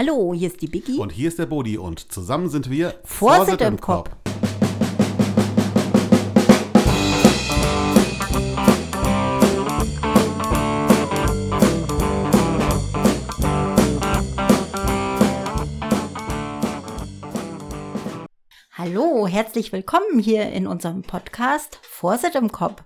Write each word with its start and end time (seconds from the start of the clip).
Hallo, 0.00 0.32
hier 0.32 0.48
ist 0.48 0.62
die 0.62 0.66
Biggie. 0.66 0.96
Und 0.96 1.12
hier 1.12 1.28
ist 1.28 1.38
der 1.38 1.44
Bodi 1.44 1.76
und 1.76 2.10
zusammen 2.10 2.48
sind 2.48 2.70
wir 2.70 2.94
Vorsitt 3.04 3.60
im 3.60 3.78
Kopf. 3.78 4.08
Herzlich 19.30 19.70
willkommen 19.70 20.18
hier 20.18 20.50
in 20.50 20.66
unserem 20.66 21.02
Podcast 21.02 21.78
Vorsitt 21.82 22.34
im 22.34 22.50
Kopf. 22.50 22.82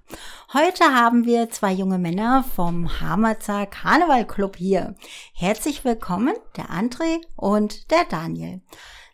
Heute 0.52 0.84
haben 0.84 1.24
wir 1.24 1.48
zwei 1.48 1.72
junge 1.72 1.96
Männer 1.96 2.44
vom 2.54 3.00
Hamerzer 3.00 3.64
Karnevalclub 3.64 4.57
hier. 4.57 4.94
Herzlich 5.32 5.86
willkommen, 5.86 6.34
der 6.58 6.68
André 6.68 7.22
und 7.34 7.90
der 7.90 8.04
Daniel. 8.11 8.61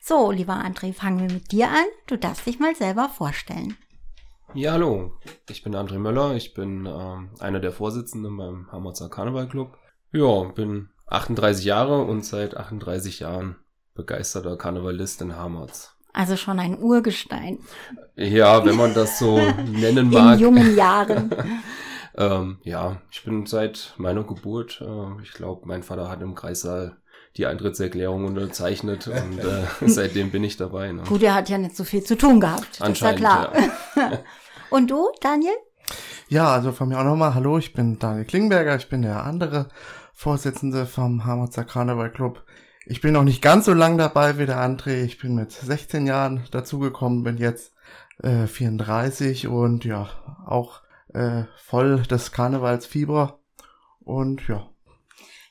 So, 0.01 0.33
lieber 0.33 0.55
André, 0.55 0.93
fangen 0.93 1.21
wir 1.21 1.33
mit 1.33 1.53
dir 1.53 1.69
an. 1.69 1.85
Du 2.09 2.19
darfst 2.19 2.47
dich 2.47 2.59
mal 2.59 2.75
selber 2.75 3.09
vorstellen. 3.09 3.77
Ja, 4.53 4.73
hallo. 4.73 5.13
Ich 5.49 5.63
bin 5.63 5.77
André 5.77 6.01
Möller. 6.01 6.35
Ich 6.35 6.53
bin 6.53 6.85
äh, 6.85 7.43
einer 7.43 7.61
der 7.61 7.71
Vorsitzenden 7.71 8.37
beim 8.37 8.73
Hamerzer 8.73 9.09
Karnevalclub. 9.09 9.79
Ja, 10.13 10.43
bin 10.49 10.89
38 11.07 11.65
Jahre 11.65 12.03
und 12.03 12.25
seit 12.25 12.57
38 12.57 13.21
Jahren 13.21 13.55
begeisterter 13.95 14.57
Karnevalist 14.57 15.23
in 15.23 15.37
Hamerz. 15.37 15.97
Also 16.13 16.37
schon 16.37 16.59
ein 16.59 16.79
Urgestein. 16.79 17.59
Ja, 18.17 18.65
wenn 18.65 18.77
man 18.77 18.95
das 18.95 19.19
so 19.19 19.39
nennen 19.73 20.11
mag. 20.11 20.35
In 20.35 20.41
jungen 20.41 20.77
Jahren. 20.77 21.31
ähm, 22.17 22.59
ja, 22.65 22.97
ich 23.11 23.25
bin 23.25 23.47
seit 23.47 23.95
meiner 23.97 24.25
Geburt, 24.25 24.81
äh, 24.81 25.23
ich 25.23 25.33
glaube, 25.33 25.67
mein 25.67 25.83
Vater 25.83 26.09
hat 26.09 26.21
im 26.23 26.35
Kreissaal 26.35 26.97
die 27.37 27.47
Eintrittserklärung 27.47 28.25
unterzeichnet 28.25 29.07
und 29.07 29.39
äh, 29.39 29.65
seitdem 29.89 30.31
bin 30.31 30.43
ich 30.43 30.57
dabei. 30.57 30.91
Ne? 30.91 31.05
Gut, 31.09 31.23
er 31.23 31.35
hat 31.35 31.49
ja 31.49 31.59
nicht 31.59 31.77
so 31.77 31.85
viel 31.85 32.03
zu 32.03 32.17
tun 32.17 32.41
gehabt. 32.41 32.81
Anscheinend, 32.81 33.21
ist 33.21 33.25
ja 33.27 33.47
klar. 33.47 33.53
und 34.71 34.91
du, 34.91 35.09
Daniel? 35.21 35.55
Ja, 36.29 36.49
also 36.49 36.73
von 36.73 36.89
mir 36.89 36.99
auch 36.99 37.05
nochmal. 37.05 37.35
Hallo, 37.35 37.59
ich 37.59 37.73
bin 37.73 37.99
Daniel 37.99 38.25
Klingberger. 38.25 38.77
Ich 38.77 38.89
bin 38.89 39.03
der 39.03 39.25
andere 39.25 39.69
Vorsitzende 40.13 40.87
vom 40.87 41.25
Hamerzer 41.25 41.65
Karneval 41.65 42.11
Club. 42.11 42.45
Ich 42.87 43.01
bin 43.01 43.13
noch 43.13 43.25
nicht 43.25 43.43
ganz 43.43 43.67
so 43.67 43.75
lang 43.75 43.99
dabei 43.99 44.39
wie 44.39 44.47
der 44.47 44.59
André. 44.59 45.03
Ich 45.03 45.19
bin 45.19 45.35
mit 45.35 45.53
16 45.53 46.07
Jahren 46.07 46.45
dazugekommen, 46.51 47.23
bin 47.23 47.37
jetzt 47.37 47.73
äh, 48.23 48.47
34 48.47 49.49
und 49.49 49.85
ja, 49.85 50.09
auch 50.47 50.81
äh, 51.13 51.45
voll 51.57 52.03
des 52.03 52.33
Karnevalsfieber. 52.33 53.39
Und 54.01 54.49
ja. 54.49 54.67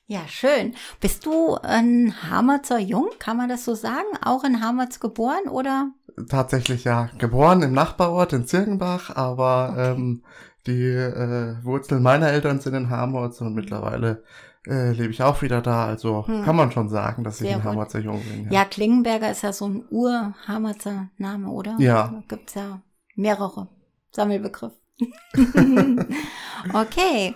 Ja, 0.08 0.22
schön. 0.28 0.74
Bist 1.00 1.28
du 1.28 1.56
ein 1.58 2.16
Hamerzer 2.28 2.80
Jung? 2.80 3.10
Kann 3.20 3.38
man 3.38 3.48
das 3.48 3.64
so 3.64 3.76
sagen? 3.76 4.08
Auch 4.26 4.44
in 4.44 4.60
Hamerz 4.60 5.00
geboren 5.00 5.48
oder? 5.50 5.92
Tatsächlich 6.28 6.84
ja, 6.84 7.12
geboren 7.20 7.62
im 7.62 7.74
Nachbarort 7.74 8.34
in 8.34 8.48
Zirkenbach, 8.48 9.16
aber 9.16 9.70
okay. 9.72 9.92
ähm, 9.92 10.24
die 10.66 10.84
äh, 10.84 11.64
Wurzeln 11.64 12.02
meiner 12.02 12.30
Eltern 12.30 12.60
sind 12.60 12.74
in 12.74 12.90
Hamerz 12.90 13.40
und 13.40 13.54
mittlerweile 13.54 14.24
äh, 14.68 14.92
lebe 14.92 15.12
ich 15.12 15.24
auch 15.24 15.42
wieder 15.42 15.62
da. 15.62 15.86
Also 15.86 16.28
hm. 16.28 16.44
kann 16.44 16.56
man 16.56 16.72
schon 16.72 16.90
sagen, 16.90 17.24
dass 17.24 17.38
Sehr 17.38 17.50
ich 17.50 17.56
ein 17.56 17.64
Hamerzer 17.64 18.00
Jung 18.00 18.22
bin. 18.24 18.46
Ja. 18.46 18.62
ja, 18.62 18.66
Klingenberger 18.66 19.32
ist 19.32 19.44
ja 19.44 19.54
so 19.54 19.68
ein 19.68 19.86
Ur-Hamerzer 19.90 21.10
Name, 21.18 21.50
oder? 21.50 21.76
Ja. 21.80 22.08
Da 22.08 22.36
gibt's 22.36 22.56
ja 22.56 22.82
mehrere. 23.16 23.68
Sammelbegriff. 24.12 24.74
okay. 26.74 27.36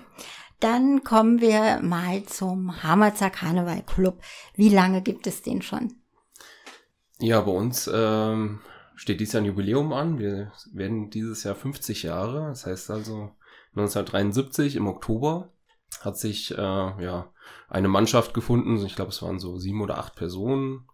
Dann 0.59 1.03
kommen 1.03 1.41
wir 1.41 1.81
mal 1.81 2.23
zum 2.23 2.83
Hamerzer 2.83 3.30
Karneval 3.30 3.83
Club. 3.83 4.21
Wie 4.55 4.69
lange 4.69 5.02
gibt 5.02 5.27
es 5.27 5.41
den 5.41 5.61
schon? 5.61 5.93
Ja, 7.19 7.41
bei 7.41 7.52
uns 7.52 7.89
ähm, 7.93 8.59
steht 8.95 9.19
dieses 9.19 9.33
Jahr 9.33 9.43
ein 9.43 9.47
Jubiläum 9.47 9.93
an. 9.93 10.19
Wir 10.19 10.52
werden 10.71 11.09
dieses 11.09 11.43
Jahr 11.43 11.55
50 11.55 12.03
Jahre. 12.03 12.47
Das 12.47 12.65
heißt 12.65 12.91
also 12.91 13.31
1973 13.75 14.75
im 14.77 14.87
Oktober 14.87 15.49
hat 16.02 16.17
sich 16.17 16.52
äh, 16.52 16.58
ja 16.58 17.30
eine 17.70 17.87
Mannschaft 17.87 18.33
gefunden. 18.33 18.83
Ich 18.86 18.95
glaube, 18.95 19.11
es 19.11 19.21
waren 19.21 19.39
so 19.39 19.58
sieben 19.58 19.81
oder 19.81 19.98
acht 19.98 20.15
Personen, 20.15 20.87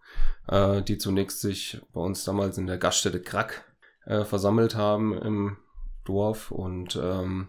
äh, 0.48 0.82
die 0.82 0.98
zunächst 0.98 1.40
sich 1.40 1.80
bei 1.92 2.00
uns 2.00 2.24
damals 2.24 2.58
in 2.58 2.66
der 2.66 2.78
Gaststätte 2.78 3.20
Krack 3.20 3.64
äh, 4.06 4.24
versammelt 4.24 4.76
haben 4.76 5.16
im 5.16 5.56
Dorf 6.04 6.50
und 6.50 6.98
ähm, 7.00 7.48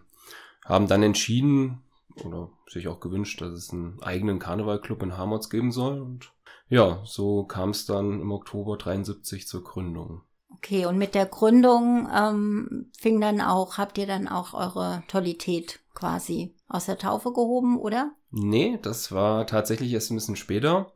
haben 0.64 0.86
dann 0.86 1.02
entschieden 1.02 1.82
oder 2.24 2.50
sich 2.68 2.88
auch 2.88 3.00
gewünscht, 3.00 3.40
dass 3.40 3.52
es 3.52 3.72
einen 3.72 4.02
eigenen 4.02 4.38
Karnevalclub 4.38 5.02
in 5.02 5.16
Hamerz 5.16 5.50
geben 5.50 5.72
soll. 5.72 6.00
Und 6.00 6.32
ja, 6.68 7.00
so 7.04 7.44
kam 7.44 7.70
es 7.70 7.86
dann 7.86 8.20
im 8.20 8.30
Oktober 8.32 8.76
73 8.76 9.46
zur 9.46 9.64
Gründung. 9.64 10.22
Okay, 10.54 10.86
und 10.86 10.98
mit 10.98 11.14
der 11.14 11.26
Gründung 11.26 12.08
ähm, 12.14 12.90
fing 12.96 13.20
dann 13.20 13.40
auch, 13.40 13.78
habt 13.78 13.98
ihr 13.98 14.06
dann 14.06 14.28
auch 14.28 14.54
eure 14.54 15.02
Tollität 15.08 15.80
quasi 15.94 16.54
aus 16.68 16.86
der 16.86 16.98
Taufe 16.98 17.32
gehoben, 17.32 17.78
oder? 17.78 18.12
Nee, 18.30 18.78
das 18.82 19.12
war 19.12 19.46
tatsächlich 19.46 19.92
erst 19.92 20.10
ein 20.10 20.16
bisschen 20.16 20.36
später. 20.36 20.92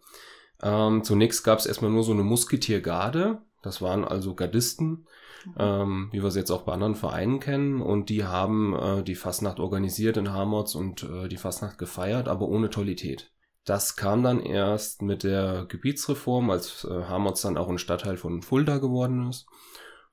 Ähm, 0.62 1.04
zunächst 1.04 1.44
gab 1.44 1.58
es 1.58 1.66
erstmal 1.66 1.90
nur 1.90 2.04
so 2.04 2.12
eine 2.12 2.22
Musketiergarde. 2.22 3.42
Das 3.62 3.82
waren 3.82 4.04
also 4.04 4.34
Gardisten, 4.34 5.06
mhm. 5.44 5.54
ähm, 5.58 6.08
wie 6.12 6.22
wir 6.22 6.30
sie 6.30 6.38
jetzt 6.38 6.50
auch 6.50 6.62
bei 6.62 6.72
anderen 6.72 6.94
Vereinen 6.94 7.40
kennen. 7.40 7.82
Und 7.82 8.08
die 8.08 8.24
haben 8.24 8.74
äh, 8.74 9.02
die 9.02 9.16
Fastnacht 9.16 9.60
organisiert 9.60 10.16
in 10.16 10.32
Hamerz 10.32 10.74
und 10.74 11.02
äh, 11.02 11.28
die 11.28 11.36
Fastnacht 11.36 11.78
gefeiert, 11.78 12.28
aber 12.28 12.48
ohne 12.48 12.70
Tollität. 12.70 13.32
Das 13.64 13.96
kam 13.96 14.22
dann 14.22 14.40
erst 14.40 15.02
mit 15.02 15.24
der 15.24 15.66
Gebietsreform, 15.68 16.50
als 16.50 16.84
äh, 16.84 17.04
Hamerz 17.04 17.42
dann 17.42 17.56
auch 17.56 17.68
ein 17.68 17.78
Stadtteil 17.78 18.16
von 18.16 18.42
Fulda 18.42 18.78
geworden 18.78 19.28
ist. 19.28 19.46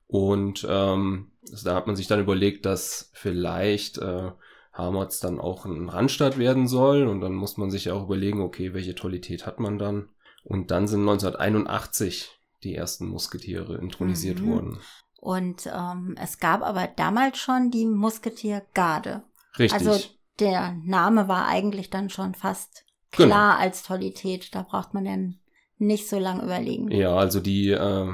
Und 0.06 0.66
ähm, 0.68 1.30
da 1.64 1.74
hat 1.74 1.86
man 1.86 1.96
sich 1.96 2.06
dann 2.06 2.20
überlegt, 2.20 2.66
dass 2.66 3.10
vielleicht 3.14 3.98
äh, 3.98 4.32
Hamerz 4.74 5.20
dann 5.20 5.40
auch 5.40 5.64
ein 5.64 5.88
Randstadt 5.88 6.36
werden 6.36 6.66
soll. 6.66 7.06
Und 7.06 7.20
dann 7.20 7.34
muss 7.34 7.56
man 7.56 7.70
sich 7.70 7.86
ja 7.86 7.94
auch 7.94 8.04
überlegen, 8.04 8.40
okay, 8.40 8.74
welche 8.74 8.94
Tollität 8.94 9.46
hat 9.46 9.60
man 9.60 9.78
dann? 9.78 10.10
Und 10.44 10.70
dann 10.70 10.86
sind 10.86 11.00
1981 11.00 12.30
die 12.64 12.74
ersten 12.74 13.08
Musketiere 13.08 13.76
intronisiert 13.78 14.40
mhm. 14.40 14.50
worden. 14.50 14.78
Und 15.20 15.66
ähm, 15.66 16.16
es 16.20 16.38
gab 16.38 16.62
aber 16.62 16.86
damals 16.86 17.38
schon 17.38 17.70
die 17.70 17.86
Musketiergarde. 17.86 19.22
Richtig. 19.58 19.86
Also 19.86 20.04
der 20.38 20.76
Name 20.84 21.28
war 21.28 21.46
eigentlich 21.46 21.88
dann 21.88 22.10
schon 22.10 22.34
fast 22.34 22.84
genau. 23.12 23.28
klar 23.28 23.52
genau. 23.54 23.64
als 23.64 23.82
Tollität. 23.84 24.54
Da 24.54 24.62
braucht 24.62 24.92
man 24.92 25.04
dann 25.04 25.38
nicht 25.78 26.08
so 26.08 26.18
lange 26.18 26.42
überlegen. 26.42 26.90
Ja, 26.90 27.16
also 27.16 27.40
die, 27.40 27.70
äh, 27.70 28.12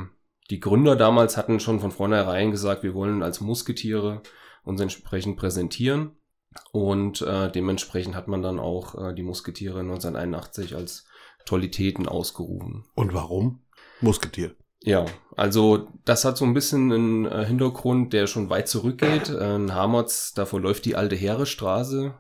die 0.51 0.61
Gründer 0.61 0.95
damals 0.95 1.37
hatten 1.37 1.59
schon 1.59 1.81
von 1.81 1.91
vornherein 1.91 2.51
gesagt, 2.51 2.83
wir 2.83 2.95
wollen 2.95 3.23
als 3.23 3.41
Musketiere 3.41 4.23
uns 4.63 4.81
entsprechend 4.81 5.37
präsentieren. 5.37 6.17
Und 6.73 7.23
äh, 7.23 7.51
dementsprechend 7.51 8.15
hat 8.15 8.29
man 8.29 8.43
dann 8.43 8.59
auch 8.59 8.95
äh, 8.95 9.15
die 9.15 9.23
Musketiere 9.23 9.81
1981 9.81 10.75
als 10.75 11.07
Tollitäten 11.45 12.07
ausgerufen. 12.07 12.85
Und 12.95 13.15
warum? 13.15 13.61
Musketier. 14.01 14.55
Ja, 14.83 15.05
also 15.37 15.89
das 16.05 16.25
hat 16.25 16.39
so 16.39 16.45
ein 16.45 16.55
bisschen 16.55 16.93
einen 16.93 17.27
äh, 17.27 17.45
Hintergrund, 17.45 18.13
der 18.13 18.27
schon 18.27 18.49
weit 18.51 18.69
zurückgeht. 18.69 19.29
Äh, 19.29 19.57
in 19.57 19.75
Hamerz, 19.75 20.33
da 20.33 20.47
verläuft 20.47 20.87
die 20.87 20.97
alte 20.97 21.17
Heeresstraße. 21.17 22.15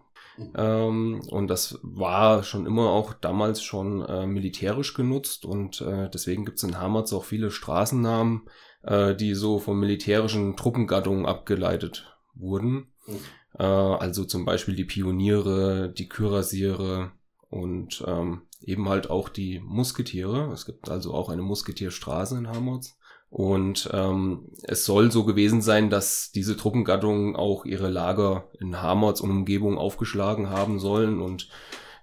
Ähm, 0.54 1.22
und 1.28 1.48
das 1.48 1.78
war 1.82 2.42
schon 2.42 2.66
immer 2.66 2.90
auch 2.90 3.14
damals 3.14 3.62
schon 3.62 4.02
äh, 4.02 4.26
militärisch 4.26 4.94
genutzt. 4.94 5.44
Und 5.44 5.80
äh, 5.80 6.10
deswegen 6.10 6.44
gibt 6.44 6.58
es 6.58 6.64
in 6.64 6.78
Hamerz 6.78 7.12
auch 7.12 7.24
viele 7.24 7.50
Straßennamen, 7.50 8.42
äh, 8.82 9.14
die 9.14 9.34
so 9.34 9.58
von 9.58 9.78
militärischen 9.78 10.56
Truppengattungen 10.56 11.26
abgeleitet 11.26 12.16
wurden. 12.34 12.92
Mhm. 13.06 13.18
Äh, 13.58 13.64
also 13.64 14.24
zum 14.24 14.44
Beispiel 14.44 14.74
die 14.74 14.84
Pioniere, 14.84 15.92
die 15.96 16.08
Kürassiere 16.08 17.12
und 17.48 18.04
ähm, 18.06 18.42
eben 18.62 18.88
halt 18.88 19.10
auch 19.10 19.28
die 19.28 19.60
Musketiere. 19.60 20.50
Es 20.52 20.66
gibt 20.66 20.88
also 20.88 21.14
auch 21.14 21.28
eine 21.28 21.42
Musketierstraße 21.42 22.36
in 22.36 22.48
Hamburg. 22.48 22.84
Und 23.30 23.88
ähm, 23.92 24.48
es 24.64 24.84
soll 24.84 25.12
so 25.12 25.24
gewesen 25.24 25.62
sein, 25.62 25.88
dass 25.88 26.32
diese 26.32 26.56
Truppengattungen 26.56 27.36
auch 27.36 27.64
ihre 27.64 27.88
Lager 27.88 28.50
in 28.58 28.82
Hamerz 28.82 29.20
und 29.20 29.30
Umgebung 29.30 29.78
aufgeschlagen 29.78 30.50
haben 30.50 30.80
sollen 30.80 31.20
und 31.20 31.48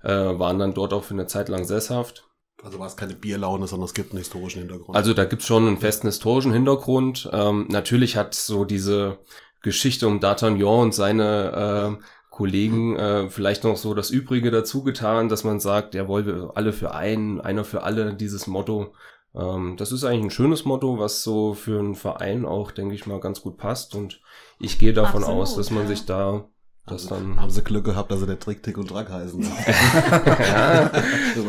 äh, 0.04 0.10
waren 0.10 0.58
dann 0.58 0.74
dort 0.74 0.94
auch 0.94 1.04
für 1.04 1.14
eine 1.14 1.28
Zeit 1.28 1.50
lang 1.50 1.66
sesshaft. 1.66 2.24
Also 2.64 2.80
war 2.80 2.88
es 2.88 2.96
keine 2.98 3.14
Bierlaune, 3.14 3.68
sondern 3.68 3.86
es 3.86 3.94
gibt 3.94 4.12
einen 4.12 4.20
historischen 4.20 4.60
Hintergrund. 4.60 4.98
Also 4.98 5.14
da 5.14 5.26
gibt's 5.26 5.46
schon 5.46 5.68
einen 5.68 5.78
festen 5.78 6.08
historischen 6.08 6.54
Hintergrund. 6.54 7.30
Ähm, 7.32 7.68
natürlich 7.70 8.16
hat 8.16 8.34
so 8.34 8.64
diese 8.64 9.20
Geschichte 9.62 10.08
um 10.08 10.20
D'Artagnan 10.20 10.82
und 10.82 10.94
seine 10.94 11.98
äh, 12.00 12.04
Kollegen 12.30 12.96
äh, 12.96 13.30
vielleicht 13.30 13.64
noch 13.64 13.78
so 13.78 13.94
das 13.94 14.12
Übrige 14.12 14.52
dazu 14.52 14.84
getan, 14.84 15.28
dass 15.28 15.44
man 15.44 15.60
sagt, 15.60 15.96
jawohl, 15.96 16.26
wir 16.26 16.52
alle 16.56 16.72
für 16.72 16.94
einen, 16.94 17.42
einer 17.42 17.64
für 17.64 17.84
alle, 17.84 18.14
dieses 18.14 18.46
Motto. 18.46 18.94
Ähm, 19.34 19.76
das 19.78 19.92
ist 19.92 20.04
eigentlich 20.04 20.26
ein 20.26 20.30
schönes 20.32 20.64
Motto, 20.64 21.00
was 21.00 21.24
so 21.24 21.54
für 21.54 21.80
einen 21.80 21.96
Verein 21.96 22.46
auch, 22.46 22.72
denke 22.72 22.94
ich 22.94 23.08
mal, 23.08 23.20
ganz 23.20 23.42
gut 23.42 23.58
passt. 23.58 23.96
Und 23.96 24.22
ich 24.60 24.78
gehe 24.78 24.94
davon 24.94 25.24
Absolut, 25.24 25.42
aus, 25.42 25.56
dass 25.56 25.72
man 25.72 25.84
ja. 25.84 25.90
sich 25.90 26.06
da 26.06 26.48
das 26.88 27.12
Also, 27.12 27.16
dann. 27.16 27.40
haben 27.40 27.50
sie 27.50 27.64
Glück 27.64 27.86
gehabt, 27.86 28.10
dass 28.12 28.22
sie 28.22 28.26
der 28.26 28.40
Trick, 28.40 28.64
Tick 28.64 28.78
und 28.78 28.88
Track 28.88 29.10
heißen. 29.10 29.42
ja, 30.40 30.90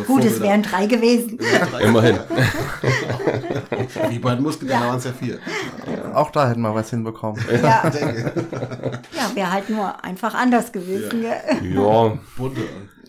Gut, 0.06 0.24
es 0.24 0.40
wären 0.40 0.62
drei 0.62 0.86
gewesen. 0.86 1.38
immerhin. 1.80 2.18
Wie 4.10 4.18
bei 4.18 4.34
den 4.34 4.42
Musketieren 4.42 4.82
waren 4.82 4.98
es 4.98 5.04
ja 5.04 5.12
vier. 5.12 5.38
Auch 6.12 6.30
da 6.30 6.48
hätten 6.48 6.60
wir 6.62 6.74
was 6.74 6.90
hinbekommen. 6.90 7.42
Ja, 7.50 7.88
ja 7.88 9.34
wäre 9.34 9.52
halt 9.52 9.70
nur 9.70 10.04
einfach 10.04 10.34
anders 10.34 10.72
gewesen. 10.72 11.22
Ja. 11.22 11.36
Ja, 11.62 12.18
Bunte. 12.36 12.62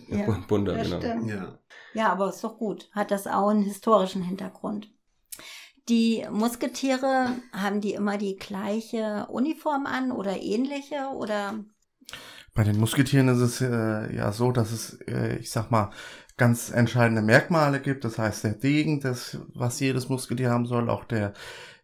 Ja, 0.08 0.38
bunter, 0.48 0.74
das 0.74 0.88
genau. 0.88 1.00
stimmt. 1.00 1.28
Ja. 1.28 1.58
Ja, 1.94 2.12
aber 2.12 2.28
ist 2.28 2.42
doch 2.44 2.56
gut. 2.58 2.88
Hat 2.92 3.10
das 3.10 3.26
auch 3.26 3.48
einen 3.48 3.62
historischen 3.62 4.22
Hintergrund. 4.22 4.88
Die 5.88 6.24
Musketiere, 6.30 7.30
haben 7.52 7.80
die 7.80 7.94
immer 7.94 8.16
die 8.16 8.36
gleiche 8.36 9.26
Uniform 9.28 9.86
an 9.86 10.12
oder 10.12 10.40
ähnliche 10.40 11.08
oder? 11.14 11.64
Bei 12.54 12.64
den 12.64 12.78
Musketieren 12.78 13.28
ist 13.28 13.40
es 13.40 13.60
äh, 13.60 14.14
ja 14.14 14.32
so, 14.32 14.52
dass 14.52 14.72
es, 14.72 14.98
äh, 15.06 15.36
ich 15.36 15.50
sag 15.50 15.70
mal, 15.70 15.90
ganz 16.36 16.70
entscheidende 16.70 17.22
Merkmale 17.22 17.80
gibt. 17.80 18.04
Das 18.04 18.18
heißt, 18.18 18.44
der 18.44 18.54
Degen, 18.54 19.00
das, 19.00 19.38
was 19.54 19.78
jedes 19.80 20.08
Musketier 20.08 20.50
haben 20.50 20.66
soll, 20.66 20.88
auch 20.90 21.04
der, 21.04 21.32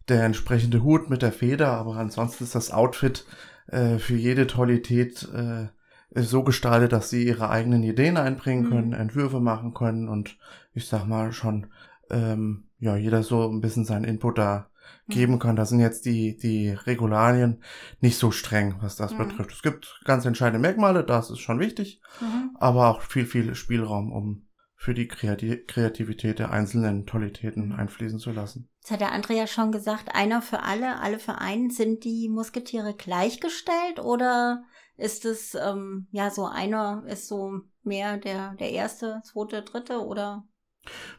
der 0.09 0.25
entsprechende 0.25 0.83
Hut 0.83 1.11
mit 1.11 1.23
der 1.23 1.33
Feder, 1.33 1.73
aber 1.73 1.97
ansonsten 1.97 2.45
ist 2.45 2.55
das 2.55 2.71
Outfit 2.71 3.27
äh, 3.69 3.99
für 3.99 4.17
jede 4.17 4.47
Tollität 4.47 5.29
äh, 5.35 5.67
so 6.15 6.43
gestaltet, 6.43 6.93
dass 6.93 7.11
sie 7.11 7.27
ihre 7.27 7.51
eigenen 7.51 7.83
Ideen 7.83 8.17
einbringen 8.17 8.65
Mhm. 8.65 8.71
können, 8.71 8.93
Entwürfe 8.93 9.41
machen 9.41 9.75
können 9.75 10.09
und 10.09 10.37
ich 10.73 10.87
sag 10.89 11.07
mal 11.07 11.33
schon, 11.33 11.67
ähm, 12.11 12.65
ja, 12.79 12.97
jeder 12.97 13.23
so 13.23 13.49
ein 13.49 13.61
bisschen 13.61 13.85
seinen 13.85 14.05
Input 14.05 14.39
da 14.39 14.69
geben 15.09 15.39
kann. 15.39 15.57
Da 15.57 15.65
sind 15.67 15.81
jetzt 15.81 16.05
die, 16.05 16.37
die 16.37 16.71
Regularien 16.71 17.63
nicht 18.01 18.19
so 18.19 18.31
streng, 18.31 18.77
was 18.81 18.97
das 18.97 19.13
Mhm. 19.13 19.19
betrifft. 19.19 19.53
Es 19.53 19.63
gibt 19.63 20.01
ganz 20.05 20.25
entscheidende 20.25 20.59
Merkmale, 20.61 21.05
das 21.05 21.31
ist 21.31 21.39
schon 21.41 21.61
wichtig, 21.61 22.01
Mhm. 22.21 22.57
aber 22.59 22.89
auch 22.89 23.01
viel, 23.03 23.27
viel 23.27 23.55
Spielraum, 23.55 24.13
um 24.13 24.43
für 24.79 24.93
die 24.93 25.09
Kreati 25.09 25.65
Kreativität 25.67 26.39
der 26.39 26.51
einzelnen 26.51 27.07
Tollitäten 27.07 27.73
einfließen 27.73 28.19
zu 28.19 28.31
lassen. 28.31 28.69
Jetzt 28.83 28.91
hat 28.91 29.01
der 29.01 29.13
André 29.15 29.33
ja 29.33 29.47
schon 29.47 29.73
gesagt, 29.73 30.15
einer 30.15 30.43
für 30.43 30.63
alle, 30.63 31.01
alle 31.01 31.19
für 31.19 31.39
einen. 31.39 31.71
Sind 31.71 32.05
die 32.05 32.29
Musketiere 32.29 32.95
gleichgestellt 32.95 33.99
oder 34.01 34.65
ist 34.99 35.25
es, 35.25 35.55
ähm, 35.55 36.09
ja, 36.11 36.31
so 36.31 36.47
einer 36.47 37.05
ist 37.07 37.27
so 37.29 37.61
mehr 37.83 38.17
der, 38.19 38.55
der 38.55 38.71
erste, 38.73 39.23
zweite, 39.25 39.63
dritte 39.63 40.05
oder? 40.05 40.45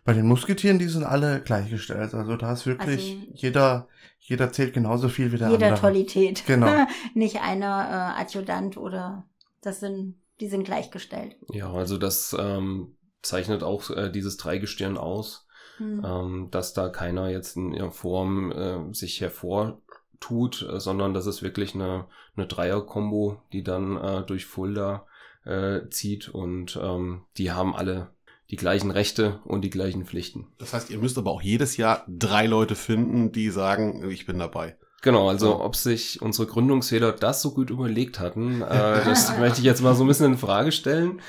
Bei 0.06 0.14
den 0.14 0.26
Musketieren, 0.28 0.80
die 0.80 0.88
sind 0.88 1.04
alle 1.04 1.42
gleichgestellt. 1.42 2.14
Also 2.14 2.36
da 2.36 2.54
ist 2.54 2.66
wirklich 2.66 3.18
Also- 3.20 3.32
jeder, 3.34 3.88
jeder 4.20 4.52
zählt 4.52 4.74
genauso 4.74 5.10
viel 5.10 5.32
wie 5.32 5.38
der 5.38 5.50
Jeder 5.50 5.68
andere. 5.68 5.82
Tollität. 5.82 6.44
Genau. 6.46 6.86
Nicht 7.14 7.42
einer 7.42 8.16
äh, 8.18 8.22
Adjutant 8.22 8.78
oder 8.78 9.26
das 9.62 9.80
sind, 9.80 10.16
die 10.40 10.48
sind 10.48 10.64
gleichgestellt. 10.66 11.36
Ja, 11.52 11.72
also 11.72 11.98
das 11.98 12.36
ähm, 12.40 12.96
zeichnet 13.22 13.64
auch 13.64 13.90
äh, 13.90 14.10
dieses 14.12 14.38
Dreigestirn 14.38 14.98
aus, 14.98 15.44
Hm. 15.78 16.04
ähm, 16.04 16.48
dass 16.50 16.74
da 16.74 16.90
keiner 16.90 17.30
jetzt 17.30 17.56
in 17.56 17.72
ihrer 17.72 17.92
Form 17.92 18.52
äh, 18.52 18.94
sich 18.96 19.22
hervortut, 19.22 20.68
äh, 20.72 20.80
sondern 20.80 21.14
das 21.14 21.28
ist 21.28 21.44
wirklich 21.44 21.76
eine, 21.76 22.06
eine 22.36 22.48
Dreier-Kombo, 22.48 23.42
die 23.54 23.64
dann 23.64 23.96
äh, 23.98 24.24
durch 24.24 24.46
Fulda 24.46 25.06
äh, 25.46 25.88
zieht 25.90 26.30
und 26.30 26.80
ähm, 26.82 27.24
die 27.38 27.52
haben 27.52 27.76
alle 27.76 28.10
die 28.50 28.56
gleichen 28.56 28.92
Rechte 28.92 29.40
und 29.46 29.62
die 29.62 29.70
gleichen 29.70 30.06
Pflichten. 30.06 30.48
Das 30.58 30.74
heißt, 30.74 30.90
ihr 30.90 31.00
müsst 31.00 31.18
aber 31.18 31.32
auch 31.32 31.42
jedes 31.42 31.78
Jahr 31.78 32.06
drei 32.08 32.48
Leute 32.48 32.76
finden, 32.76 33.32
die 33.32 33.50
sagen, 33.50 34.10
ich 34.10 34.26
bin 34.26 34.40
dabei. 34.40 34.78
Genau, 35.02 35.30
also 35.30 35.62
ob 35.62 35.76
sich 35.76 36.22
unsere 36.22 36.48
Gründungsväter 36.48 37.12
das 37.12 37.42
so 37.42 37.54
gut 37.54 37.70
überlegt 37.70 38.20
hatten, 38.20 38.62
äh, 38.64 39.04
das 39.04 39.38
möchte 39.38 39.60
ich 39.60 39.66
jetzt 39.66 39.82
mal 39.82 39.96
so 39.96 40.04
ein 40.04 40.08
bisschen 40.08 40.34
in 40.34 40.38
Frage 40.38 40.72
stellen. 40.72 41.22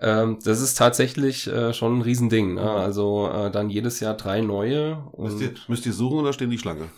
Ähm, 0.00 0.38
das 0.44 0.60
ist 0.60 0.76
tatsächlich 0.76 1.46
äh, 1.46 1.72
schon 1.72 1.98
ein 1.98 2.02
Riesending. 2.02 2.54
Ne? 2.54 2.70
Also 2.70 3.28
äh, 3.28 3.50
dann 3.50 3.70
jedes 3.70 4.00
Jahr 4.00 4.14
drei 4.14 4.40
neue. 4.40 5.04
Müsst 5.16 5.40
ihr, 5.40 5.54
müsst 5.68 5.86
ihr 5.86 5.92
suchen 5.92 6.18
oder 6.18 6.32
stehen 6.32 6.50
die 6.50 6.58
Schlange? 6.58 6.88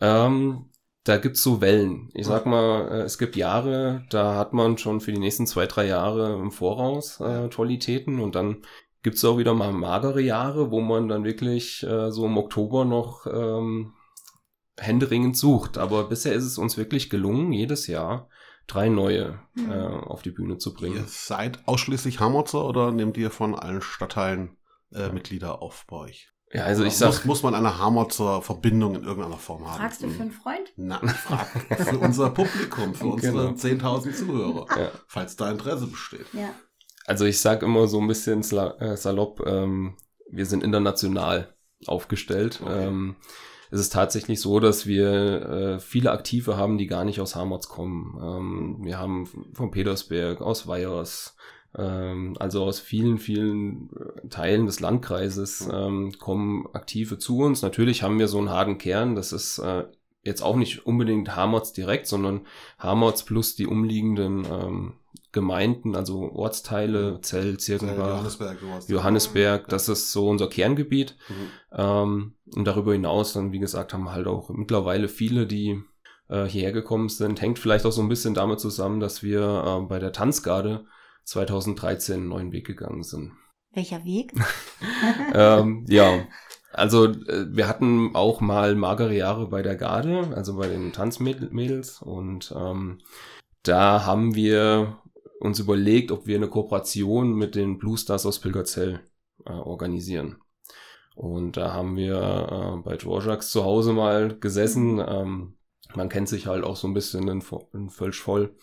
ähm, 0.00 0.66
da 1.04 1.18
gibt's 1.18 1.42
so 1.42 1.60
Wellen. 1.60 2.10
Ich 2.14 2.26
sag 2.26 2.46
mal, 2.46 2.88
äh, 2.90 3.02
es 3.02 3.18
gibt 3.18 3.36
Jahre, 3.36 4.04
da 4.08 4.36
hat 4.36 4.54
man 4.54 4.78
schon 4.78 5.00
für 5.00 5.12
die 5.12 5.18
nächsten 5.18 5.46
zwei, 5.46 5.66
drei 5.66 5.86
Jahre 5.86 6.34
im 6.34 6.50
Voraus 6.50 7.20
äh, 7.20 7.48
Qualitäten 7.48 8.20
und 8.20 8.34
dann 8.34 8.62
gibt's 9.04 9.24
auch 9.24 9.38
wieder 9.38 9.54
mal 9.54 9.72
magere 9.72 10.20
Jahre, 10.20 10.72
wo 10.72 10.80
man 10.80 11.06
dann 11.08 11.22
wirklich 11.22 11.84
äh, 11.84 12.10
so 12.10 12.26
im 12.26 12.36
Oktober 12.36 12.84
noch 12.84 13.26
ähm, 13.26 13.92
händeringend 14.76 15.36
sucht. 15.36 15.78
Aber 15.78 16.04
bisher 16.08 16.32
ist 16.32 16.44
es 16.44 16.58
uns 16.58 16.76
wirklich 16.76 17.10
gelungen, 17.10 17.52
jedes 17.52 17.86
Jahr 17.86 18.28
drei 18.66 18.88
neue 18.88 19.38
Mhm. 19.54 19.70
äh, 19.70 19.74
auf 19.86 20.22
die 20.22 20.30
Bühne 20.32 20.58
zu 20.58 20.70
Ihr 20.70 20.76
bringen. 20.76 21.04
seid 21.06 21.60
ausschließlich 21.68 22.18
Hammerzer 22.18 22.64
oder 22.66 22.90
nehmt 22.90 23.16
ihr 23.16 23.30
von 23.30 23.54
allen 23.54 23.82
Stadtteilen 23.82 24.56
äh, 24.92 25.10
Mitglieder 25.10 25.62
auf 25.62 25.84
bei 25.86 25.96
euch? 25.96 26.30
Ja, 26.52 26.64
also 26.64 26.82
ich 26.84 26.90
muss, 26.90 26.98
sag, 26.98 27.24
muss 27.24 27.42
man 27.42 27.54
eine 27.54 27.78
Hammerzer 27.78 28.40
Verbindung 28.40 28.94
in 28.94 29.02
irgendeiner 29.04 29.36
Form 29.38 29.66
haben? 29.68 29.78
Fragst 29.80 30.02
du 30.02 30.08
für 30.08 30.22
einen 30.22 30.30
Freund? 30.30 30.72
Ich 30.76 31.12
frag 31.12 31.46
für 31.88 31.98
unser 31.98 32.30
Publikum, 32.30 32.94
für 32.94 33.06
unsere 33.12 33.54
Genau. 33.54 33.96
10.000 33.98 34.12
Zuhörer, 34.14 34.66
ja. 34.80 34.90
falls 35.08 35.34
da 35.36 35.50
Interesse 35.50 35.86
besteht. 35.88 36.26
Ja. 36.32 36.50
Also 37.06 37.24
ich 37.24 37.40
sag 37.40 37.62
immer 37.62 37.86
so 37.86 38.00
ein 38.00 38.08
bisschen 38.08 38.40
äh, 38.40 38.96
salopp, 38.96 39.44
ähm, 39.46 39.96
wir 40.30 40.46
sind 40.46 40.64
international 40.64 41.54
aufgestellt. 41.86 42.60
Okay. 42.62 42.86
Ähm, 42.86 43.16
es 43.70 43.80
ist 43.80 43.92
tatsächlich 43.92 44.40
so, 44.40 44.60
dass 44.60 44.86
wir 44.86 45.42
äh, 45.50 45.78
viele 45.80 46.12
Aktive 46.12 46.56
haben, 46.56 46.78
die 46.78 46.86
gar 46.86 47.04
nicht 47.04 47.20
aus 47.20 47.34
Hamerz 47.34 47.68
kommen. 47.68 48.18
Ähm, 48.22 48.84
wir 48.84 48.98
haben 48.98 49.28
von 49.52 49.70
Petersberg, 49.70 50.40
aus 50.40 50.68
Weyers, 50.68 51.36
ähm, 51.76 52.36
also 52.38 52.64
aus 52.64 52.78
vielen, 52.78 53.18
vielen 53.18 53.90
äh, 53.96 54.28
Teilen 54.28 54.66
des 54.66 54.80
Landkreises 54.80 55.68
ähm, 55.72 56.12
kommen 56.18 56.68
Aktive 56.72 57.18
zu 57.18 57.38
uns. 57.38 57.62
Natürlich 57.62 58.02
haben 58.02 58.18
wir 58.18 58.28
so 58.28 58.38
einen 58.38 58.50
harten 58.50 58.78
Kern, 58.78 59.16
das 59.16 59.32
ist 59.32 59.58
äh, 59.58 59.84
jetzt 60.22 60.42
auch 60.42 60.56
nicht 60.56 60.86
unbedingt 60.86 61.34
Hamerz 61.34 61.72
direkt, 61.72 62.06
sondern 62.06 62.46
Hamerz 62.78 63.24
plus 63.24 63.56
die 63.56 63.66
umliegenden 63.66 64.46
ähm, 64.50 64.92
Gemeinden, 65.34 65.94
also 65.94 66.32
Ortsteile, 66.32 67.20
Zell, 67.20 67.58
Zirkenbach, 67.58 68.08
Johannesberg. 68.08 68.58
Johannesberg, 68.88 69.68
das 69.68 69.90
ist 69.90 70.12
so 70.12 70.28
unser 70.30 70.48
Kerngebiet. 70.48 71.16
Mhm. 71.28 71.50
Ähm, 71.76 72.34
und 72.54 72.64
darüber 72.64 72.92
hinaus 72.92 73.34
dann, 73.34 73.52
wie 73.52 73.58
gesagt, 73.58 73.92
haben 73.92 74.10
halt 74.10 74.26
auch 74.26 74.48
mittlerweile 74.48 75.08
viele, 75.08 75.46
die 75.46 75.82
äh, 76.28 76.44
hierher 76.46 76.72
gekommen 76.72 77.10
sind. 77.10 77.42
Hängt 77.42 77.58
vielleicht 77.58 77.84
auch 77.84 77.92
so 77.92 78.00
ein 78.00 78.08
bisschen 78.08 78.32
damit 78.32 78.60
zusammen, 78.60 79.00
dass 79.00 79.22
wir 79.22 79.42
äh, 79.42 79.86
bei 79.86 79.98
der 79.98 80.12
Tanzgarde 80.12 80.86
2013 81.24 82.14
einen 82.14 82.28
neuen 82.28 82.52
Weg 82.52 82.66
gegangen 82.66 83.02
sind. 83.02 83.32
Welcher 83.72 84.04
Weg? 84.04 84.32
ähm, 85.34 85.84
ja, 85.88 86.26
also 86.72 87.06
äh, 87.06 87.46
wir 87.50 87.68
hatten 87.68 88.14
auch 88.14 88.40
mal 88.40 88.74
magere 88.76 89.14
Jahre 89.14 89.48
bei 89.48 89.62
der 89.62 89.74
Garde, 89.74 90.32
also 90.34 90.56
bei 90.56 90.68
den 90.68 90.92
Tanzmädels 90.92 92.00
und 92.00 92.54
ähm, 92.56 93.00
da 93.64 94.04
haben 94.04 94.34
wir 94.34 94.98
uns 95.44 95.58
überlegt, 95.58 96.10
ob 96.10 96.26
wir 96.26 96.36
eine 96.36 96.48
Kooperation 96.48 97.34
mit 97.34 97.54
den 97.54 97.78
Blue 97.78 97.98
Stars 97.98 98.26
aus 98.26 98.40
Pilgerzell 98.40 99.00
äh, 99.46 99.52
organisieren. 99.52 100.36
Und 101.14 101.56
da 101.56 101.72
haben 101.72 101.96
wir 101.96 102.16
äh, 102.16 102.82
bei 102.82 102.96
Dvorak's 102.96 103.50
zu 103.50 103.64
Hause 103.64 103.92
mal 103.92 104.36
gesessen. 104.38 105.00
Ähm, 105.06 105.54
man 105.94 106.08
kennt 106.08 106.28
sich 106.28 106.46
halt 106.46 106.64
auch 106.64 106.76
so 106.76 106.88
ein 106.88 106.94
bisschen 106.94 107.28
in, 107.28 107.42
in 107.72 107.90
Völsch 107.90 108.20
voll. 108.20 108.54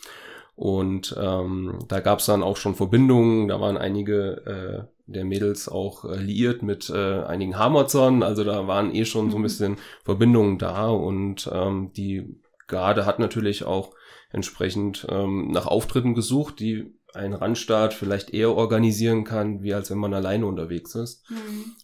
Und 0.55 1.15
ähm, 1.19 1.79
da 1.87 2.01
gab 2.01 2.19
es 2.19 2.25
dann 2.25 2.43
auch 2.43 2.57
schon 2.57 2.75
Verbindungen. 2.75 3.47
Da 3.47 3.61
waren 3.61 3.77
einige 3.77 4.45
äh, 4.45 5.11
der 5.11 5.23
Mädels 5.23 5.69
auch 5.69 6.05
äh, 6.05 6.17
liiert 6.17 6.61
mit 6.61 6.89
äh, 6.89 7.23
einigen 7.23 7.57
Hamerzern. 7.57 8.21
Also 8.21 8.43
da 8.43 8.67
waren 8.67 8.93
eh 8.93 9.05
schon 9.05 9.29
so 9.31 9.37
ein 9.37 9.39
Mhm. 9.39 9.43
bisschen 9.43 9.77
Verbindungen 10.03 10.57
da. 10.57 10.89
Und 10.89 11.49
ähm, 11.53 11.93
die 11.93 12.41
Garde 12.67 13.05
hat 13.05 13.19
natürlich 13.19 13.63
auch 13.63 13.93
entsprechend 14.31 15.05
ähm, 15.09 15.49
nach 15.51 15.67
Auftritten 15.67 16.13
gesucht, 16.13 16.59
die 16.59 16.93
ein 17.13 17.33
Randstaat 17.33 17.93
vielleicht 17.93 18.33
eher 18.33 18.55
organisieren 18.55 19.23
kann, 19.23 19.63
wie 19.63 19.73
als 19.73 19.91
wenn 19.91 19.97
man 19.97 20.13
alleine 20.13 20.45
unterwegs 20.45 20.95
ist. 20.95 21.27
Hm. 21.27 21.35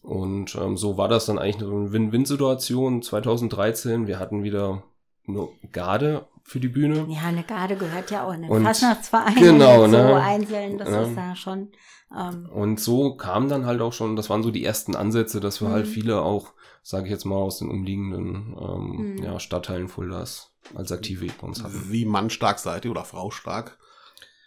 Und 0.01 0.55
ähm, 0.55 0.77
so 0.77 0.97
war 0.97 1.09
das 1.09 1.25
dann 1.25 1.37
eigentlich 1.37 1.61
eine 1.61 1.91
Win-Win-Situation 1.91 3.01
2013. 3.01 4.07
Wir 4.07 4.19
hatten 4.19 4.43
wieder 4.43 4.83
eine 5.27 5.49
Garde 5.71 6.27
für 6.47 6.59
die 6.59 6.69
Bühne. 6.69 7.05
Ja, 7.09 7.23
eine 7.27 7.43
Garde 7.43 7.75
gehört 7.75 8.09
ja 8.09 8.23
auch 8.25 8.33
in 8.33 8.41
den 8.43 8.49
Und- 8.51 8.63
Fastnachtsverein. 8.63 9.35
genau, 9.35 9.81
so 9.81 9.87
ne? 9.87 10.15
einzeln, 10.15 10.77
das 10.77 10.89
Ja. 10.89 11.01
ist 11.03 11.15
ja 11.15 11.35
schon. 11.35 11.71
Ähm, 12.17 12.47
Und 12.49 12.79
so 12.79 13.15
kam 13.17 13.49
dann 13.49 13.65
halt 13.65 13.81
auch 13.81 13.91
schon, 13.93 14.15
das 14.15 14.29
waren 14.29 14.41
so 14.43 14.49
die 14.49 14.63
ersten 14.63 14.95
Ansätze, 14.95 15.39
dass 15.41 15.61
wir 15.61 15.67
Mhm. 15.67 15.73
halt 15.73 15.87
viele 15.87 16.21
auch, 16.21 16.53
sage 16.81 17.05
ich 17.05 17.11
jetzt 17.11 17.25
mal, 17.25 17.35
aus 17.35 17.59
den 17.59 17.69
umliegenden 17.69 18.55
ähm, 18.59 19.15
Mhm. 19.17 19.23
ja, 19.23 19.39
Stadtteilen 19.41 19.89
Fuldas 19.89 20.53
als 20.73 20.91
Aktive 20.93 21.27
bei 21.39 21.45
uns 21.47 21.61
hatten. 21.63 21.91
Wie 21.91 22.05
mannstark 22.05 22.59
seid 22.59 22.85
ihr 22.85 22.91
oder 22.91 23.03
Frau 23.03 23.29
stark? 23.29 23.77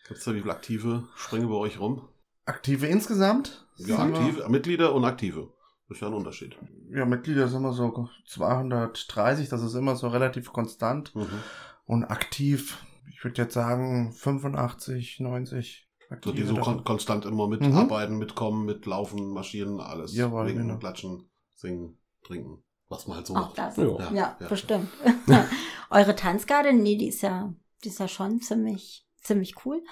Gibt's 0.08 0.24
da 0.24 0.34
wie 0.34 0.40
viele 0.40 0.52
Aktive 0.52 1.04
springen 1.16 1.48
bei 1.50 1.54
euch 1.56 1.78
rum? 1.78 2.08
Aktive 2.46 2.86
insgesamt? 2.86 3.66
Ja, 3.76 3.98
aktive, 3.98 4.48
Mitglieder 4.48 4.94
und 4.94 5.04
Aktive. 5.04 5.52
Das 5.88 5.96
ist 5.98 6.00
ja 6.02 6.08
ein 6.08 6.14
Unterschied. 6.14 6.56
Ja, 6.90 7.04
Mitglieder 7.04 7.46
sind 7.48 7.58
immer 7.58 7.72
so 7.72 8.08
230, 8.26 9.48
das 9.48 9.62
ist 9.62 9.74
immer 9.74 9.96
so 9.96 10.08
relativ 10.08 10.52
konstant. 10.52 11.14
Mhm. 11.14 11.28
Und 11.90 12.04
aktiv, 12.04 12.84
ich 13.08 13.24
würde 13.24 13.42
jetzt 13.42 13.54
sagen 13.54 14.12
85, 14.12 15.18
90. 15.18 15.88
So 16.08 16.14
Aktive 16.14 16.34
die 16.36 16.44
so 16.44 16.54
kon 16.54 16.84
konstant 16.84 17.24
immer 17.24 17.46
Mhm. 17.48 17.58
mitarbeiten, 17.58 18.16
mitkommen, 18.16 18.64
mitlaufen, 18.64 19.30
marschieren, 19.32 19.80
alles. 19.80 20.14
Jawohl, 20.14 20.46
Winken, 20.46 20.68
genau. 20.68 20.78
klatschen, 20.78 21.28
singen, 21.56 21.98
trinken. 22.22 22.62
Was 22.88 23.08
man 23.08 23.16
halt 23.16 23.26
so 23.26 23.34
Auch 23.34 23.40
macht. 23.48 23.58
das. 23.58 23.76
Ja. 23.76 24.12
Ja, 24.12 24.36
Ja. 24.38 24.46
bestimmt. 24.48 24.88
Eure 25.90 26.14
Tanzgarde, 26.14 26.72
nee, 26.72 26.96
die 26.96 27.08
ist 27.08 27.22
ja, 27.22 27.52
die 27.82 27.88
ist 27.88 27.98
ja 27.98 28.06
schon 28.06 28.40
ziemlich, 28.40 29.04
ziemlich 29.20 29.54
cool. 29.64 29.82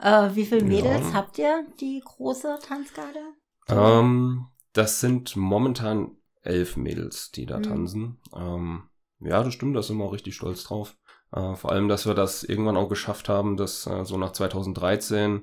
Äh, 0.00 0.30
wie 0.34 0.46
viele 0.46 0.60
Ja. 0.62 0.66
Mädels 0.68 1.12
habt 1.12 1.38
ihr, 1.38 1.66
die 1.80 2.00
große 2.04 2.60
Tanzgarde? 2.62 3.18
Ähm, 3.66 4.46
das 4.74 5.00
sind 5.00 5.34
momentan 5.34 6.12
elf 6.42 6.76
Mädels, 6.76 7.32
die 7.32 7.46
da 7.46 7.58
Mhm. 7.58 7.62
tanzen. 7.64 8.20
Ähm, 8.32 8.88
ja, 9.18 9.42
das 9.42 9.54
stimmt, 9.54 9.74
da 9.76 9.82
sind 9.82 9.98
wir 9.98 10.04
auch 10.04 10.12
richtig 10.12 10.36
stolz 10.36 10.62
drauf. 10.62 10.96
Äh, 11.34 11.54
vor 11.56 11.72
allem, 11.72 11.88
dass 11.88 12.06
wir 12.06 12.14
das 12.14 12.42
irgendwann 12.42 12.76
auch 12.76 12.88
geschafft 12.88 13.28
haben, 13.28 13.56
dass 13.56 13.86
äh, 13.86 14.04
so 14.04 14.16
nach 14.18 14.32
2013 14.32 15.42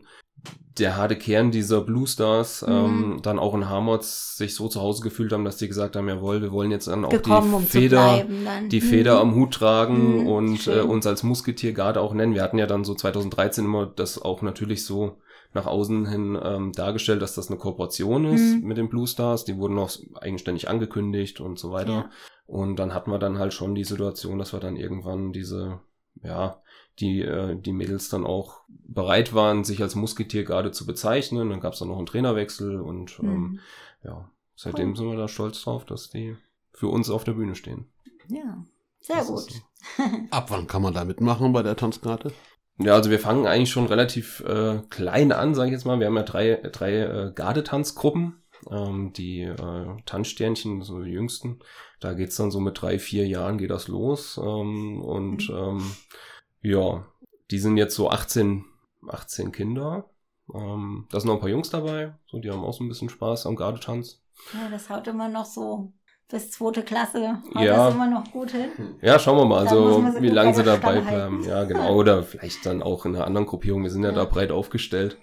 der 0.78 0.98
harte 0.98 1.16
Kern 1.16 1.52
dieser 1.52 1.82
Blue 1.82 2.06
Stars 2.06 2.64
ähm, 2.68 3.14
Mhm. 3.16 3.22
dann 3.22 3.40
auch 3.40 3.54
in 3.56 3.70
Harmots 3.70 4.36
sich 4.38 4.54
so 4.54 4.68
zu 4.68 4.82
Hause 4.82 5.02
gefühlt 5.04 5.32
haben, 5.32 5.46
dass 5.46 5.58
die 5.58 5.68
gesagt 5.68 5.96
haben, 5.96 6.10
jawohl, 6.10 6.42
wir 6.42 6.52
wollen 6.52 6.70
jetzt 6.72 6.88
dann 6.88 7.06
auch 7.06 7.10
Gekommen, 7.10 7.50
die 7.50 7.56
um 7.56 7.64
Feder, 7.66 8.26
die 8.70 8.82
Mhm. 8.82 8.86
Feder 8.86 9.20
am 9.22 9.36
Hut 9.36 9.54
tragen 9.54 10.22
Mhm, 10.22 10.28
und 10.28 10.58
schön. 10.58 10.80
äh, 10.80 10.82
uns 10.82 11.08
als 11.08 11.24
Musketiergarde 11.24 12.02
auch 12.02 12.14
nennen. 12.14 12.34
Wir 12.34 12.44
hatten 12.44 12.58
ja 12.58 12.68
dann 12.68 12.84
so 12.84 12.94
2013 12.94 13.64
immer 13.66 13.86
das 13.86 14.22
auch 14.22 14.42
natürlich 14.42 14.86
so 14.86 15.18
nach 15.54 15.66
außen 15.68 16.06
hin 16.08 16.38
ähm, 16.44 16.74
dargestellt, 16.74 17.22
dass 17.22 17.34
das 17.36 17.48
eine 17.50 17.58
Kooperation 17.58 18.26
ist 18.26 18.58
Mhm. 18.58 18.68
mit 18.68 18.78
den 18.78 18.90
Blue 18.90 19.08
Stars. 19.08 19.46
Die 19.46 19.58
wurden 19.58 19.80
auch 19.80 19.90
eigenständig 20.20 20.68
angekündigt 20.68 21.40
und 21.40 21.58
so 21.58 21.72
weiter. 21.72 21.92
Ja. 21.92 22.10
Und 22.48 22.76
dann 22.78 22.94
hatten 22.94 23.12
wir 23.12 23.20
dann 23.20 23.40
halt 23.40 23.54
schon 23.54 23.74
die 23.76 23.84
Situation, 23.84 24.38
dass 24.40 24.54
wir 24.54 24.60
dann 24.60 24.76
irgendwann 24.78 25.32
diese, 25.34 25.80
ja, 26.22 26.62
die, 27.00 27.22
äh, 27.22 27.56
die 27.60 27.74
Mädels 27.74 28.10
dann 28.10 28.26
auch 28.26 28.62
bereit 28.70 29.34
waren, 29.34 29.64
sich 29.64 29.82
als 29.82 29.96
Musketiergarde 29.96 30.72
zu 30.72 30.86
bezeichnen. 30.86 31.50
Dann 31.50 31.60
gab 31.60 31.74
es 31.74 31.80
dann 31.80 31.88
noch 31.90 31.98
einen 31.98 32.06
Trainerwechsel 32.06 32.80
und 32.80 33.20
ähm, 33.22 33.28
Mhm. 33.30 33.60
ja, 34.04 34.30
seitdem 34.56 34.90
Cool. 34.92 34.96
sind 34.98 35.08
wir 35.10 35.18
da 35.18 35.28
stolz 35.28 35.62
drauf, 35.64 35.86
dass 35.86 36.10
die 36.10 36.38
für 36.72 36.88
uns 36.88 37.10
auf 37.10 37.24
der 37.24 37.34
Bühne 37.34 37.56
stehen. 37.56 37.88
Ja, 38.30 38.64
sehr 39.00 39.18
Das 39.18 39.28
gut. 39.28 39.54
Ab 40.32 40.52
wann 40.52 40.68
kann 40.68 40.82
man 40.82 40.94
da 40.94 41.04
mitmachen 41.04 41.52
bei 41.52 41.64
der 41.64 41.76
Tanzkarte? 41.76 42.32
Ja, 42.78 42.94
also 42.94 43.10
wir 43.10 43.20
fangen 43.20 43.48
eigentlich 43.48 43.72
schon 43.72 43.86
relativ 43.88 44.42
äh, 44.42 44.80
klein 44.90 45.32
an, 45.32 45.56
sage 45.56 45.70
ich 45.70 45.74
jetzt 45.74 45.86
mal. 45.86 46.00
Wir 46.00 46.08
haben 46.08 46.18
ja 46.18 46.24
drei, 46.24 46.56
drei 46.72 47.00
äh, 47.02 47.32
Gardetanzgruppen. 47.34 48.42
Ähm, 48.72 49.14
die 49.14 49.42
äh, 49.42 49.86
Tanzsternchen, 50.06 50.82
so 50.82 51.02
die 51.04 51.12
jüngsten, 51.12 51.60
da 52.06 52.14
geht's 52.14 52.36
dann 52.36 52.52
so 52.52 52.60
mit 52.60 52.82
drei, 52.82 53.00
vier 53.00 53.28
Jahren 53.28 53.58
geht 53.58 53.72
das 53.72 53.88
los. 53.88 54.38
Ähm, 54.42 55.02
und 55.02 55.50
ähm, 55.50 55.82
ja, 56.62 57.06
die 57.52 57.60
sind 57.60 57.78
jetzt 57.78 57.96
so 57.96 58.10
18, 58.10 58.64
18 59.08 59.52
Kinder. 59.52 60.10
Ähm, 60.54 61.08
da 61.12 61.20
sind 61.20 61.28
noch 61.28 61.36
ein 61.36 61.40
paar 61.42 61.50
Jungs 61.50 61.70
dabei, 61.72 62.14
so 62.28 62.38
die 62.40 62.52
haben 62.52 62.64
auch 62.64 62.74
so 62.74 62.84
ein 62.84 62.88
bisschen 62.90 63.10
Spaß 63.10 63.48
am 63.48 63.56
Gardetanz. 63.56 64.22
Ja, 64.54 64.70
das 64.70 64.90
haut 64.90 65.08
immer 65.08 65.28
noch 65.30 65.46
so 65.46 65.94
bis 66.30 66.52
zweite 66.52 66.84
Klasse. 66.84 67.42
Haut 67.56 67.64
Ja. 67.64 67.86
das 67.88 67.96
immer 67.96 68.08
noch 68.08 68.32
gut 68.32 68.52
hin. 68.52 68.70
Ja, 69.02 69.18
schauen 69.20 69.38
wir 69.38 69.46
mal, 69.46 69.66
also 69.68 70.04
wie 70.22 70.30
lange 70.30 70.54
sie 70.54 70.64
dabei 70.64 71.04
halten. 71.04 71.08
bleiben. 71.08 71.44
Ja, 71.44 71.64
genau. 71.66 71.96
Oder 71.96 72.22
vielleicht 72.24 72.66
dann 72.66 72.84
auch 72.84 73.06
in 73.06 73.16
einer 73.16 73.26
anderen 73.26 73.48
Gruppierung. 73.48 73.84
Wir 73.84 73.90
sind 73.92 74.04
ja, 74.04 74.10
Ja. 74.10 74.16
da 74.16 74.26
breit 74.26 74.52
aufgestellt. 74.52 75.18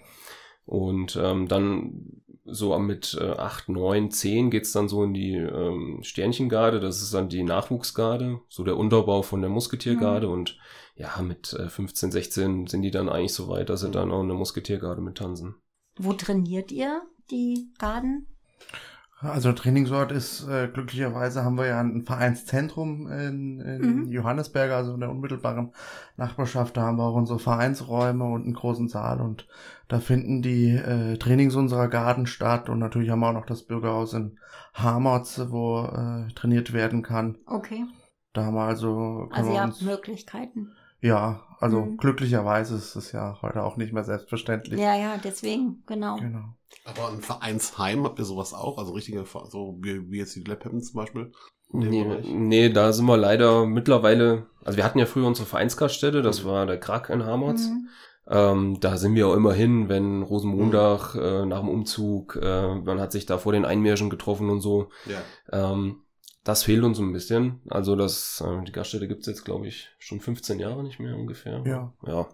Und 0.65 1.17
ähm, 1.21 1.47
dann 1.49 2.22
so 2.45 2.77
mit 2.77 3.17
äh, 3.19 3.31
8, 3.31 3.69
9, 3.69 4.11
10 4.11 4.51
geht's 4.51 4.71
dann 4.71 4.89
so 4.89 5.03
in 5.03 5.13
die 5.13 5.35
ähm, 5.35 5.99
Sternchengarde. 6.03 6.79
Das 6.79 7.01
ist 7.01 7.13
dann 7.13 7.29
die 7.29 7.43
Nachwuchsgarde, 7.43 8.41
so 8.49 8.63
der 8.63 8.77
Unterbau 8.77 9.21
von 9.21 9.41
der 9.41 9.49
Musketiergarde. 9.49 10.27
Mhm. 10.27 10.33
Und 10.33 10.57
ja, 10.95 11.21
mit 11.21 11.53
äh, 11.53 11.69
15, 11.69 12.11
16 12.11 12.67
sind 12.67 12.81
die 12.81 12.91
dann 12.91 13.09
eigentlich 13.09 13.33
so 13.33 13.47
weit, 13.47 13.69
dass 13.69 13.81
sie 13.81 13.91
dann 13.91 14.11
auch 14.11 14.21
in 14.21 14.27
der 14.27 14.37
Musketiergarde 14.37 15.01
mit 15.01 15.17
tanzen. 15.17 15.55
Wo 15.97 16.13
trainiert 16.13 16.71
ihr 16.71 17.01
die 17.31 17.71
Garden? 17.77 18.27
Also 19.23 19.53
Trainingsort 19.53 20.11
ist, 20.11 20.47
äh, 20.47 20.67
glücklicherweise 20.67 21.43
haben 21.43 21.57
wir 21.57 21.67
ja 21.67 21.79
ein 21.79 22.03
Vereinszentrum 22.03 23.07
in, 23.07 23.59
in 23.61 23.81
Mhm. 23.81 24.11
Johannesberg, 24.11 24.71
also 24.71 24.93
in 24.93 24.99
der 24.99 25.09
unmittelbaren 25.09 25.71
Nachbarschaft. 26.17 26.75
Da 26.77 26.81
haben 26.83 26.97
wir 26.97 27.05
auch 27.05 27.15
unsere 27.15 27.39
Vereinsräume 27.39 28.25
und 28.25 28.43
einen 28.43 28.53
großen 28.53 28.87
Saal 28.89 29.21
und 29.21 29.47
da 29.87 29.99
finden 29.99 30.41
die 30.41 30.69
äh, 30.69 31.17
Trainings 31.17 31.55
unserer 31.55 31.87
Garden 31.87 32.25
statt 32.27 32.69
und 32.69 32.79
natürlich 32.79 33.09
haben 33.09 33.19
wir 33.21 33.29
auch 33.29 33.33
noch 33.33 33.45
das 33.45 33.63
Bürgerhaus 33.63 34.13
in 34.13 34.37
Hamertz, 34.73 35.39
wo 35.49 35.83
äh, 35.85 36.31
trainiert 36.33 36.73
werden 36.73 37.01
kann. 37.01 37.37
Okay. 37.45 37.85
Da 38.33 38.45
haben 38.45 38.55
wir 38.55 38.63
also, 38.63 39.29
Also 39.31 39.51
ihr 39.53 39.61
habt 39.61 39.81
Möglichkeiten. 39.81 40.71
Ja, 41.03 41.41
also 41.59 41.81
Mhm. 41.81 41.97
glücklicherweise 41.97 42.75
ist 42.75 42.95
es 42.95 43.11
ja 43.11 43.37
heute 43.41 43.63
auch 43.63 43.77
nicht 43.77 43.93
mehr 43.93 44.03
selbstverständlich. 44.03 44.79
Ja, 44.79 44.95
ja, 44.95 45.17
deswegen, 45.23 45.83
genau. 45.85 46.17
Genau. 46.17 46.55
Aber 46.85 47.09
ein 47.09 47.21
Vereinsheim 47.21 48.03
habt 48.03 48.17
ihr 48.19 48.25
sowas 48.25 48.53
auch? 48.53 48.77
Also 48.79 48.93
richtige, 48.93 49.23
so 49.49 49.77
wie, 49.81 50.09
wie 50.11 50.17
jetzt 50.17 50.35
die 50.35 50.43
Lab 50.43 50.63
zum 50.63 50.81
Beispiel? 50.93 51.31
In 51.71 51.81
dem 51.81 51.89
Nee, 51.91 52.03
Bereich? 52.03 52.25
nee, 52.27 52.69
da 52.69 52.91
sind 52.93 53.05
wir 53.05 53.17
leider 53.17 53.65
mittlerweile, 53.65 54.47
also 54.65 54.77
wir 54.77 54.83
hatten 54.83 54.99
ja 54.99 55.05
früher 55.05 55.27
unsere 55.27 55.47
Vereinsgaststätte, 55.47 56.21
das 56.21 56.43
Mhm. 56.43 56.47
war 56.47 56.65
der 56.65 56.79
Krak 56.79 57.09
in 57.09 57.23
Hamertz. 57.25 57.67
Mhm. 57.67 57.87
Ähm, 58.25 58.79
da 58.79 58.95
sind 58.97 59.15
wir 59.15 59.27
auch 59.27 59.33
immer 59.35 59.53
hin, 59.53 59.89
wenn 59.89 60.21
Rosenmontag 60.23 61.15
äh, 61.15 61.45
nach 61.45 61.59
dem 61.59 61.67
Umzug, 61.69 62.39
äh, 62.41 62.75
man 62.75 62.99
hat 62.99 63.11
sich 63.11 63.25
da 63.25 63.37
vor 63.37 63.51
den 63.51 63.65
Einmärschen 63.65 64.09
getroffen 64.09 64.49
und 64.49 64.61
so. 64.61 64.89
Ja. 65.05 65.21
Ähm, 65.73 65.97
das 66.43 66.63
fehlt 66.63 66.83
uns 66.83 66.99
ein 66.99 67.13
bisschen. 67.13 67.61
Also 67.69 67.95
das, 67.95 68.43
äh, 68.45 68.63
die 68.65 68.71
Gaststätte 68.71 69.07
gibt's 69.07 69.27
jetzt, 69.27 69.45
glaube 69.45 69.67
ich, 69.67 69.89
schon 69.99 70.19
15 70.19 70.59
Jahre 70.59 70.83
nicht 70.83 70.99
mehr 70.99 71.15
ungefähr. 71.15 71.63
Ja. 71.65 71.93
Ja. 72.05 72.27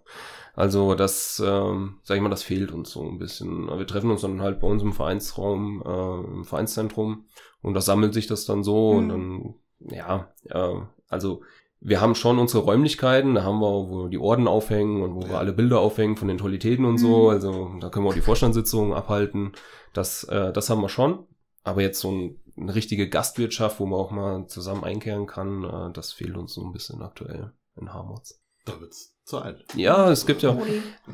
Also 0.56 0.96
das, 0.96 1.42
ähm, 1.46 2.00
sag 2.04 2.18
ich 2.18 2.22
mal, 2.24 2.30
das 2.30 2.44
fehlt 2.44 2.72
uns 2.72 2.92
so 2.92 3.04
ein 3.08 3.20
bisschen. 3.20 3.68
Wir 3.68 3.86
treffen 3.88 4.10
uns 4.12 4.22
dann 4.22 4.42
halt 4.42 4.60
bei 4.60 4.68
uns 4.68 4.82
im 4.82 4.94
Vereinsraum, 4.94 5.84
äh, 5.86 6.28
im 6.38 6.44
Vereinszentrum 6.46 7.26
und 7.62 7.74
da 7.76 7.82
sammelt 7.82 8.14
sich 8.14 8.28
das 8.28 8.46
dann 8.46 8.64
so 8.64 8.92
und 8.92 9.06
Mhm. 9.08 9.10
dann, 9.10 9.96
ja, 9.96 10.34
äh, 10.50 10.82
also 11.08 11.42
wir 11.82 12.02
haben 12.02 12.14
schon 12.16 12.40
unsere 12.40 12.64
Räumlichkeiten, 12.64 13.36
da 13.36 13.44
haben 13.44 13.60
wir, 13.60 13.90
wo 13.90 14.04
wir 14.04 14.10
die 14.10 14.18
Orden 14.18 14.48
aufhängen 14.50 15.02
und 15.02 15.16
wo 15.16 15.22
wir 15.22 15.30
Ja. 15.34 15.38
alle 15.38 15.54
Bilder 15.54 15.80
aufhängen 15.80 16.18
von 16.18 16.28
den 16.28 16.38
Tolitäten 16.38 16.84
und 16.84 16.98
so. 16.98 17.26
Mhm. 17.26 17.30
Also 17.30 17.72
da 17.80 17.90
können 17.90 18.06
wir 18.06 18.10
auch 18.10 18.14
die 18.16 18.22
Vorstandssitzungen 18.22 18.92
abhalten. 18.94 19.54
Das, 19.94 20.24
äh, 20.26 20.52
das 20.52 20.70
haben 20.70 20.82
wir 20.82 20.90
schon. 20.90 21.26
Aber 21.64 21.82
jetzt 21.82 22.00
so 22.02 22.12
ein, 22.12 22.40
eine 22.60 22.76
richtige 22.76 23.10
Gastwirtschaft, 23.10 23.80
wo 23.80 23.86
man 23.86 24.00
auch 24.00 24.12
mal 24.12 24.48
zusammen 24.48 24.84
einkehren 24.84 25.28
kann, 25.28 25.64
äh, 25.64 25.94
das 25.94 26.12
fehlt 26.12 26.36
uns 26.36 26.54
so 26.54 26.64
ein 26.64 26.74
bisschen 26.74 27.02
aktuell 27.02 27.54
in 27.76 27.94
Harmots. 27.94 28.42
Da 28.66 28.80
wird's 28.80 29.16
Zeit. 29.30 29.64
Ja, 29.76 30.10
es 30.10 30.26
gibt 30.26 30.42
ja, 30.42 30.58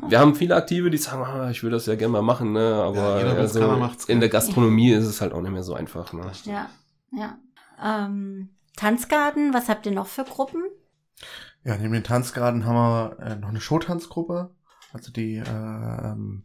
wir 0.08 0.20
haben 0.20 0.36
viele 0.36 0.56
Aktive, 0.56 0.90
die 0.90 0.98
sagen, 0.98 1.24
ah, 1.24 1.52
ich 1.52 1.64
würde 1.64 1.76
das 1.76 1.86
ja 1.86 1.96
gerne 1.96 2.14
mal 2.14 2.22
machen, 2.22 2.54
ne? 2.54 2.76
aber 2.76 3.22
Ja, 3.22 3.34
also, 3.34 3.60
in 4.08 4.20
der? 4.22 4.30
Gastronomie 4.30 4.92
ist 4.92 5.06
es 5.06 5.22
halt 5.22 5.34
auch 5.34 5.42
nicht 5.42 5.52
mehr 5.52 5.64
so 5.64 5.74
einfach. 5.74 6.14
Ne? 6.14 6.32
Ja, 6.46 6.70
ja. 7.12 7.38
Ähm, 7.84 8.56
Tanzgarten, 8.78 9.54
was 9.54 9.70
habt 9.70 9.86
ihr 9.86 9.92
noch 9.92 10.08
für 10.08 10.24
Gruppen? 10.24 10.64
Ja, 11.64 11.78
neben 11.78 11.94
den 11.94 12.04
Tanzgarten 12.04 12.66
haben 12.66 12.76
wir 12.76 13.20
äh, 13.20 13.36
noch 13.36 13.50
eine 13.50 13.62
Showtanzgruppe. 13.62 14.56
Also 14.94 15.12
die, 15.12 15.38
äh, 15.38 15.42
ähm, 15.42 16.45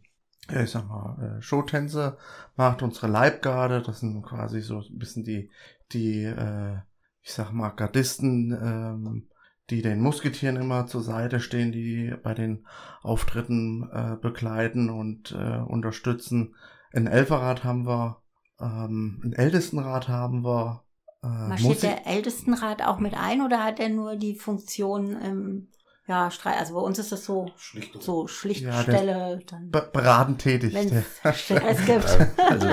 ich 0.53 0.71
sag 0.71 0.87
mal, 0.87 1.37
äh, 1.37 1.41
Showtänze 1.41 2.17
macht 2.55 2.81
unsere 2.81 3.07
Leibgarde. 3.07 3.81
Das 3.81 3.99
sind 3.99 4.21
quasi 4.23 4.61
so 4.61 4.79
ein 4.79 4.97
bisschen 4.97 5.23
die, 5.23 5.49
die, 5.91 6.23
äh, 6.23 6.77
ich 7.21 7.33
sag 7.33 7.51
mal, 7.51 7.69
Gardisten, 7.69 8.51
ähm, 8.51 9.27
die 9.69 9.81
den 9.81 10.01
Musketieren 10.01 10.57
immer 10.57 10.87
zur 10.87 11.01
Seite 11.01 11.39
stehen, 11.39 11.71
die 11.71 12.13
bei 12.23 12.33
den 12.33 12.67
Auftritten 13.01 13.89
äh, 13.91 14.17
begleiten 14.21 14.89
und 14.89 15.31
äh, 15.31 15.59
unterstützen. 15.59 16.55
Ein 16.93 17.07
Elferrad 17.07 17.63
haben 17.63 17.87
wir, 17.87 18.21
ähm, 18.59 19.21
ein 19.23 19.33
Ältestenrad 19.33 20.09
haben 20.09 20.43
wir. 20.43 20.83
Äh, 21.23 21.27
Marschiert 21.27 21.83
der 21.83 22.07
Ältestenrat 22.07 22.81
auch 22.81 22.99
mit 22.99 23.13
ein 23.13 23.41
oder 23.41 23.63
hat 23.63 23.79
er 23.79 23.89
nur 23.89 24.15
die 24.17 24.35
Funktion 24.35 25.13
im 25.21 25.67
ja, 26.11 26.29
Streit? 26.29 26.57
Also 26.59 26.73
bei 26.75 26.81
uns 26.81 26.99
ist 26.99 27.11
das 27.11 27.25
so, 27.25 27.51
Schlicht 27.57 27.95
und 27.95 28.03
so 28.03 28.23
Ja, 28.23 28.27
Schlichtstelle, 28.27 29.39
dann, 29.49 29.71
be 29.71 29.89
beratend 29.91 30.39
tätig. 30.39 30.75
es 30.75 31.39
Stress 31.41 31.85
gibt. 31.85 32.05
Also, 32.37 32.67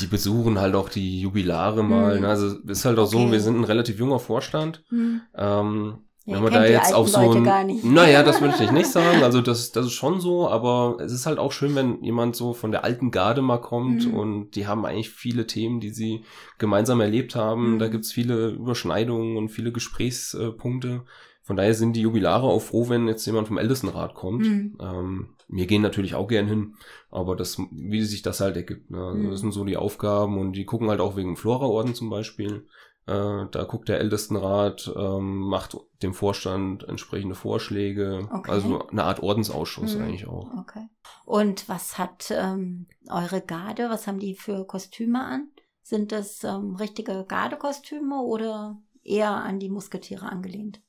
die 0.00 0.06
besuchen 0.06 0.58
halt 0.60 0.74
auch 0.74 0.88
die 0.88 1.20
Jubilare 1.20 1.82
mal. 1.82 2.16
Mhm. 2.16 2.22
Ne? 2.22 2.28
Also 2.28 2.58
ist 2.66 2.84
halt 2.84 2.98
auch 2.98 3.06
so, 3.06 3.18
Okay. 3.20 3.32
wir 3.32 3.40
sind 3.40 3.56
ein 3.58 3.64
relativ 3.64 3.98
junger 3.98 4.18
Vorstand. 4.18 4.84
Hm. 4.90 5.22
Ähm, 5.34 5.98
Ja, 6.26 6.34
wenn 6.36 6.42
man 6.42 6.52
da 6.52 6.66
jetzt 6.66 6.92
auf 6.92 7.08
so 7.08 7.30
ein, 7.30 7.42
gar 7.44 7.64
nicht. 7.64 7.82
naja, 7.84 8.22
das 8.22 8.42
würde 8.42 8.54
ich 8.62 8.70
nicht 8.70 8.90
sagen. 8.90 9.22
Also 9.22 9.40
das, 9.40 9.72
das 9.72 9.86
ist 9.86 9.92
schon 9.94 10.20
so, 10.20 10.46
aber 10.50 10.98
es 11.00 11.10
ist 11.12 11.24
halt 11.24 11.38
auch 11.38 11.52
schön, 11.52 11.74
wenn 11.74 12.02
jemand 12.04 12.36
so 12.36 12.52
von 12.52 12.70
der 12.70 12.84
alten 12.84 13.10
Garde 13.10 13.40
mal 13.40 13.62
kommt 13.62 14.06
Mhm. 14.06 14.14
und 14.14 14.50
die 14.56 14.66
haben 14.66 14.84
eigentlich 14.84 15.08
viele 15.08 15.46
Themen, 15.46 15.80
die 15.80 15.88
sie 15.90 16.24
gemeinsam 16.58 17.00
erlebt 17.00 17.34
haben. 17.34 17.74
Mhm. 17.74 17.78
Da 17.78 17.88
gibt's 17.88 18.12
viele 18.12 18.48
Überschneidungen 18.50 19.38
und 19.38 19.48
viele 19.48 19.72
Gesprächspunkte. 19.72 21.04
Von 21.48 21.56
daher 21.56 21.72
sind 21.72 21.94
die 21.94 22.02
Jubilare 22.02 22.46
auch 22.46 22.60
froh, 22.60 22.90
wenn 22.90 23.08
jetzt 23.08 23.24
jemand 23.24 23.48
vom 23.48 23.56
Ältestenrat 23.56 24.14
kommt. 24.14 24.42
Mhm. 24.46 24.76
Ähm, 24.80 25.28
wir 25.48 25.66
gehen 25.66 25.80
natürlich 25.80 26.14
auch 26.14 26.28
gern 26.28 26.46
hin, 26.46 26.74
aber 27.10 27.36
das, 27.36 27.56
wie 27.70 28.02
sich 28.04 28.20
das 28.20 28.40
halt 28.40 28.54
ergibt. 28.56 28.90
Ne? 28.90 28.98
Also 29.02 29.18
Mhm. 29.18 29.30
Das 29.30 29.40
sind 29.40 29.52
so 29.52 29.64
die 29.64 29.78
Aufgaben 29.78 30.36
und 30.38 30.52
die 30.52 30.66
gucken 30.66 30.90
halt 30.90 31.00
auch 31.00 31.16
wegen 31.16 31.38
Flora-Orden 31.38 31.94
zum 31.94 32.10
Beispiel. 32.10 32.66
Äh, 33.06 33.46
da 33.50 33.64
guckt 33.66 33.88
der 33.88 33.98
Ältestenrat, 33.98 34.92
ähm, 34.94 35.38
macht 35.38 35.74
dem 36.02 36.12
Vorstand 36.12 36.86
entsprechende 36.86 37.34
Vorschläge. 37.34 38.28
Okay. 38.30 38.50
Also 38.50 38.86
eine 38.88 39.04
Art 39.04 39.22
Ordensausschuss 39.22 39.96
Mhm. 39.96 40.02
eigentlich 40.02 40.28
auch. 40.28 40.50
Okay. 40.58 40.86
Und 41.24 41.66
was 41.70 41.96
hat 41.96 42.30
ähm, 42.30 42.88
eure 43.08 43.40
Garde, 43.40 43.88
was 43.88 44.06
haben 44.06 44.18
die 44.18 44.34
für 44.34 44.66
Kostüme 44.66 45.24
an? 45.24 45.48
Sind 45.82 46.12
das 46.12 46.44
ähm, 46.44 46.76
richtige 46.76 47.24
Gardekostüme 47.26 48.20
oder 48.20 48.76
eher 49.02 49.30
an 49.34 49.58
die 49.58 49.70
Musketiere 49.70 50.26
angelehnt? 50.30 50.82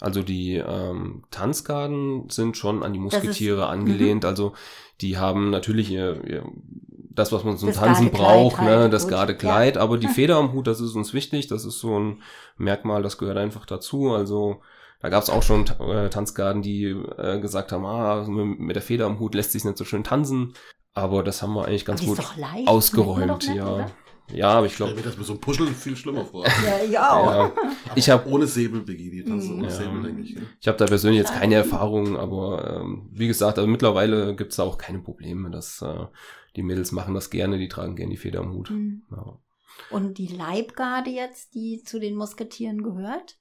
Also 0.00 0.22
die 0.22 0.56
ähm, 0.56 1.24
Tanzgarden 1.30 2.28
sind 2.30 2.56
schon 2.56 2.82
an 2.82 2.92
die 2.92 2.98
Das 3.04 3.14
ist- 3.14 3.22
mhm. 3.22 3.26
Musketiere 3.28 3.66
angelehnt. 3.66 4.24
Also 4.24 4.52
die 5.00 5.18
haben 5.18 5.50
natürlich 5.50 5.90
ihr, 5.90 6.22
ihr, 6.24 6.44
das, 7.10 7.32
was 7.32 7.44
man 7.44 7.56
zum 7.58 7.68
Das 7.68 7.78
Tanzen 7.78 8.10
braucht, 8.10 8.58
halt, 8.58 8.68
ne, 8.84 8.90
das 8.90 9.08
gerade 9.08 9.36
Kleid. 9.36 9.76
Aber 9.76 9.98
die 9.98 10.08
Feder 10.16 10.36
am 10.36 10.52
Hut, 10.52 10.66
das 10.66 10.80
ist 10.80 10.94
uns 10.94 11.12
wichtig. 11.14 11.46
Das 11.48 11.64
ist 11.64 11.78
so 11.80 11.98
ein 11.98 12.22
Merkmal, 12.56 13.02
das 13.02 13.18
gehört 13.18 13.36
einfach 13.38 13.66
dazu. 13.66 14.10
Also 14.12 14.60
da 15.00 15.10
gab 15.10 15.22
es 15.22 15.30
auch 15.30 15.42
schon 15.42 15.66
äh, 15.80 16.08
Tanzgarden, 16.08 16.62
die 16.62 16.84
äh, 16.86 17.38
gesagt 17.40 17.72
haben, 17.72 17.84
ah, 17.84 18.24
mit, 18.26 18.74
der 18.74 18.82
Feder 18.82 19.06
am 19.06 19.18
Hut 19.20 19.34
lässt 19.34 19.52
sich 19.52 19.64
nicht 19.64 19.76
so 19.78 19.84
schön 19.84 20.02
tanzen. 20.04 20.54
Aber 20.94 21.22
das 21.22 21.42
haben 21.42 21.54
wir 21.54 21.66
eigentlich 21.66 21.84
ganz 21.84 22.04
gut 22.04 22.18
leicht, 22.36 22.68
ausgeräumt, 22.68 23.46
nicht, 23.48 23.56
ja. 23.56 23.66
oder? 23.74 23.90
Ja, 24.32 24.48
aber 24.50 24.66
ich 24.66 24.72
Ich 24.72 24.76
stelle 24.76 24.90
glaube, 24.92 25.02
mir 25.02 25.06
das 25.08 25.18
mit 25.18 25.26
so 25.26 25.32
einem 25.34 25.40
Puschel 25.40 25.66
viel 25.66 25.96
schlimmer 25.96 26.24
vor. 26.24 26.46
Ja, 26.46 26.90
ja 26.90 27.12
auch. 27.12 27.26
ja, 27.30 27.52
ich 27.94 28.08
habe 28.08 28.26
Ohne 28.30 28.46
Säbel, 28.46 28.82
Die 29.40 29.46
tanzen 29.48 29.58
Mhm. 29.58 29.64
Ja. 29.64 29.70
Säbel, 29.70 30.02
denke 30.02 30.22
ich. 30.22 30.34
ne? 30.36 30.42
Ich 30.60 30.68
habe 30.68 30.78
da 30.78 30.86
persönlich 30.86 31.18
jetzt 31.20 31.34
keine 31.34 31.54
Erfahrung, 31.54 32.16
aber 32.16 32.80
ähm, 32.80 33.08
wie 33.12 33.26
gesagt, 33.26 33.58
also 33.58 33.68
mittlerweile 33.68 34.34
gibt's 34.36 34.56
da 34.56 34.62
auch 34.64 34.78
keine 34.78 34.98
Probleme. 35.00 35.50
Dass, 35.50 35.82
äh, 35.82 36.06
die 36.56 36.62
Mädels 36.62 36.92
machen 36.92 37.14
das 37.14 37.30
gerne, 37.30 37.58
die 37.58 37.68
tragen 37.68 37.96
gerne 37.96 38.12
die 38.12 38.16
Feder 38.16 38.40
am 38.40 38.52
Hut. 38.52 38.70
Mhm. 38.70 39.02
Ja. 39.10 39.38
Und 39.90 40.18
die 40.18 40.28
Leibgarde 40.28 41.10
jetzt, 41.10 41.54
die 41.54 41.82
zu 41.84 41.98
den 41.98 42.14
Musketieren 42.16 42.82
gehört? 42.82 43.38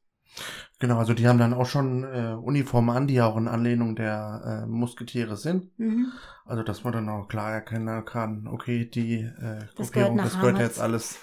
Genau, 0.80 0.98
also 0.98 1.14
die 1.14 1.28
haben 1.28 1.38
dann 1.38 1.54
auch 1.54 1.68
schon 1.68 2.04
äh, 2.04 2.34
Uniformen 2.42 2.90
an, 2.90 3.08
die 3.08 3.22
auch 3.22 3.38
in 3.38 3.48
Anlehnung 3.48 3.96
der 3.96 4.64
äh, 4.64 4.68
Musketiere 4.68 5.38
sind. 5.38 5.78
Mhm. 5.78 6.12
Also 6.46 6.64
dass 6.64 6.84
man 6.84 6.92
dann 6.94 7.08
auch 7.08 7.28
klar 7.28 7.52
erkennen 7.54 8.04
kann, 8.04 8.48
okay, 8.48 8.86
die 8.86 9.20
äh, 9.22 9.60
Das 9.78 9.92
Gruppierung, 9.92 10.18
gehört 10.18 10.34
das 10.34 10.40
gehört 10.42 10.60
jetzt 10.60 10.80
alles 10.82 11.20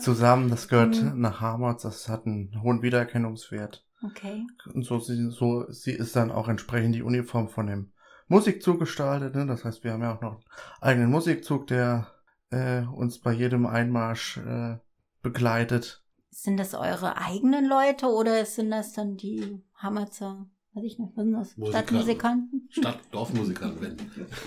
zusammen, 0.00 0.48
das 0.50 0.68
gehört 0.68 1.02
Mhm. 1.02 1.20
nach 1.20 1.40
Hamerz, 1.40 1.82
das 1.82 2.08
hat 2.08 2.26
einen 2.26 2.62
hohen 2.62 2.80
Wiedererkennungswert. 2.82 3.84
Okay. 4.04 4.46
Und 4.72 4.84
so, 4.84 4.98
sie, 4.98 5.30
so 5.30 5.64
sie 5.70 5.92
ist 5.92 6.14
dann 6.16 6.30
auch 6.30 6.48
entsprechend 6.48 6.94
die 6.94 7.02
Uniform 7.02 7.48
von 7.48 7.66
dem 7.66 7.92
Musikzug 8.28 8.78
gestaltet. 8.78 9.34
Ne? 9.34 9.46
Das 9.46 9.64
heißt, 9.64 9.84
wir 9.84 9.92
haben 9.92 10.02
ja 10.02 10.14
auch 10.16 10.20
noch 10.20 10.32
einen 10.32 10.42
eigenen 10.80 11.10
Musikzug, 11.10 11.66
der 11.66 12.08
äh, 12.50 12.82
uns 12.82 13.20
bei 13.20 13.32
jedem 13.32 13.66
Einmarsch 13.66 14.38
äh, 14.38 14.76
begleitet. 15.22 16.02
Sind 16.30 16.58
das 16.58 16.74
eure 16.74 17.16
eigenen 17.16 17.66
Leute 17.68 18.06
oder 18.06 18.44
sind 18.44 18.70
das 18.70 18.92
dann 18.92 19.16
die 19.16 19.62
Hammerzer, 19.76 20.46
weiß 20.74 20.84
ich 20.84 20.98
nicht, 20.98 21.12
was 21.16 21.24
sind 21.24 21.32
das? 21.32 21.56
Musikanten. 21.56 21.86
Stadtmusikanten? 21.86 22.68
Stadt, 22.70 22.98
Dorfmusikant, 23.12 23.80
wenn. 23.80 23.96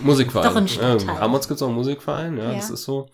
Musikverein. 0.00 0.48
Doch 0.50 0.56
ein 0.56 0.66
Ja, 0.66 0.72
Stadtteil. 0.72 1.00
in 1.14 1.20
Hammerz 1.20 1.48
gibt's 1.48 1.62
auch 1.62 1.68
einen 1.68 1.76
Musikverein, 1.76 2.36
ja, 2.36 2.50
Ja. 2.50 2.54
das 2.56 2.70
ist 2.70 2.84
so. 2.84 3.08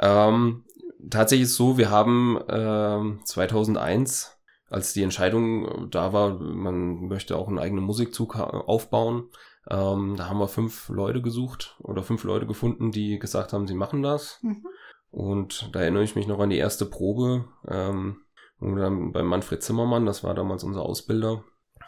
Ähm, 0.00 0.64
tatsächlich 1.10 1.44
ist 1.44 1.50
es 1.52 1.56
so, 1.56 1.78
wir 1.78 1.90
haben 1.90 2.38
ähm, 2.48 3.20
2001, 3.24 4.37
als 4.68 4.92
die 4.92 5.02
Entscheidung 5.02 5.90
da 5.90 6.12
war, 6.12 6.38
man 6.38 7.08
möchte 7.08 7.36
auch 7.36 7.48
einen 7.48 7.58
eigenen 7.58 7.84
Musikzug 7.84 8.36
aufbauen, 8.36 9.30
ähm, 9.70 10.14
da 10.16 10.28
haben 10.28 10.38
wir 10.38 10.48
fünf 10.48 10.88
Leute 10.88 11.20
gesucht 11.20 11.76
oder 11.80 12.02
fünf 12.02 12.24
Leute 12.24 12.46
gefunden, 12.46 12.90
die 12.90 13.18
gesagt 13.18 13.52
haben, 13.52 13.66
sie 13.66 13.74
machen 13.74 14.02
das. 14.02 14.38
Mhm. 14.42 14.66
Und 15.10 15.70
da 15.72 15.80
erinnere 15.80 16.04
ich 16.04 16.16
mich 16.16 16.26
noch 16.26 16.38
an 16.38 16.50
die 16.50 16.58
erste 16.58 16.86
Probe, 16.86 17.46
ähm, 17.66 18.22
wo 18.58 18.74
wir 18.74 18.82
dann 18.82 19.12
bei 19.12 19.22
Manfred 19.22 19.62
Zimmermann, 19.62 20.06
das 20.06 20.24
war 20.24 20.34
damals 20.34 20.64
unser 20.64 20.82
Ausbilder, 20.82 21.44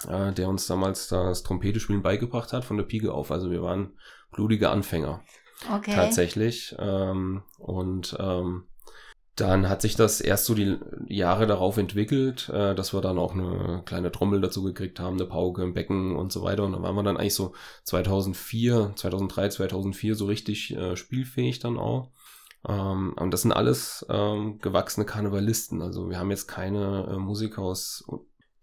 äh, 0.09 0.33
der 0.33 0.49
uns 0.49 0.67
damals 0.67 1.09
das 1.09 1.43
Trompetespielen 1.43 2.03
beigebracht 2.03 2.53
hat, 2.53 2.65
von 2.65 2.77
der 2.77 2.85
Pike 2.85 3.13
auf. 3.13 3.31
Also 3.31 3.51
wir 3.51 3.63
waren 3.63 3.93
blutige 4.31 4.71
Anfänger 4.71 5.23
Okay. 5.71 5.95
tatsächlich. 5.95 6.75
Ähm, 6.79 7.43
und 7.59 8.17
ähm, 8.19 8.65
dann 9.41 9.69
hat 9.69 9.83
sich 9.83 9.97
das 9.97 10.21
erst 10.21 10.45
so 10.47 10.55
die 10.55 10.79
Jahre 11.07 11.47
darauf 11.47 11.77
entwickelt, 11.79 12.49
äh, 12.51 12.75
dass 12.75 12.93
wir 12.93 13.01
dann 13.01 13.19
auch 13.19 13.33
eine 13.35 13.83
kleine 13.87 14.13
Trommel 14.13 14.41
dazu 14.41 14.63
gekriegt 14.63 15.01
haben, 15.01 15.17
eine 15.17 15.27
Pauke, 15.27 15.63
ein 15.63 15.75
Becken 15.75 16.15
und 16.17 16.33
so 16.33 16.43
weiter. 16.43 16.65
Und 16.65 16.73
dann 16.73 16.83
waren 16.83 16.95
wir 16.95 17.03
dann 17.03 17.17
eigentlich 17.17 17.35
so 17.35 17.53
2004, 17.85 18.93
2003, 18.97 19.49
2004 19.49 20.15
so 20.15 20.27
richtig 20.27 20.75
äh, 20.77 20.97
spielfähig 20.97 21.59
dann 21.61 21.79
auch. 21.79 22.11
Ähm, 22.69 23.15
und 23.19 23.31
das 23.31 23.43
sind 23.43 23.53
alles 23.53 24.05
ähm, 24.11 24.59
gewachsene 24.61 25.07
Karnevalisten. 25.07 25.81
Also 25.83 26.11
wir 26.11 26.19
haben 26.19 26.31
jetzt 26.31 26.47
keine 26.47 27.09
äh, 27.11 27.17
Musiker 27.19 27.63
aus, 27.63 28.05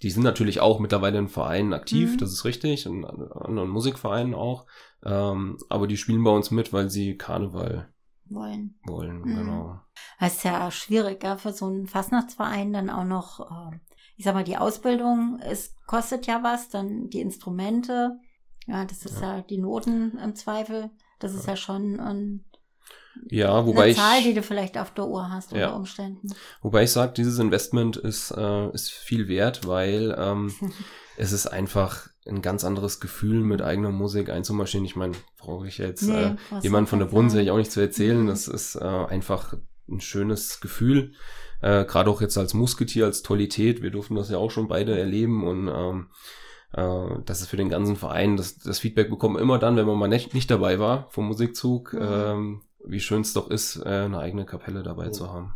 die 0.03 0.11
sind 0.11 0.23
natürlich 0.23 0.59
auch 0.59 0.79
mittlerweile 0.79 1.17
in 1.17 1.27
Vereinen 1.27 1.73
aktiv, 1.73 2.13
Mhm. 2.13 2.17
das 2.19 2.31
ist 2.31 2.45
richtig, 2.45 2.85
in 2.85 3.03
an- 3.03 3.31
anderen 3.31 3.69
Musikvereinen 3.69 4.35
auch. 4.35 4.67
Ähm, 5.03 5.57
aber 5.69 5.87
die 5.87 5.97
spielen 5.97 6.23
bei 6.23 6.29
uns 6.31 6.51
mit, 6.51 6.71
weil 6.73 6.89
sie 6.89 7.17
Karneval 7.17 7.89
Wollen. 8.29 8.79
wollen, 8.85 9.19
Mhm. 9.21 9.35
genau. 9.35 9.79
Das 10.19 10.35
ist 10.37 10.43
ja 10.43 10.69
schwierig, 10.71 11.23
ja, 11.23 11.37
für 11.37 11.53
so 11.53 11.65
einen 11.67 11.87
Fastnachtsverein 11.87 12.73
dann 12.73 12.89
auch 12.89 13.03
noch, 13.05 13.39
äh, 13.71 13.79
ich 14.15 14.25
sag 14.25 14.33
mal, 14.33 14.43
die 14.43 14.57
Ausbildung, 14.57 15.39
es 15.41 15.75
kostet 15.85 16.25
ja 16.27 16.41
was, 16.43 16.69
dann 16.69 17.09
die 17.09 17.21
Instrumente, 17.21 18.17
ja, 18.65 18.83
das 18.85 19.05
ist 19.05 19.21
ja, 19.21 19.41
die 19.41 19.57
Noten 19.59 20.17
im 20.17 20.35
Zweifel, 20.35 20.89
das 21.19 21.33
ist 21.33 21.47
ja, 21.47 21.55
schon 21.55 21.99
ein, 21.99 22.43
Ja, 23.29 23.65
wobei 23.65 23.83
eine 23.83 23.91
ich, 23.91 23.97
Zahl, 23.97 24.21
die 24.23 24.33
du 24.33 24.43
vielleicht 24.43 24.77
auf 24.77 24.91
der 24.93 25.07
Uhr 25.07 25.29
hast 25.29 25.51
Ja. 25.51 25.65
unter 25.67 25.75
Umständen. 25.77 26.27
wobei 26.61 26.83
ich 26.83 26.91
sage, 26.91 27.13
dieses 27.13 27.39
Investment 27.39 27.97
ist, 27.97 28.31
äh, 28.31 28.69
ist 28.71 28.91
viel 28.91 29.27
wert, 29.27 29.65
weil 29.67 30.15
ähm, 30.17 30.53
es 31.17 31.31
ist 31.31 31.47
einfach 31.47 32.09
ein 32.27 32.41
ganz 32.41 32.63
anderes 32.63 32.99
Gefühl, 32.99 33.41
mit 33.41 33.61
eigener 33.61 33.91
Musik 33.91 34.29
einzumarschieren. 34.29 34.85
Ich 34.85 34.95
meine, 34.95 35.15
brauche 35.37 35.67
ich 35.67 35.77
jetzt 35.77 36.03
Nee, 36.03 36.15
äh, 36.23 36.35
jemand 36.61 36.89
von 36.89 36.99
der 36.99 37.05
Brunnensee 37.07 37.43
sein? 37.45 37.49
auch 37.49 37.57
nicht 37.57 37.71
zu 37.71 37.79
erzählen. 37.79 38.23
Mhm. 38.23 38.27
Das 38.27 38.47
ist 38.47 38.75
äh, 38.75 38.79
einfach 38.83 39.53
ein 39.89 40.01
schönes 40.01 40.59
Gefühl. 40.59 41.13
Äh, 41.61 41.85
Gerade 41.85 42.09
auch 42.09 42.21
jetzt 42.21 42.37
als 42.37 42.53
Musketier, 42.53 43.05
als 43.05 43.23
Tollität. 43.23 43.81
Wir 43.81 43.89
durften 43.91 44.15
das 44.15 44.29
ja 44.29 44.37
auch 44.37 44.51
schon 44.51 44.67
beide 44.67 44.97
erleben 44.97 45.43
und 45.47 45.67
ähm, 45.69 46.07
äh, 46.73 47.19
das 47.25 47.41
ist 47.41 47.47
für 47.47 47.57
den 47.57 47.69
ganzen 47.69 47.95
Verein, 47.95 48.37
das, 48.37 48.57
das 48.57 48.79
Feedback 48.79 49.09
bekommen 49.09 49.35
wir 49.35 49.41
immer 49.41 49.57
dann, 49.57 49.75
wenn 49.77 49.87
man 49.87 49.97
mal 49.97 50.07
nicht, 50.07 50.33
nicht 50.33 50.51
dabei 50.51 50.77
war 50.79 51.07
vom 51.11 51.27
Musikzug, 51.27 51.93
Mhm. 51.93 51.99
ähm, 52.01 52.61
wie 52.85 52.99
schön 52.99 53.21
es 53.21 53.33
doch 53.33 53.49
ist, 53.49 53.77
äh, 53.77 53.89
eine 53.89 54.19
eigene 54.19 54.45
Kapelle 54.45 54.83
dabei 54.83 55.07
Oh. 55.07 55.11
zu 55.11 55.31
haben. 55.31 55.53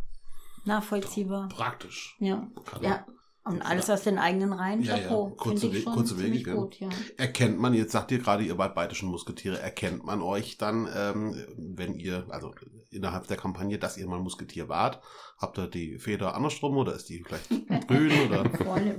Nachvollziehbar. 0.64 1.48
Praktisch. 1.48 2.16
Ja. 2.20 2.46
Kann- 2.64 2.82
Ja. 2.82 3.06
Und 3.44 3.60
alles 3.62 3.90
aus 3.90 4.02
den 4.02 4.18
eigenen 4.18 4.52
Reihen, 4.52 4.82
Ja, 4.82 4.94
ja. 4.96 5.02
Chapeau. 5.02 5.30
Kurze 5.30 5.66
ich 5.66 5.72
Weg- 5.74 5.82
schon 5.82 5.92
kurze 5.94 6.18
Wege, 6.20 6.42
gell? 6.44 6.54
gut, 6.54 6.78
ja. 6.78 6.88
Erkennt 7.16 7.58
man, 7.58 7.74
jetzt 7.74 7.90
sagt 7.90 8.12
ihr 8.12 8.20
gerade, 8.20 8.44
ihr 8.44 8.56
wart 8.56 8.74
beide 8.76 8.94
schon 8.94 9.08
Musketiere, 9.08 9.58
erkennt 9.58 10.04
man 10.04 10.22
euch 10.22 10.58
dann, 10.58 10.88
ähm, 10.96 11.34
wenn 11.56 11.96
ihr, 11.96 12.24
also 12.28 12.52
innerhalb 12.90 13.26
der 13.26 13.36
Kampagne, 13.36 13.78
dass 13.78 13.96
ihr 13.96 14.06
mal 14.06 14.20
Musketier 14.20 14.68
wart? 14.68 15.00
Habt 15.38 15.58
ihr 15.58 15.66
die 15.66 15.98
Feder 15.98 16.36
andersrum 16.36 16.76
oder 16.76 16.94
ist 16.94 17.08
die 17.08 17.24
vielleicht 17.24 17.48
grün 17.88 18.12
oder? 18.28 18.44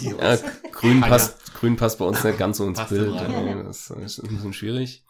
Ja, 0.00 0.36
grün, 0.72 1.00
passt, 1.00 1.54
grün 1.54 1.76
passt 1.76 1.98
bei 1.98 2.04
uns 2.04 2.22
nicht 2.24 2.38
ganz 2.38 2.58
so 2.58 2.66
ins 2.66 2.78
Passt 2.78 2.90
Bild. 2.90 3.14
Ja, 3.14 3.62
Das 3.62 3.90
ist 3.90 4.18
ein 4.18 4.28
bisschen 4.28 4.52
schwierig. 4.52 5.04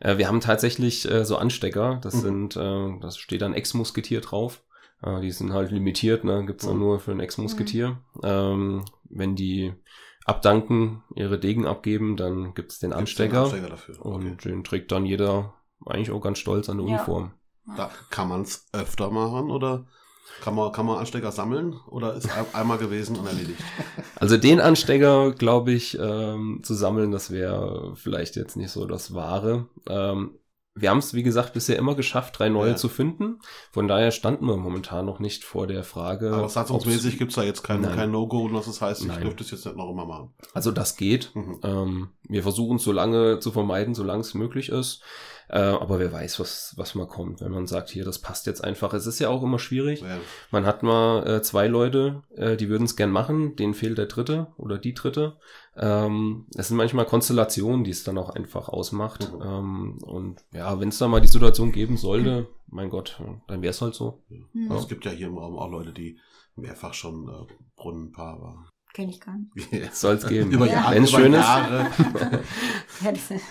Äh, 0.00 0.18
Wir 0.18 0.28
haben 0.28 0.40
tatsächlich 0.40 1.10
äh, 1.10 1.24
so 1.24 1.36
Anstecker, 1.36 1.98
das 2.02 2.14
Mhm. 2.16 2.20
sind, 2.20 2.56
äh, 2.56 3.00
das 3.00 3.16
steht 3.18 3.42
dann 3.42 3.54
Ex-Musketier 3.54 4.20
drauf. 4.20 4.62
Äh, 5.02 5.20
Die 5.20 5.30
sind 5.30 5.52
halt 5.52 5.70
limitiert, 5.70 6.24
ne? 6.24 6.44
gibt's 6.46 6.64
dann 6.66 6.74
Mhm. 6.74 6.80
nur 6.80 7.00
für 7.00 7.12
ein 7.12 7.20
Ex-Musketier. 7.20 7.98
Ähm, 8.22 8.84
wenn 9.08 9.34
die 9.36 9.72
abdanken, 10.26 11.02
ihre 11.14 11.38
Degen 11.38 11.66
abgeben, 11.66 12.16
dann 12.16 12.54
gibt's 12.54 12.78
den 12.78 12.90
Gibt's 12.90 12.98
Anstecker. 13.00 13.42
Anstecker 13.44 13.68
dafür. 13.70 14.04
Und 14.04 14.26
Okay. 14.26 14.48
den 14.50 14.64
trägt 14.64 14.92
dann 14.92 15.06
jeder 15.06 15.54
eigentlich 15.86 16.10
auch 16.10 16.20
ganz 16.20 16.38
stolz 16.38 16.68
an 16.68 16.78
der 16.78 16.86
Ja. 16.86 16.94
Uniform. 16.94 17.32
Da 17.76 17.90
kann 18.10 18.28
man 18.28 18.42
es 18.42 18.66
öfter 18.72 19.10
machen 19.10 19.50
oder 19.50 19.86
kann 20.42 20.54
man, 20.54 20.72
kann 20.72 20.86
man 20.86 20.98
Anstecker 20.98 21.30
sammeln 21.32 21.74
oder 21.88 22.14
ist 22.14 22.30
ein- 22.30 22.46
einmal 22.54 22.78
gewesen 22.78 23.16
und 23.16 23.26
erledigt? 23.26 23.58
Also 24.20 24.36
den 24.36 24.60
Anstecker, 24.60 25.32
glaube 25.32 25.72
ich, 25.72 25.98
ähm, 25.98 26.60
zu 26.62 26.74
sammeln, 26.74 27.10
das 27.10 27.30
wäre 27.30 27.94
vielleicht 27.96 28.36
jetzt 28.36 28.54
nicht 28.56 28.70
so 28.70 28.84
das 28.86 29.14
Wahre. 29.14 29.66
Ähm, 29.88 30.32
wir 30.80 30.90
haben 30.90 30.98
es, 30.98 31.14
wie 31.14 31.22
gesagt, 31.22 31.52
bisher 31.52 31.76
immer 31.76 31.94
geschafft, 31.94 32.38
drei 32.38 32.48
neue 32.48 32.70
Ja. 32.70 32.76
zu 32.76 32.88
finden. 32.88 33.40
Von 33.70 33.88
daher 33.88 34.10
standen 34.10 34.46
wir 34.46 34.56
momentan 34.56 35.06
noch 35.06 35.18
nicht 35.18 35.44
vor 35.44 35.66
der 35.66 35.84
Frage. 35.84 36.32
Aber 36.32 36.48
satzungsmäßig 36.48 37.18
gibt 37.18 37.30
es 37.32 37.36
da 37.36 37.42
jetzt 37.42 37.62
kein, 37.62 37.80
Nein. 37.80 37.94
kein 37.96 38.10
No-Go, 38.10 38.44
und 38.44 38.54
das 38.54 38.80
heißt, 38.80 39.04
ich 39.04 39.12
dürfte 39.16 39.44
es 39.44 39.50
jetzt 39.50 39.64
nicht 39.66 39.76
noch 39.76 39.90
immer 39.90 40.06
machen. 40.06 40.30
Also 40.54 40.70
das 40.70 40.96
geht. 40.96 41.30
Mhm. 41.34 41.60
Ähm, 41.62 42.08
wir 42.28 42.42
versuchen 42.42 42.76
es 42.76 42.84
so 42.84 42.92
lange 42.92 43.38
zu 43.40 43.50
vermeiden, 43.50 43.94
solange 43.94 44.20
es 44.20 44.34
möglich 44.34 44.68
ist. 44.68 45.02
Äh, 45.48 45.58
aber 45.58 45.98
wer 45.98 46.12
weiß, 46.12 46.38
was, 46.38 46.74
was 46.76 46.94
mal 46.94 47.08
kommt, 47.08 47.40
wenn 47.40 47.50
man 47.50 47.66
sagt, 47.66 47.90
hier, 47.90 48.04
das 48.04 48.20
passt 48.20 48.46
jetzt 48.46 48.62
einfach. 48.62 48.94
Es 48.94 49.06
ist 49.08 49.18
ja 49.18 49.28
auch 49.30 49.42
immer 49.42 49.58
schwierig. 49.58 50.00
Ja. 50.02 50.18
Man 50.52 50.64
hat 50.64 50.84
mal 50.84 51.26
äh, 51.26 51.42
zwei 51.42 51.66
Leute, 51.66 52.22
äh, 52.36 52.56
die 52.56 52.68
würden 52.68 52.84
es 52.84 52.94
gern 52.94 53.10
machen, 53.10 53.56
denen 53.56 53.74
fehlt 53.74 53.98
der 53.98 54.06
dritte 54.06 54.46
oder 54.58 54.78
die 54.78 54.94
dritte. 54.94 55.38
Ähm, 55.82 56.46
es 56.54 56.68
sind 56.68 56.76
manchmal 56.76 57.06
Konstellationen, 57.06 57.84
die 57.84 57.90
es 57.90 58.04
dann 58.04 58.18
auch 58.18 58.30
einfach 58.30 58.68
ausmacht. 58.68 59.32
Mhm. 59.32 59.42
Ähm, 59.42 59.98
und 60.02 60.44
ja, 60.52 60.78
wenn 60.78 60.90
es 60.90 60.98
da 60.98 61.08
mal 61.08 61.20
die 61.20 61.28
Situation 61.28 61.72
geben 61.72 61.96
sollte, 61.96 62.48
mein 62.66 62.90
Gott, 62.90 63.20
dann 63.48 63.62
wäre 63.62 63.70
es 63.70 63.80
halt 63.80 63.94
so. 63.94 64.22
Hm. 64.52 64.70
Es 64.72 64.88
gibt 64.88 65.04
ja 65.04 65.10
hier 65.10 65.26
im 65.28 65.38
Raum 65.38 65.58
auch 65.58 65.70
Leute, 65.70 65.92
die 65.92 66.18
mehrfach 66.54 66.92
schon 66.94 67.28
äh, 67.28 67.52
Brunnenpaar 67.76 68.40
waren. 68.40 68.68
Kenne 68.92 69.10
ich 69.10 69.20
gar 69.20 69.36
nicht. 69.36 69.94
Soll 69.94 70.16
es 70.16 70.26
geben. 70.26 70.50
Über 70.50 70.66
Ja. 70.66 70.72
Jahre, 70.74 70.94
Wenn's 70.96 71.10
über 71.10 71.18
schön 71.20 71.32
ist. 71.32 71.40
Ja, 71.40 71.90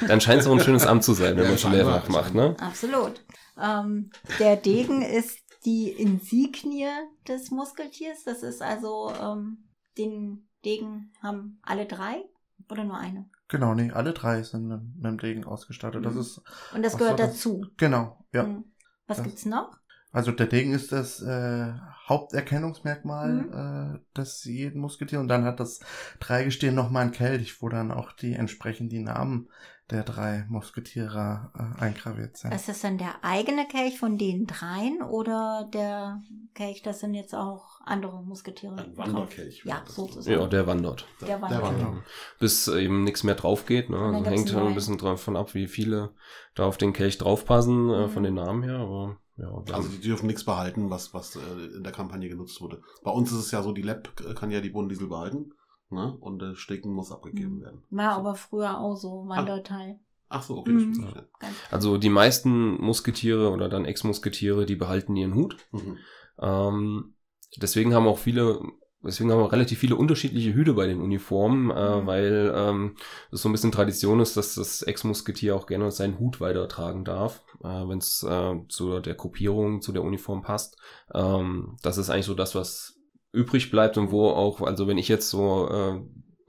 Dann 0.07 0.21
scheint 0.21 0.41
es 0.41 0.47
auch 0.47 0.53
ein 0.53 0.59
schönes 0.59 0.85
Amt 0.85 1.03
zu 1.03 1.13
sein, 1.13 1.35
wenn 1.35 1.43
Ja, 1.43 1.49
man 1.49 1.57
schon 1.57 1.71
mehrfach 1.71 2.09
macht, 2.09 2.35
ne? 2.35 2.55
Absolut. 2.59 3.25
Ähm, 3.59 4.11
der 4.39 4.55
Degen 4.57 5.01
ist 5.01 5.39
die 5.65 5.89
Insignie 5.89 6.87
des 7.27 7.51
Muskeltiers. 7.51 8.23
Das 8.25 8.43
ist 8.43 8.61
also, 8.61 9.11
ähm, 9.21 9.69
den 9.97 10.48
Degen 10.65 11.11
haben 11.21 11.59
alle 11.63 11.85
drei 11.85 12.23
oder 12.69 12.83
nur 12.83 12.97
eine? 12.97 13.29
Genau, 13.47 13.73
nee, 13.73 13.91
alle 13.91 14.13
drei 14.13 14.43
sind 14.43 14.67
mit, 14.67 14.81
mit 14.95 15.05
dem 15.05 15.17
Degen 15.17 15.43
ausgestattet. 15.45 16.05
Das 16.05 16.13
Mhm. 16.13 16.19
ist, 16.21 16.41
Und 16.73 16.83
das 16.83 16.91
so, 16.93 16.97
gehört 16.99 17.19
das- 17.19 17.31
dazu. 17.33 17.65
genau, 17.77 18.23
ja. 18.33 18.43
Hm. 18.43 18.65
Was 19.07 19.17
Das- 19.17 19.25
gibt's 19.25 19.45
noch? 19.45 19.78
Also 20.11 20.31
der 20.31 20.47
Degen 20.47 20.73
ist 20.73 20.91
das 20.91 21.21
äh, 21.21 21.73
Haupterkennungsmerkmal 22.07 23.29
Mhm. 23.29 23.95
äh, 23.95 24.17
des 24.17 24.43
jeden 24.45 24.81
Musketier 24.81 25.19
und 25.19 25.27
dann 25.27 25.43
hat 25.43 25.59
das 25.59 25.79
Dreigestirn 26.19 26.75
nochmal 26.75 27.05
ein 27.05 27.11
Kelch, 27.11 27.61
wo 27.61 27.69
dann 27.69 27.91
auch 27.91 28.11
die 28.11 28.33
entsprechend 28.33 28.91
die 28.91 28.99
Namen 28.99 29.49
der 29.91 30.03
drei 30.03 30.45
Musketiere 30.49 31.51
äh, 31.55 31.81
eingraviert 31.81 32.37
sind. 32.37 32.53
Ist 32.53 32.69
das 32.69 32.81
dann 32.81 32.99
der 32.99 33.23
eigene 33.23 33.67
Kelch 33.67 33.97
von 33.99 34.19
den 34.19 34.45
dreien 34.45 35.01
oder 35.01 35.67
der 35.73 36.21
Kelch, 36.53 36.83
das 36.83 36.99
sind 36.99 37.15
jetzt 37.15 37.33
auch 37.33 37.81
andere 37.85 38.21
Musketiere? 38.23 38.75
Ein? 38.77 38.95
Wanderkelch. 38.97 39.63
Ja, 39.65 39.81
sozusagen. 39.87 40.39
Ja, 40.39 40.45
der 40.47 40.67
wandert. 40.67 41.07
Der 41.21 41.27
Der 41.29 41.41
wandert. 41.41 41.63
wandert. 41.63 42.03
Bis 42.39 42.67
eben 42.67 43.03
nichts 43.03 43.23
mehr 43.23 43.33
drauf 43.35 43.65
geht. 43.65 43.89
Ne? 43.89 43.97
Also 43.97 44.25
hängt 44.25 44.55
ein 44.55 44.75
bisschen 44.75 44.99
davon 44.99 45.35
ab, 45.35 45.55
wie 45.55 45.65
viele 45.67 46.11
da 46.53 46.65
auf 46.65 46.77
den 46.77 46.93
Kelch 46.93 47.17
draufpassen, 47.17 47.89
äh, 47.89 48.05
Mhm. 48.05 48.09
von 48.09 48.23
den 48.23 48.35
Namen 48.35 48.61
her. 48.61 48.75
Aber 48.77 49.17
ja, 49.39 49.73
Also 49.73 49.89
die 49.89 50.01
dürfen 50.01 50.27
nichts 50.27 50.43
behalten, 50.43 50.89
was, 50.89 51.13
was 51.13 51.35
äh, 51.35 51.75
in 51.75 51.83
der 51.83 51.91
Kampagne 51.93 52.29
genutzt 52.29 52.61
wurde. 52.61 52.81
Bei 53.03 53.11
uns 53.11 53.31
ist 53.31 53.37
es 53.39 53.51
ja 53.51 53.63
so, 53.63 53.71
die 53.71 53.81
Lab 53.81 54.09
äh, 54.27 54.33
kann 54.33 54.51
ja 54.51 54.61
die 54.61 54.69
Bohnendiesel 54.69 55.07
behalten. 55.07 55.53
Ne? 55.91 56.15
Und 56.19 56.39
der 56.41 56.55
Stecken 56.55 56.91
muss 56.93 57.11
abgegeben 57.11 57.57
Mhm. 57.57 57.61
werden. 57.61 57.83
War 57.89 58.11
aber 58.11 58.35
früher 58.35 58.79
auch 58.79 58.95
so, 58.95 59.25
Wanderteil. 59.27 59.99
Ach 60.27 60.43
so, 60.43 60.57
okay. 60.59 60.71
Mhm. 60.73 61.01
Ganz 61.39 61.55
also 61.71 61.97
die 61.97 62.09
meisten 62.09 62.79
Musketiere 62.79 63.49
oder 63.51 63.67
dann 63.69 63.85
Ex-Musketiere, 63.85 64.67
die 64.67 64.75
behalten 64.75 65.15
ihren 65.15 65.33
Hut. 65.33 65.57
Mhm. 65.71 65.97
Ähm, 66.39 67.15
deswegen 67.57 67.95
haben 67.95 68.05
auch 68.07 68.19
viele, 68.19 68.61
deswegen 69.03 69.31
haben 69.31 69.39
wir 69.39 69.51
relativ 69.51 69.79
viele 69.79 69.95
unterschiedliche 69.95 70.53
Hüte 70.53 70.73
bei 70.73 70.87
den 70.87 71.01
Uniformen, 71.01 71.71
äh, 71.71 72.01
Mhm. 72.01 72.05
weil 72.07 72.53
ähm, 72.55 72.95
es 73.31 73.41
so 73.41 73.49
ein 73.49 73.51
bisschen 73.51 73.71
Tradition 73.71 74.19
ist, 74.19 74.35
dass 74.37 74.55
das 74.55 74.81
Ex-Musketier 74.81 75.55
auch 75.55 75.65
gerne 75.67 75.91
seinen 75.91 76.19
Hut 76.19 76.41
weitertragen 76.41 77.05
darf, 77.05 77.43
äh, 77.63 77.67
wenn 77.67 77.97
es 77.99 78.23
äh, 78.23 78.55
zu 78.69 78.99
der 78.99 79.15
Gruppierung, 79.15 79.81
zu 79.81 79.91
der 79.91 80.03
Uniform 80.03 80.41
passt. 80.41 80.77
Ähm, 81.13 81.77
das 81.81 81.97
ist 81.97 82.09
eigentlich 82.09 82.25
so 82.25 82.35
das, 82.35 82.55
was 82.55 82.95
übrig 83.31 83.71
bleibt 83.71 83.97
und 83.97 84.11
wo 84.11 84.27
auch, 84.29 84.61
also 84.61 84.87
wenn 84.87 84.97
ich 84.97 85.07
jetzt 85.07 85.29
so 85.29 85.69
äh, 85.69 86.01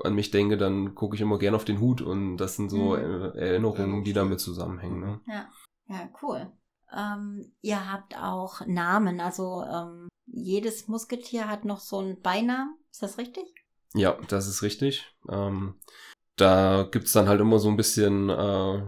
an 0.02 0.14
mich 0.14 0.30
denke, 0.30 0.56
dann 0.56 0.94
gucke 0.94 1.14
ich 1.14 1.20
immer 1.20 1.38
gerne 1.38 1.56
auf 1.56 1.66
den 1.66 1.78
Hut 1.78 2.00
und 2.00 2.38
das 2.38 2.56
sind 2.56 2.70
so 2.70 2.96
Mhm. 2.96 3.32
Erinnerungen, 3.34 4.02
die 4.02 4.14
damit 4.14 4.40
zusammenhängen. 4.40 5.00
Ne? 5.00 5.20
Ja, 5.88 6.08
cool. 6.22 6.50
Ähm, 6.96 7.52
ihr 7.60 7.92
habt 7.92 8.16
auch 8.16 8.66
Namen, 8.66 9.20
also 9.20 9.62
ähm, 9.70 10.08
jedes 10.32 10.88
Musketier 10.88 11.48
hat 11.48 11.64
noch 11.64 11.80
so 11.80 11.98
einen 11.98 12.20
Beinamen. 12.20 12.76
Ist 12.90 13.02
das 13.02 13.18
richtig? 13.18 13.44
Ja, 13.94 14.16
das 14.28 14.46
ist 14.48 14.62
richtig. 14.62 15.04
Ähm, 15.28 15.74
da 16.36 16.88
gibt's 16.90 17.12
dann 17.12 17.28
halt 17.28 17.40
immer 17.40 17.58
so 17.58 17.68
ein 17.68 17.76
bisschen, 17.76 18.30
äh, 18.30 18.82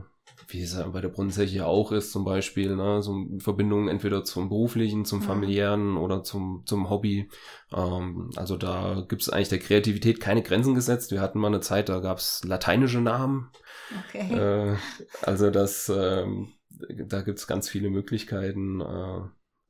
wie 0.48 0.62
es 0.62 0.74
ja 0.74 0.86
bei 0.88 1.00
der 1.00 1.08
Brunnenzeche 1.08 1.66
auch 1.66 1.92
ist, 1.92 2.12
zum 2.12 2.24
Beispiel, 2.24 2.76
ne, 2.76 3.02
so 3.02 3.26
Verbindungen 3.38 3.88
entweder 3.88 4.24
zum 4.24 4.48
beruflichen, 4.48 5.04
zum 5.04 5.18
Mhm. 5.20 5.24
familiären 5.24 5.96
oder 5.96 6.22
zum, 6.22 6.62
zum 6.66 6.88
Hobby. 6.90 7.28
Ähm, 7.72 8.30
also 8.36 8.56
da 8.56 9.04
gibt's 9.08 9.28
eigentlich 9.28 9.48
der 9.48 9.58
Kreativität 9.58 10.20
keine 10.20 10.42
Grenzen 10.42 10.74
gesetzt. 10.74 11.10
Wir 11.10 11.20
hatten 11.20 11.38
mal 11.40 11.48
eine 11.48 11.60
Zeit, 11.60 11.88
da 11.88 12.00
gab's 12.00 12.42
lateinische 12.44 13.00
Namen. 13.00 13.50
Okay. 14.08 14.34
Äh, 14.34 14.76
also 15.22 15.50
das, 15.50 15.90
ähm, 15.94 16.52
da 16.88 17.22
gibt's 17.22 17.46
ganz 17.46 17.68
viele 17.68 17.90
Möglichkeiten. 17.90 18.80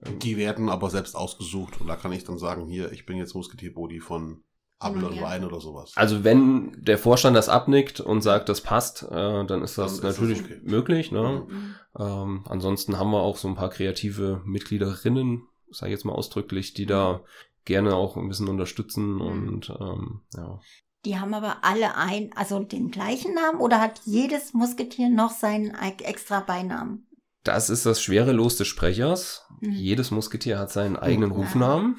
Äh, 0.04 0.12
Die 0.18 0.36
werden 0.36 0.68
aber 0.68 0.90
selbst 0.90 1.14
ausgesucht 1.16 1.80
und 1.80 1.86
da 1.86 1.96
kann 1.96 2.12
ich 2.12 2.24
dann 2.24 2.38
sagen, 2.38 2.66
hier, 2.66 2.92
ich 2.92 3.06
bin 3.06 3.16
jetzt 3.16 3.34
Musketierbody 3.34 4.00
von 4.00 4.42
Apfel 4.78 5.04
und 5.04 5.14
Ja. 5.14 5.22
Wein 5.22 5.44
oder 5.44 5.60
sowas. 5.60 5.92
Also 5.94 6.24
wenn 6.24 6.76
der 6.82 6.98
Vorstand 6.98 7.36
das 7.36 7.48
abnickt 7.48 8.00
und 8.00 8.20
sagt, 8.20 8.48
das 8.48 8.60
passt, 8.62 9.04
äh, 9.04 9.44
dann 9.46 9.62
ist 9.62 9.78
das 9.78 10.00
Dann 10.00 10.10
ist 10.10 10.18
das 10.18 10.20
natürlich 10.20 10.42
okay. 10.42 10.60
möglich. 10.64 11.12
Ne? 11.12 11.46
Mhm. 11.48 11.74
Ähm, 11.98 12.44
ansonsten 12.48 12.98
haben 12.98 13.10
wir 13.12 13.20
auch 13.20 13.36
so 13.36 13.46
ein 13.48 13.54
paar 13.54 13.70
kreative 13.70 14.42
Mitgliederinnen, 14.44 15.46
sage 15.70 15.92
ich 15.92 15.96
jetzt 15.98 16.04
mal 16.04 16.14
ausdrücklich, 16.14 16.74
die 16.74 16.86
da 16.86 17.20
gerne 17.64 17.94
auch 17.94 18.16
ein 18.16 18.26
bisschen 18.28 18.48
unterstützen 18.48 19.14
Mhm. 19.14 19.20
und 19.20 19.70
ähm, 19.80 20.20
ja. 20.34 20.58
Die 21.04 21.18
haben 21.18 21.34
aber 21.34 21.58
alle 21.62 21.96
ein, 21.96 22.30
also 22.34 22.60
den 22.60 22.90
gleichen 22.90 23.34
Namen 23.34 23.60
oder 23.60 23.80
hat 23.80 24.00
jedes 24.04 24.52
Musketier 24.54 25.10
noch 25.10 25.30
seinen 25.30 25.70
e- 25.74 26.02
extra 26.04 26.40
Beinamen? 26.40 27.06
Das 27.44 27.70
ist 27.70 27.86
das 27.86 28.00
schwere 28.00 28.30
Los 28.30 28.56
des 28.56 28.68
Sprechers. 28.68 29.46
Mhm. 29.60 29.72
Jedes 29.72 30.10
Musketier 30.12 30.58
hat 30.58 30.70
seinen 30.70 30.96
eigenen. 30.96 31.32
Rufnamen 31.32 31.96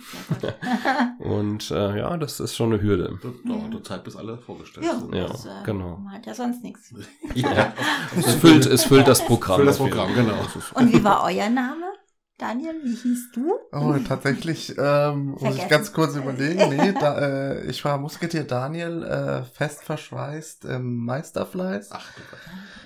und 1.20 1.72
äh, 1.72 2.00
ja, 2.00 2.18
das 2.18 2.40
ist 2.40 2.56
schon 2.56 2.72
eine 2.72 2.82
Hürde. 2.82 3.20
Das 3.22 3.32
dauert 3.44 3.66
eine 3.66 3.82
Zeit, 3.82 4.04
bis 4.04 4.16
alle 4.16 4.38
vorgestellt 4.38 4.86
ja, 4.86 5.00
sind. 5.00 5.16
Ja, 5.16 5.28
das, 5.28 5.46
äh, 5.46 5.50
genau. 5.66 5.98
Man 5.98 6.14
hat 6.14 6.26
ja 6.26 6.34
sonst 6.34 6.64
nichts. 6.64 6.94
Ja. 7.36 7.74
Es 8.16 8.36
füllt, 8.36 8.66
es 8.66 8.84
füllt 8.84 9.08
das 9.08 9.26
Programm. 9.26 9.62
Für 9.62 9.66
das 9.66 9.78
Programm, 9.78 10.14
genau. 10.14 10.36
Und 10.76 10.94
wie 10.94 11.04
war 11.04 11.24
euer 11.24 11.50
Name? 11.50 11.86
Daniel, 12.38 12.82
wie 12.84 12.96
hieß 12.96 13.32
du? 13.34 13.54
Oh, 13.72 13.96
tatsächlich 14.08 14.76
ähm, 14.78 15.38
muss 15.40 15.56
ich 15.56 15.70
ganz 15.70 15.94
kurz 15.94 16.16
überlegen. 16.16 16.76
Nee, 16.76 16.94
da, 17.00 17.20
äh, 17.20 17.66
ich 17.68 17.86
war 17.86 17.98
Musketier 18.00 18.44
Daniel, 18.44 19.04
äh, 19.04 19.44
fest 19.44 19.84
verschweißt 19.84 20.66
im 20.66 21.06
Meisterfleiß. 21.06 21.90
Ach. 21.92 22.06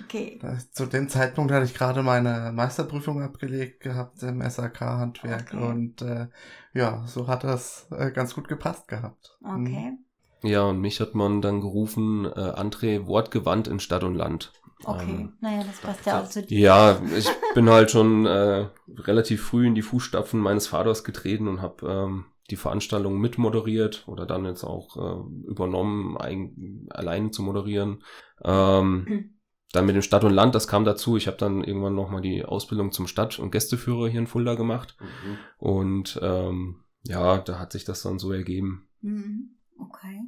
Okay. 0.04 0.38
Das, 0.40 0.70
zu 0.72 0.86
dem 0.86 1.08
Zeitpunkt 1.08 1.50
hatte 1.52 1.64
ich 1.64 1.74
gerade 1.74 2.02
meine 2.02 2.52
Meisterprüfung 2.52 3.22
abgelegt 3.22 3.80
gehabt 3.80 4.22
im 4.22 4.40
SAK-Handwerk 4.42 5.54
Okay. 5.54 5.64
und 5.64 6.02
äh, 6.02 6.28
ja, 6.74 7.04
so 7.06 7.26
hat 7.26 7.44
das 7.44 7.88
äh, 7.90 8.10
ganz 8.10 8.34
gut 8.34 8.48
gepasst 8.48 8.88
gehabt. 8.88 9.38
Mhm. 9.40 9.66
Okay. 9.66 9.98
Ja, 10.42 10.62
und 10.64 10.80
mich 10.80 11.00
hat 11.00 11.14
man 11.14 11.42
dann 11.42 11.60
gerufen, 11.60 12.24
äh, 12.26 12.28
André, 12.28 13.06
wortgewandt 13.06 13.66
in 13.66 13.80
Stadt 13.80 14.04
und 14.04 14.14
Land. 14.14 14.52
Okay. 14.84 15.10
Ähm, 15.10 15.32
naja, 15.40 15.64
das 15.64 15.80
passt 15.80 16.06
ja 16.06 16.22
auch 16.22 16.28
zu 16.28 16.42
dir. 16.42 16.58
Ja, 16.58 17.02
ich 17.16 17.28
bin 17.54 17.68
halt 17.68 17.90
schon 17.90 18.26
äh, 18.26 18.68
relativ 18.96 19.42
früh 19.42 19.66
in 19.66 19.74
die 19.74 19.82
Fußstapfen 19.82 20.40
meines 20.40 20.68
Vaters 20.68 21.04
getreten 21.04 21.48
und 21.48 21.60
habe 21.60 21.86
ähm, 21.86 22.26
die 22.50 22.56
Veranstaltung 22.56 23.18
mitmoderiert 23.18 24.04
oder 24.06 24.24
dann 24.24 24.44
jetzt 24.44 24.64
auch 24.64 24.96
äh, 24.96 25.48
übernommen, 25.50 26.16
ein, 26.16 26.86
alleine 26.90 27.30
zu 27.30 27.42
moderieren. 27.42 28.04
Ähm, 28.44 29.04
Mhm. 29.08 29.34
dann 29.72 29.84
mit 29.84 29.94
dem 29.94 30.02
Stadt 30.02 30.24
und 30.24 30.32
Land, 30.32 30.54
das 30.54 30.66
kam 30.66 30.86
dazu. 30.86 31.18
Ich 31.18 31.26
habe 31.26 31.36
dann 31.36 31.62
irgendwann 31.62 31.94
nochmal 31.94 32.22
die 32.22 32.42
Ausbildung 32.44 32.90
zum 32.90 33.06
Stadt- 33.06 33.38
und 33.38 33.50
Gästeführer 33.50 34.08
hier 34.08 34.20
in 34.20 34.26
Fulda 34.26 34.54
gemacht. 34.54 34.96
Mhm. 34.98 35.38
Und 35.58 36.18
ähm, 36.22 36.84
ja, 37.02 37.36
da 37.38 37.58
hat 37.58 37.72
sich 37.72 37.84
das 37.84 38.02
dann 38.02 38.18
so 38.18 38.32
ergeben. 38.32 38.88
Mhm. 39.02 39.56
Okay. 39.78 40.22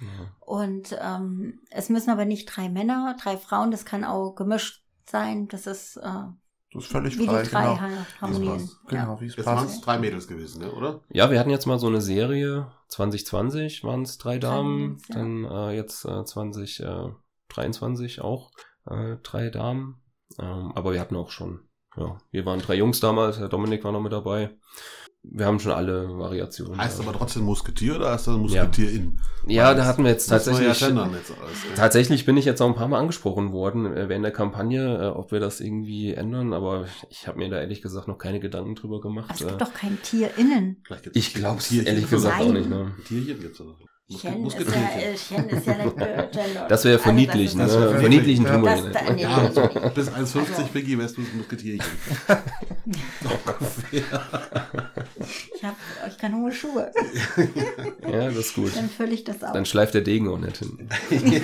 Ja. 0.00 0.06
Und 0.40 0.96
ähm, 1.00 1.60
es 1.70 1.88
müssen 1.88 2.10
aber 2.10 2.24
nicht 2.24 2.46
drei 2.46 2.68
Männer, 2.68 3.16
drei 3.22 3.36
Frauen, 3.36 3.70
das 3.70 3.84
kann 3.84 4.04
auch 4.04 4.34
gemischt 4.34 4.82
sein. 5.08 5.48
Das 5.48 5.66
ist 5.66 5.96
äh, 5.96 6.00
Das 6.72 6.84
ist 6.84 6.86
völlig 6.90 7.18
wie 7.18 7.26
frei, 7.26 7.42
die 7.42 7.50
drei 7.50 7.62
genau. 7.62 7.80
ha- 7.80 8.06
harmonieren. 8.20 8.58
passt. 8.58 8.78
Genau, 8.88 9.20
wie 9.20 9.26
es 9.26 9.36
Jetzt 9.36 9.46
waren 9.46 9.66
es 9.66 9.80
drei 9.80 9.98
Mädels 9.98 10.26
gewesen, 10.26 10.62
ne, 10.62 10.72
oder? 10.72 11.02
Ja, 11.10 11.30
wir 11.30 11.38
hatten 11.38 11.50
jetzt 11.50 11.66
mal 11.66 11.78
so 11.78 11.86
eine 11.88 12.00
Serie, 12.00 12.72
2020 12.88 13.84
waren 13.84 14.02
es 14.02 14.18
drei 14.18 14.38
Damen, 14.38 14.98
ja. 15.08 15.14
dann 15.14 15.44
äh, 15.44 15.70
jetzt 15.76 16.04
äh, 16.04 16.24
2023 16.24 18.20
auch 18.20 18.50
äh, 18.86 19.16
drei 19.22 19.50
Damen. 19.50 20.02
Ähm, 20.38 20.72
aber 20.74 20.92
wir 20.92 21.00
hatten 21.00 21.16
auch 21.16 21.30
schon, 21.30 21.60
ja, 21.96 22.16
wir 22.30 22.46
waren 22.46 22.60
drei 22.60 22.74
Jungs 22.76 23.00
damals, 23.00 23.38
Herr 23.38 23.48
Dominik 23.48 23.84
war 23.84 23.92
noch 23.92 24.00
mit 24.02 24.12
dabei. 24.12 24.50
Wir 25.24 25.46
haben 25.46 25.60
schon 25.60 25.70
alle 25.70 26.18
Variationen. 26.18 26.76
Heißt 26.78 26.98
aber 27.00 27.12
trotzdem 27.12 27.44
Musketier 27.44 27.94
oder 27.94 28.10
heißt 28.10 28.26
das 28.26 28.36
Musketier 28.36 28.90
in? 28.90 29.20
ja, 29.46 29.72
da 29.72 29.84
hatten 29.84 30.02
wir 30.02 30.10
jetzt 30.10 30.28
Muss 30.28 30.46
man 30.46 30.54
ja 30.56 30.60
tatsächlich. 30.70 30.88
gendern 30.88 31.12
jetzt 31.14 31.30
alles? 31.40 31.58
Tatsächlich 31.76 32.26
bin 32.26 32.36
ich 32.36 32.44
jetzt 32.44 32.60
auch 32.60 32.66
ein 32.66 32.74
paar 32.74 32.88
Mal 32.88 32.98
angesprochen 32.98 33.52
worden 33.52 33.86
äh, 33.96 34.08
während 34.08 34.24
der 34.24 34.32
Kampagne, 34.32 34.98
äh, 35.00 35.06
ob 35.16 35.30
wir 35.30 35.38
das 35.38 35.60
irgendwie 35.60 36.12
ändern, 36.12 36.52
aber 36.52 36.86
ich 37.08 37.28
habe 37.28 37.38
mir 37.38 37.48
da 37.50 37.60
ehrlich 37.60 37.82
gesagt 37.82 38.08
noch 38.08 38.18
keine 38.18 38.40
Gedanken 38.40 38.74
drüber 38.74 39.00
gemacht. 39.00 39.26
Aber 39.30 39.34
es 39.36 39.42
Äh, 39.42 39.48
gibt 39.50 39.60
doch 39.60 39.72
kein 39.74 40.02
Tier 40.02 40.28
innen. 40.38 40.82
Ich 41.14 41.34
glaube 41.34 41.58
es 41.58 41.70
ehrlich 41.70 42.10
gesagt 42.10 42.40
auch 42.40 42.44
Nein. 42.46 42.54
nicht. 42.54 42.68
Ne? 42.70 42.92
Tierchen 43.06 43.54
so. 43.54 43.64
Muske- 43.64 43.91
Chen 44.10 44.44
ist 44.46 44.58
ja, 44.58 44.60
äh, 45.00 45.14
Chen 45.16 45.48
ist 45.48 45.66
ja 45.66 45.74
nicht 45.84 45.96
äh, 45.96 46.28
Gender. 46.32 46.66
Das 46.68 46.84
wäre 46.84 46.94
Also 46.96 47.02
verniedlichen, 47.04 47.60
das 47.60 47.72
ne? 47.72 47.80
das 47.80 47.92
wär 47.92 48.00
Verniedlichen 48.00 48.44
tun 48.44 48.62
wir 48.62 48.70
Das, 48.70 48.82
nicht. 48.82 48.94
da, 48.94 49.12
nee, 49.12 49.22
Ja, 49.22 49.42
nee, 49.42 49.68
nee. 49.82 49.90
bis 49.94 50.08
1,50 50.10 50.14
Also- 50.18 50.62
Biggie 50.72 50.98
wärst 50.98 51.16
du 51.16 51.20
ein 51.22 51.36
Musketierchen. 51.38 51.86
Ich, 55.54 55.62
hab, 55.64 55.76
ich 56.08 56.18
kann 56.18 56.34
hohe 56.34 56.50
Schuhe. 56.50 56.90
Ja, 58.10 58.26
das 58.26 58.36
ist 58.36 58.54
gut. 58.56 58.74
Dann 58.76 58.88
fülle 58.90 59.12
ich 59.12 59.22
das 59.22 59.42
auf. 59.44 59.52
Dann 59.52 59.64
schleift 59.64 59.94
der 59.94 60.00
Degen 60.00 60.28
auch 60.28 60.38
nicht 60.38 60.56
hin. 60.58 60.88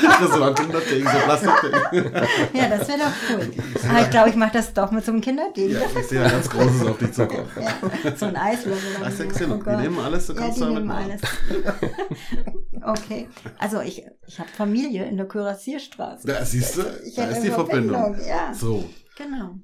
Das 0.00 0.38
war 0.40 0.48
ein 0.48 0.54
Kinderding, 0.54 1.04
so 1.04 1.18
Plastikding. 1.24 2.12
Ja, 2.54 2.68
das 2.70 2.88
wäre 2.88 2.98
doch 2.98 3.12
cool. 3.30 3.50
Aber 3.90 4.00
ich 4.00 4.10
glaube, 4.10 4.30
ich 4.30 4.36
mache 4.36 4.52
das 4.54 4.72
doch 4.72 4.90
mit 4.90 5.04
so 5.04 5.12
einem 5.12 5.20
Kinderding. 5.20 5.70
Ja, 5.72 5.80
ich 5.98 6.06
sehe 6.06 6.22
ein 6.24 6.30
ganz 6.30 6.48
großes 6.48 6.86
auf 6.86 6.96
dich 6.98 7.12
zukommen. 7.12 7.48
Ja, 7.60 8.16
so 8.16 8.26
ein 8.26 8.36
Eislöffel. 8.36 8.90
du? 8.98 9.04
Oh 9.52 9.56
Die 9.56 9.62
Gott. 9.62 9.80
nehmen 9.80 9.98
alles, 9.98 10.26
du 10.28 10.32
Ja, 10.32 10.40
kannst 10.40 10.56
die 10.56 10.60
damit 10.60 10.74
nehmen 10.76 10.86
machen. 10.88 11.09
Alles. 11.10 11.20
Okay. 12.82 13.28
Also 13.58 13.80
ich, 13.82 14.06
ich 14.26 14.38
habe 14.40 14.48
Familie 14.48 15.04
in 15.04 15.18
der 15.18 15.28
Kürassierstraße. 15.28 16.26
Da 16.26 16.42
siehst 16.44 16.78
du, 16.78 16.80
Ich 17.04 17.14
da 17.14 17.24
ist 17.26 17.42
die 17.42 17.48
eine 17.48 17.54
Verbindung. 17.54 18.16
Ja, 18.26 18.54
So, 18.54 18.88
genau. 19.18 19.56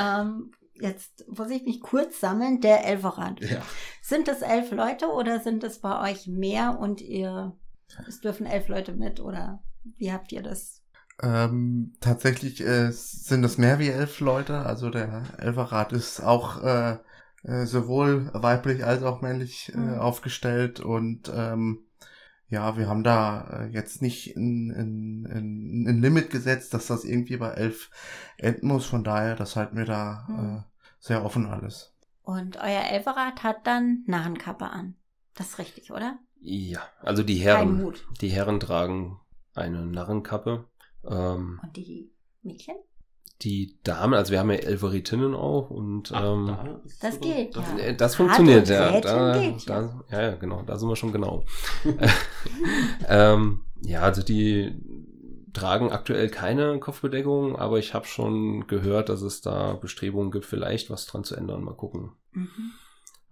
Ähm, 0.00 0.52
jetzt 0.74 1.24
muss 1.28 1.50
ich 1.50 1.64
mich 1.64 1.80
kurz 1.80 2.20
sammeln. 2.20 2.60
Der 2.60 2.84
Elferrad. 2.84 3.40
ja. 3.40 3.60
Sind 4.02 4.28
es 4.28 4.42
elf 4.42 4.70
Leute 4.70 5.08
oder 5.08 5.40
sind 5.40 5.64
es 5.64 5.80
bei 5.80 6.12
euch 6.12 6.28
mehr 6.28 6.78
und 6.78 7.00
ihr, 7.00 7.56
es 8.06 8.20
dürfen 8.20 8.46
elf 8.46 8.68
Leute 8.68 8.92
mit 8.92 9.18
oder 9.18 9.60
wie 9.96 10.12
habt 10.12 10.30
ihr 10.30 10.42
das? 10.42 10.80
Ähm, 11.22 11.94
tatsächlich 12.00 12.60
äh, 12.60 12.90
sind 12.92 13.42
es 13.44 13.58
mehr 13.58 13.80
wie 13.80 13.88
elf 13.88 14.20
Leute. 14.20 14.60
Also 14.60 14.90
der 14.90 15.24
Elferrat 15.38 15.92
ist 15.92 16.20
auch 16.20 16.62
äh, 16.62 16.98
äh, 17.44 17.66
sowohl 17.66 18.30
weiblich 18.34 18.84
als 18.84 19.02
auch 19.02 19.20
männlich 19.22 19.72
äh, 19.74 19.78
Mhm. 19.78 19.98
aufgestellt 19.98 20.80
und 20.80 21.30
ähm, 21.34 21.80
ja, 22.48 22.76
wir 22.76 22.88
haben 22.88 23.02
da 23.04 23.64
äh, 23.64 23.66
jetzt 23.68 24.02
nicht 24.02 24.36
ein, 24.36 24.70
ein, 24.70 25.26
ein, 25.26 25.86
ein 25.88 26.02
Limit 26.02 26.30
gesetzt, 26.30 26.74
dass 26.74 26.86
das 26.86 27.04
irgendwie 27.04 27.36
bei 27.38 27.50
elf 27.50 27.90
enden 28.36 28.68
muss. 28.68 28.86
Von 28.86 29.02
daher, 29.02 29.34
das 29.34 29.56
halten 29.56 29.76
wir 29.76 29.86
da 29.86 30.26
Mhm. 30.28 30.58
äh, 30.58 30.62
sehr 31.00 31.24
offen 31.24 31.46
alles. 31.46 31.92
Und 32.22 32.56
euer 32.56 32.84
Elferrad 32.90 33.42
hat 33.42 33.66
dann 33.66 34.04
Narrenkappe 34.06 34.66
an. 34.70 34.94
Das 35.34 35.50
ist 35.50 35.58
richtig, 35.58 35.90
oder? 35.90 36.18
Ja, 36.40 36.80
also 37.02 37.22
die 37.22 37.36
Herren, 37.36 37.92
die 38.20 38.28
Herren 38.28 38.60
tragen 38.60 39.18
eine 39.54 39.84
Narrenkappe. 39.86 40.66
Ähm, 41.04 41.60
Und 41.62 41.76
die 41.76 42.10
Mädchen? 42.42 42.76
Die 43.42 43.78
Damen, 43.82 44.14
also 44.14 44.32
wir 44.32 44.38
haben 44.38 44.50
ja 44.50 44.58
Elveritinnen 44.58 45.34
auch 45.34 45.70
und 45.70 46.12
ähm, 46.12 46.46
da 46.46 46.80
Das 47.00 47.20
geht, 47.20 47.56
ja. 47.56 47.78
Äh, 47.78 47.96
Das 47.96 48.14
funktioniert, 48.14 48.68
ja. 48.68 49.00
Da, 49.00 49.38
geht, 49.38 49.68
da, 49.68 50.04
ja, 50.10 50.22
ja, 50.22 50.34
genau. 50.36 50.62
Da 50.62 50.78
sind 50.78 50.88
wir 50.88 50.96
schon 50.96 51.12
genau. 51.12 51.44
ähm, 53.08 53.64
ja, 53.82 54.02
also 54.02 54.22
die 54.22 54.74
tragen 55.52 55.92
aktuell 55.92 56.28
keine 56.30 56.78
Kopfbedeckung, 56.80 57.56
aber 57.56 57.78
ich 57.78 57.94
habe 57.94 58.06
schon 58.06 58.66
gehört, 58.66 59.08
dass 59.08 59.22
es 59.22 59.40
da 59.40 59.74
Bestrebungen 59.74 60.30
gibt, 60.30 60.44
vielleicht 60.46 60.90
was 60.90 61.06
dran 61.06 61.24
zu 61.24 61.36
ändern. 61.36 61.64
Mal 61.64 61.74
gucken. 61.74 62.12
Mhm. 62.32 62.72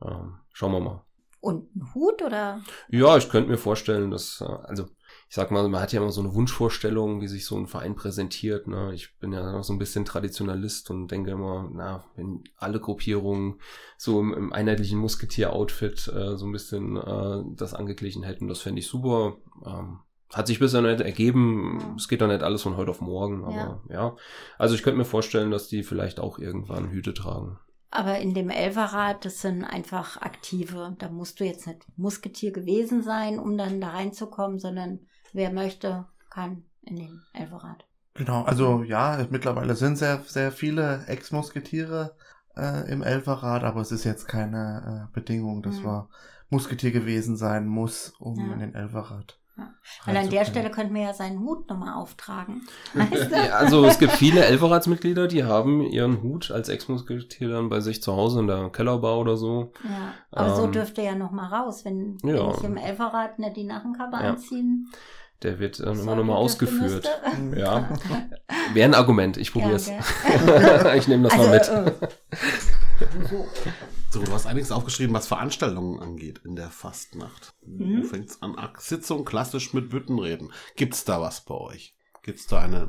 Ähm, 0.04 0.34
schauen 0.52 0.72
wir 0.72 0.80
mal. 0.80 1.04
Und 1.40 1.74
ein 1.74 1.94
Hut 1.94 2.22
oder? 2.22 2.60
Ja, 2.88 3.16
ich 3.16 3.28
könnte 3.28 3.50
mir 3.50 3.58
vorstellen, 3.58 4.10
dass, 4.12 4.40
äh, 4.40 4.44
also 4.44 4.86
ich 5.32 5.36
sag 5.36 5.50
mal, 5.50 5.66
man 5.66 5.80
hat 5.80 5.94
ja 5.94 6.02
immer 6.02 6.12
so 6.12 6.20
eine 6.20 6.34
Wunschvorstellung, 6.34 7.22
wie 7.22 7.26
sich 7.26 7.46
so 7.46 7.56
ein 7.56 7.66
Verein 7.66 7.94
präsentiert. 7.94 8.68
Ne? 8.68 8.92
Ich 8.92 9.18
bin 9.18 9.32
ja 9.32 9.50
noch 9.50 9.64
so 9.64 9.72
ein 9.72 9.78
bisschen 9.78 10.04
Traditionalist 10.04 10.90
und 10.90 11.08
denke 11.08 11.30
immer, 11.30 11.70
na, 11.72 12.04
wenn 12.16 12.44
alle 12.58 12.78
Gruppierungen 12.80 13.58
so 13.96 14.20
im, 14.20 14.34
im 14.34 14.52
einheitlichen 14.52 14.98
Musketier-Outfit 14.98 16.08
äh, 16.08 16.36
so 16.36 16.44
ein 16.44 16.52
bisschen 16.52 16.98
äh, 16.98 17.44
das 17.56 17.72
angeglichen 17.72 18.24
hätten, 18.24 18.46
das 18.46 18.60
fände 18.60 18.80
ich 18.80 18.88
super. 18.88 19.38
Ähm, 19.64 20.00
hat 20.28 20.48
sich 20.48 20.58
bisher 20.58 20.82
nicht 20.82 21.00
ergeben. 21.00 21.78
Ja. 21.80 21.94
Es 21.96 22.08
geht 22.08 22.20
doch 22.20 22.28
nicht 22.28 22.42
alles 22.42 22.60
von 22.60 22.76
heute 22.76 22.90
auf 22.90 23.00
morgen, 23.00 23.42
aber 23.46 23.82
ja. 23.88 24.14
Also 24.58 24.74
ich 24.74 24.82
könnte 24.82 24.98
mir 24.98 25.06
vorstellen, 25.06 25.50
dass 25.50 25.66
die 25.66 25.82
vielleicht 25.82 26.20
auch 26.20 26.38
irgendwann 26.38 26.90
Hüte 26.90 27.14
tragen. 27.14 27.58
Aber 27.90 28.18
in 28.18 28.34
dem 28.34 28.50
Elferrad, 28.50 29.24
das 29.24 29.40
sind 29.40 29.64
einfach 29.64 30.20
Aktive. 30.20 30.94
Da 30.98 31.08
musst 31.08 31.40
du 31.40 31.44
jetzt 31.44 31.66
nicht 31.66 31.86
Musketier 31.96 32.52
gewesen 32.52 33.02
sein, 33.02 33.38
um 33.38 33.56
dann 33.56 33.80
da 33.80 33.92
reinzukommen, 33.92 34.58
sondern 34.58 35.06
wer 35.32 35.52
möchte, 35.52 36.06
kann 36.30 36.64
in 36.82 36.96
den 36.96 37.22
Elferrad. 37.32 37.84
Genau, 38.14 38.42
also 38.42 38.82
ja, 38.82 39.26
mittlerweile 39.30 39.74
sind 39.74 39.96
sehr, 39.96 40.20
sehr 40.26 40.52
viele 40.52 41.04
Ex-Musketiere 41.06 42.14
äh, 42.56 42.90
im 42.92 43.02
Elferrat, 43.02 43.64
aber 43.64 43.80
es 43.80 43.92
ist 43.92 44.04
jetzt 44.04 44.28
keine 44.28 45.08
äh, 45.10 45.14
Bedingung, 45.14 45.62
dass 45.62 45.78
Mhm. 45.78 45.84
man 45.84 46.06
Musketier 46.50 46.90
gewesen 46.90 47.36
sein 47.36 47.66
muss, 47.66 48.12
um 48.18 48.38
Ja. 48.38 48.52
in 48.52 48.58
den 48.60 48.74
Elferrat. 48.74 49.38
Weil 50.06 50.16
an 50.16 50.30
der. 50.30 50.44
Stelle 50.46 50.70
könnten 50.70 50.94
wir 50.94 51.02
ja 51.02 51.12
seinen 51.14 51.38
Hut 51.40 51.68
nochmal 51.68 51.94
auftragen. 51.94 52.62
Weißt 52.94 53.30
du? 53.30 53.36
Ja, 53.36 53.52
also 53.56 53.84
es 53.84 53.98
gibt 53.98 54.12
viele 54.12 54.44
Elferratsmitglieder, 54.44 55.28
die 55.28 55.44
haben 55.44 55.82
ihren 55.82 56.22
Hut 56.22 56.50
als 56.50 56.68
Ex-Musketier 56.70 57.48
dann 57.50 57.68
bei 57.68 57.80
sich 57.80 58.02
zu 58.02 58.14
Hause 58.14 58.40
in 58.40 58.46
der 58.46 58.70
Kellerbar 58.70 59.18
oder 59.18 59.36
so. 59.36 59.72
Ja, 59.84 60.14
aber 60.30 60.56
so 60.56 60.64
Ähm, 60.64 60.72
dürfte 60.72 61.02
ja 61.02 61.14
nochmal 61.14 61.52
raus, 61.52 61.84
wenn, 61.84 62.16
ja. 62.24 62.34
wenn 62.48 62.50
ich 62.56 62.64
im 62.64 62.76
Elferrad 62.78 63.38
nicht 63.38 63.56
die 63.56 63.64
Narrenkappe 63.64 64.16
Ja. 64.22 64.36
Der 65.42 65.58
wird 65.58 65.80
dann 65.80 65.94
immer 65.94 65.96
sollte, 65.96 66.16
nochmal 66.20 66.40
dürfte, 66.40 66.64
ausgeführt. 66.66 67.08
müsste. 67.34 67.58
Ja, 67.60 67.88
wäre 68.74 68.88
ein 68.88 68.94
Argument. 68.94 69.36
Ich 69.36 69.52
probiere 69.52 69.74
es. 69.74 69.86
gell. 69.86 70.94
ich 70.96 71.08
nehme 71.08 71.24
das 71.24 71.32
also, 71.32 71.48
mal 71.48 71.84
mit. 71.84 71.96
äh, 71.98 73.28
so. 73.28 73.48
So, 74.10 74.22
du 74.22 74.32
hast 74.32 74.46
einiges 74.46 74.70
aufgeschrieben, 74.70 75.14
was 75.14 75.26
Veranstaltungen 75.26 75.98
angeht 76.00 76.42
in 76.44 76.54
der 76.54 76.68
Fastnacht. 76.68 77.54
Mhm. 77.66 78.02
Du 78.02 78.04
fängst 78.04 78.42
an, 78.42 78.54
Sitzung 78.78 79.24
klassisch 79.24 79.72
mit 79.72 79.88
Büttenreden. 79.88 80.52
Gibt's 80.76 81.04
da 81.04 81.20
was 81.20 81.40
bei 81.40 81.54
euch? 81.54 81.96
Gibt's 82.22 82.46
da 82.46 82.60
eine 82.60 82.86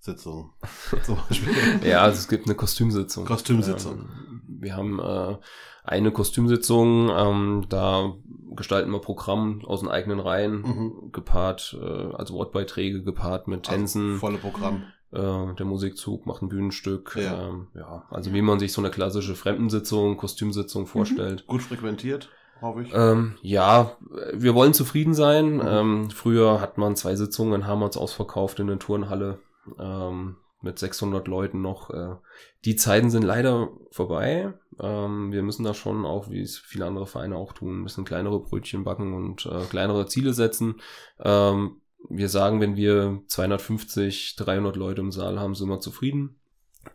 Muskelsitzung 0.00 0.50
zum 1.04 1.16
Beispiel? 1.28 1.52
Ja, 1.88 2.02
also 2.02 2.18
es 2.18 2.28
gibt 2.28 2.46
eine 2.46 2.54
Kostümsitzung. 2.54 3.24
Kostümsitzung. 3.26 3.98
Ähm, 4.00 4.42
wir 4.46 4.76
haben 4.76 4.98
äh, 4.98 5.36
eine 5.84 6.10
Kostümsitzung, 6.10 7.10
ähm, 7.10 7.66
da 7.68 8.14
gestalten 8.56 8.90
wir 8.90 8.98
Programm 9.00 9.62
aus 9.66 9.80
den 9.80 9.88
eigenen 9.88 10.20
Reihen, 10.20 10.62
Mhm. 10.62 11.12
gepaart, 11.12 11.76
äh, 11.80 12.14
also 12.14 12.34
Wortbeiträge 12.34 13.02
gepaart 13.02 13.46
mit 13.48 13.64
Tänzen. 13.64 14.08
Also 14.12 14.18
volle 14.20 14.38
Programm. 14.38 14.84
Äh, 15.12 15.54
der 15.54 15.66
Musikzug 15.66 16.26
macht 16.26 16.42
ein 16.42 16.48
Bühnenstück. 16.48 17.16
Ja. 17.20 17.48
Ähm, 17.48 17.66
ja, 17.74 18.04
also 18.10 18.32
wie 18.32 18.42
man 18.42 18.58
sich 18.58 18.72
so 18.72 18.80
eine 18.80 18.90
klassische 18.90 19.34
Fremdensitzung, 19.34 20.16
Kostümsitzung 20.16 20.86
vorstellt. 20.86 21.46
Gut 21.46 21.62
frequentiert, 21.62 22.28
hoffe 22.60 22.82
ich. 22.82 22.92
Ähm, 22.94 23.34
ja, 23.42 23.96
wir 24.32 24.54
wollen 24.54 24.72
zufrieden 24.72 25.14
sein. 25.14 25.54
Mhm. 25.56 25.62
Ähm, 25.66 26.10
früher 26.10 26.60
hat 26.60 26.78
man 26.78 26.96
zwei 26.96 27.16
Sitzungen 27.16 27.54
in 27.62 27.66
Hammerz 27.66 27.96
ausverkauft 27.96 28.60
in 28.60 28.68
der 28.68 28.78
Turnhalle 28.78 29.38
ähm, 29.78 30.36
mit 30.62 30.78
600 30.78 31.26
Leuten 31.26 31.62
noch. 31.62 31.90
Äh, 31.90 32.16
die 32.64 32.76
Zeiten 32.76 33.10
sind 33.10 33.22
leider 33.22 33.70
vorbei. 33.90 34.52
Ähm, 34.78 35.32
wir 35.32 35.42
müssen 35.42 35.64
da 35.64 35.74
schon 35.74 36.04
auch, 36.04 36.30
wie 36.30 36.42
es 36.42 36.58
viele 36.58 36.86
andere 36.86 37.06
Vereine 37.06 37.36
auch 37.36 37.52
tun, 37.52 37.80
ein 37.80 37.84
bisschen 37.84 38.04
kleinere 38.04 38.40
Brötchen 38.40 38.84
backen 38.84 39.14
und 39.14 39.46
äh, 39.46 39.64
kleinere 39.70 40.06
Ziele 40.06 40.32
setzen. 40.32 40.76
Ähm, 41.18 41.80
wir 42.08 42.28
sagen, 42.28 42.60
wenn 42.60 42.76
wir 42.76 43.22
250, 43.26 44.36
300 44.36 44.76
Leute 44.76 45.00
im 45.00 45.12
Saal 45.12 45.38
haben, 45.38 45.54
sind 45.54 45.68
wir 45.68 45.80
zufrieden. 45.80 46.40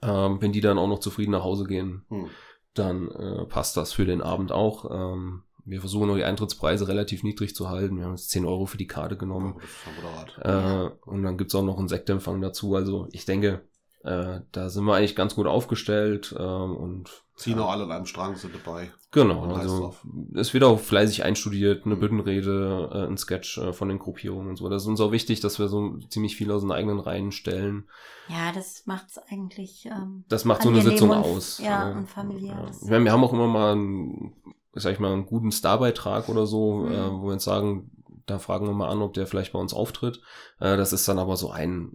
Ähm, 0.02 0.42
wenn 0.42 0.52
die 0.52 0.62
dann 0.62 0.78
auch 0.78 0.88
noch 0.88 1.00
zufrieden 1.00 1.32
nach 1.32 1.44
Hause 1.44 1.66
gehen, 1.66 2.06
Hm. 2.10 2.28
dann 2.74 3.10
äh, 3.12 3.46
passt 3.46 3.78
das 3.78 3.94
für 3.94 4.06
den 4.06 4.22
Abend 4.22 4.52
auch. 4.52 4.90
Ähm, 4.92 5.44
wir 5.66 5.80
versuchen 5.80 6.10
auch 6.10 6.16
die 6.16 6.24
Eintrittspreise 6.24 6.88
relativ 6.88 7.24
niedrig 7.24 7.56
zu 7.56 7.70
halten. 7.70 7.98
Wir 7.98 8.06
haben 8.06 8.12
jetzt 8.16 8.30
10 8.30 8.46
Euro 8.46 8.66
für 8.66 8.78
die 8.78 8.88
Karte 8.88 9.16
Oh, 9.16 9.20
genommen. 9.20 9.56
das 9.60 9.66
ist 9.70 9.78
schon 9.84 9.94
moderat. 9.96 10.92
Äh, 10.94 11.10
und 11.10 11.24
dann 11.24 11.38
gibt's 11.38 11.56
auch 11.56 11.64
noch 11.64 11.78
einen 11.80 11.88
Sektempfang 11.88 12.40
dazu. 12.42 12.76
Also 12.76 13.08
ich 13.12 13.26
denke, 13.26 13.62
äh, 14.04 14.42
da 14.52 14.70
sind 14.70 14.86
wir 14.86 14.96
eigentlich 14.96 15.16
ganz 15.16 15.36
gut 15.36 15.48
aufgestellt. 15.48 16.36
Ähm, 16.38 16.76
und 16.78 17.10
Ziehen 17.38 17.60
auch 17.60 17.70
alle 17.72 17.84
an 17.84 17.92
einem 17.92 18.06
Strang, 18.06 18.36
sind 18.38 18.54
dabei. 18.56 18.92
Genau, 19.12 19.44
also 19.54 19.94
es 20.36 20.54
wird 20.54 20.64
auch 20.64 20.80
fleißig 20.80 21.24
einstudiert, 21.24 21.86
eine 21.86 21.96
Mhm. 21.96 22.00
Büttenrede, 22.00 22.90
äh, 22.94 23.08
ein 23.08 23.18
Sketch 23.18 23.58
äh, 23.58 23.74
von 23.74 23.90
den 23.90 24.00
Gruppierungen 24.00 24.48
und 24.50 24.56
so. 24.58 24.70
Das 24.70 24.84
ist 24.84 24.88
uns 24.88 25.02
auch 25.02 25.12
wichtig, 25.12 25.42
dass 25.42 25.60
wir 25.60 25.68
so 25.68 25.98
ziemlich 26.10 26.36
viel 26.38 26.50
aus 26.52 26.62
den 26.62 26.72
eigenen 26.72 27.00
Reihen 27.02 27.32
stellen. 27.34 27.90
Ja, 28.30 28.54
das 28.54 28.84
macht's 28.86 29.18
eigentlich. 29.30 29.86
Ähm, 29.86 30.24
Das 30.30 30.46
macht 30.46 30.62
so 30.64 30.70
eine 30.70 30.82
Sitzung 30.82 31.10
und- 31.10 31.18
aus. 31.18 31.60
Ja, 31.60 31.92
Äh, 31.92 31.96
und 31.96 32.10
familiär. 32.10 32.54
ja. 32.56 32.72
Ich 32.84 32.90
meine, 32.90 33.04
wir 33.06 33.12
haben 33.12 33.24
auch 33.24 33.34
immer 33.34 33.48
mal 33.48 33.74
einen, 33.74 34.34
sag 34.76 34.94
ich 34.94 35.00
mal, 35.00 35.12
einen 35.14 35.26
guten 35.26 35.52
Starbeitrag 35.52 36.30
oder 36.30 36.46
so, 36.46 36.78
Mhm. 36.80 36.92
äh, 36.92 37.12
wo 37.12 37.24
wir 37.28 37.34
uns 37.34 37.44
sagen, 37.44 37.92
da 38.26 38.40
fragen 38.40 38.66
wir 38.68 38.74
mal 38.74 38.90
an, 38.90 39.02
ob 39.02 39.14
der 39.14 39.28
vielleicht 39.28 39.54
bei 39.54 39.60
uns 39.60 39.74
auftritt. 39.74 40.22
Äh, 40.60 40.78
das 40.78 40.94
ist 40.94 41.08
dann 41.08 41.20
aber 41.20 41.38
so 41.38 41.52
ein, 41.52 41.92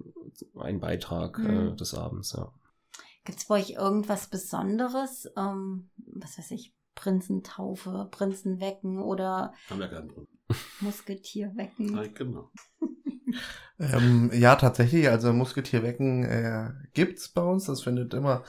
ein 0.59 0.81
Beitrag 0.81 1.39
Mhm. 1.39 1.73
äh, 1.73 1.77
des 1.77 1.95
Abends, 1.95 2.33
ja. 2.33 2.53
Gibt's 3.25 3.47
bei 3.47 3.57
euch 3.57 3.71
irgendwas 3.71 4.29
Besonderes? 4.29 5.29
Ähm, 5.37 5.91
was 6.15 6.39
weiß 6.39 6.51
ich, 6.53 6.75
Prinzentaufe, 6.95 8.09
Prinzenwecken 8.11 8.99
oder 8.99 9.53
Haben 9.69 9.81
wir 9.81 9.89
gern 9.89 10.09
drin. 10.09 10.27
Musketierwecken? 10.81 11.87
Nein, 11.87 12.15
genau. 12.15 12.51
Ähm, 13.79 14.31
ja, 14.35 14.57
tatsächlich, 14.57 15.09
also 15.09 15.33
Musketierwecken 15.33 16.25
äh, 16.25 16.71
gibt's 16.93 17.29
bei 17.31 17.43
uns. 17.43 17.65
Das 17.65 17.81
findet 17.83 18.13
immer 18.13 18.43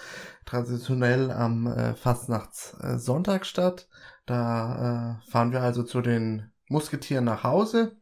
traditionell 0.45 1.31
am 1.31 1.67
äh, 1.67 1.93
Fastnachtssonntag 1.95 3.45
statt. 3.45 3.87
Da 4.25 5.19
äh, 5.25 5.31
fahren 5.31 5.51
wir 5.51 5.61
also 5.61 5.83
zu 5.83 6.01
den 6.01 6.51
Musketieren 6.67 7.25
nach 7.25 7.43
Hause. 7.43 7.97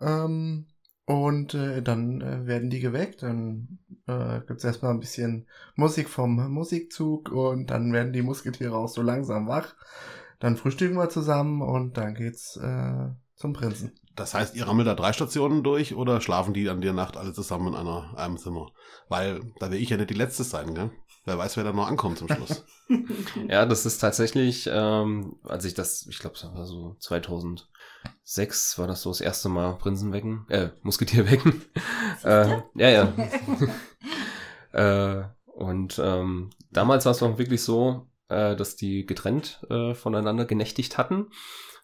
Ähm, 0.00 0.66
und 1.04 1.54
äh, 1.54 1.82
dann 1.82 2.20
äh, 2.20 2.46
werden 2.46 2.68
die 2.68 2.80
geweckt. 2.80 3.22
Dann 3.22 3.78
äh, 4.06 4.40
gibt's 4.46 4.64
erstmal 4.64 4.92
ein 4.92 5.00
bisschen 5.00 5.46
Musik 5.74 6.08
vom 6.08 6.52
Musikzug 6.52 7.30
und 7.30 7.70
dann 7.70 7.92
werden 7.92 8.12
die 8.12 8.22
Musketiere 8.22 8.76
auch 8.76 8.88
so 8.88 9.00
langsam 9.00 9.48
wach. 9.48 9.74
Dann 10.38 10.56
frühstücken 10.56 10.96
wir 10.96 11.08
zusammen 11.08 11.62
und 11.62 11.96
dann 11.96 12.14
geht's 12.14 12.56
äh, 12.56 13.08
zum 13.34 13.54
Prinzen. 13.54 13.92
Das 14.16 14.34
heißt, 14.34 14.56
ihr 14.56 14.66
rammelt 14.66 14.86
da 14.88 14.94
drei 14.94 15.12
Stationen 15.12 15.62
durch 15.62 15.94
oder 15.94 16.20
schlafen 16.20 16.52
die 16.52 16.68
an 16.68 16.80
der 16.80 16.92
Nacht 16.92 17.16
alle 17.16 17.32
zusammen 17.32 17.68
in 17.68 17.74
einer, 17.74 18.12
einem 18.16 18.36
Zimmer? 18.36 18.72
Weil 19.08 19.40
da 19.60 19.70
will 19.70 19.80
ich 19.80 19.90
ja 19.90 19.96
nicht 19.96 20.10
die 20.10 20.14
Letzte 20.14 20.44
sein, 20.44 20.74
gell? 20.74 20.90
Wer 21.28 21.36
weiß, 21.36 21.58
wer 21.58 21.64
da 21.64 21.74
noch 21.74 21.88
ankommt 21.88 22.16
zum 22.18 22.28
Schluss. 22.28 22.64
Ja, 23.48 23.66
das 23.66 23.84
ist 23.84 23.98
tatsächlich, 23.98 24.66
ähm, 24.72 25.36
als 25.44 25.66
ich 25.66 25.74
das, 25.74 26.06
ich 26.08 26.20
glaube, 26.20 26.36
das 26.40 26.54
war 26.54 26.64
so 26.64 26.96
2006, 27.00 28.78
war 28.78 28.86
das 28.86 29.02
so 29.02 29.10
das 29.10 29.20
erste 29.20 29.50
Mal 29.50 29.74
Prinzenwecken, 29.74 30.46
äh, 30.48 30.70
Musketierwecken. 30.80 31.66
äh, 32.24 32.62
ja, 32.76 32.88
ja. 32.88 33.12
äh, 34.72 35.28
und 35.52 36.00
ähm, 36.02 36.48
damals 36.70 37.04
war 37.04 37.12
es 37.12 37.22
auch 37.22 37.36
wirklich 37.36 37.62
so, 37.62 38.06
äh, 38.28 38.56
dass 38.56 38.76
die 38.76 39.04
getrennt 39.04 39.62
äh, 39.68 39.92
voneinander 39.92 40.46
genächtigt 40.46 40.96
hatten. 40.96 41.26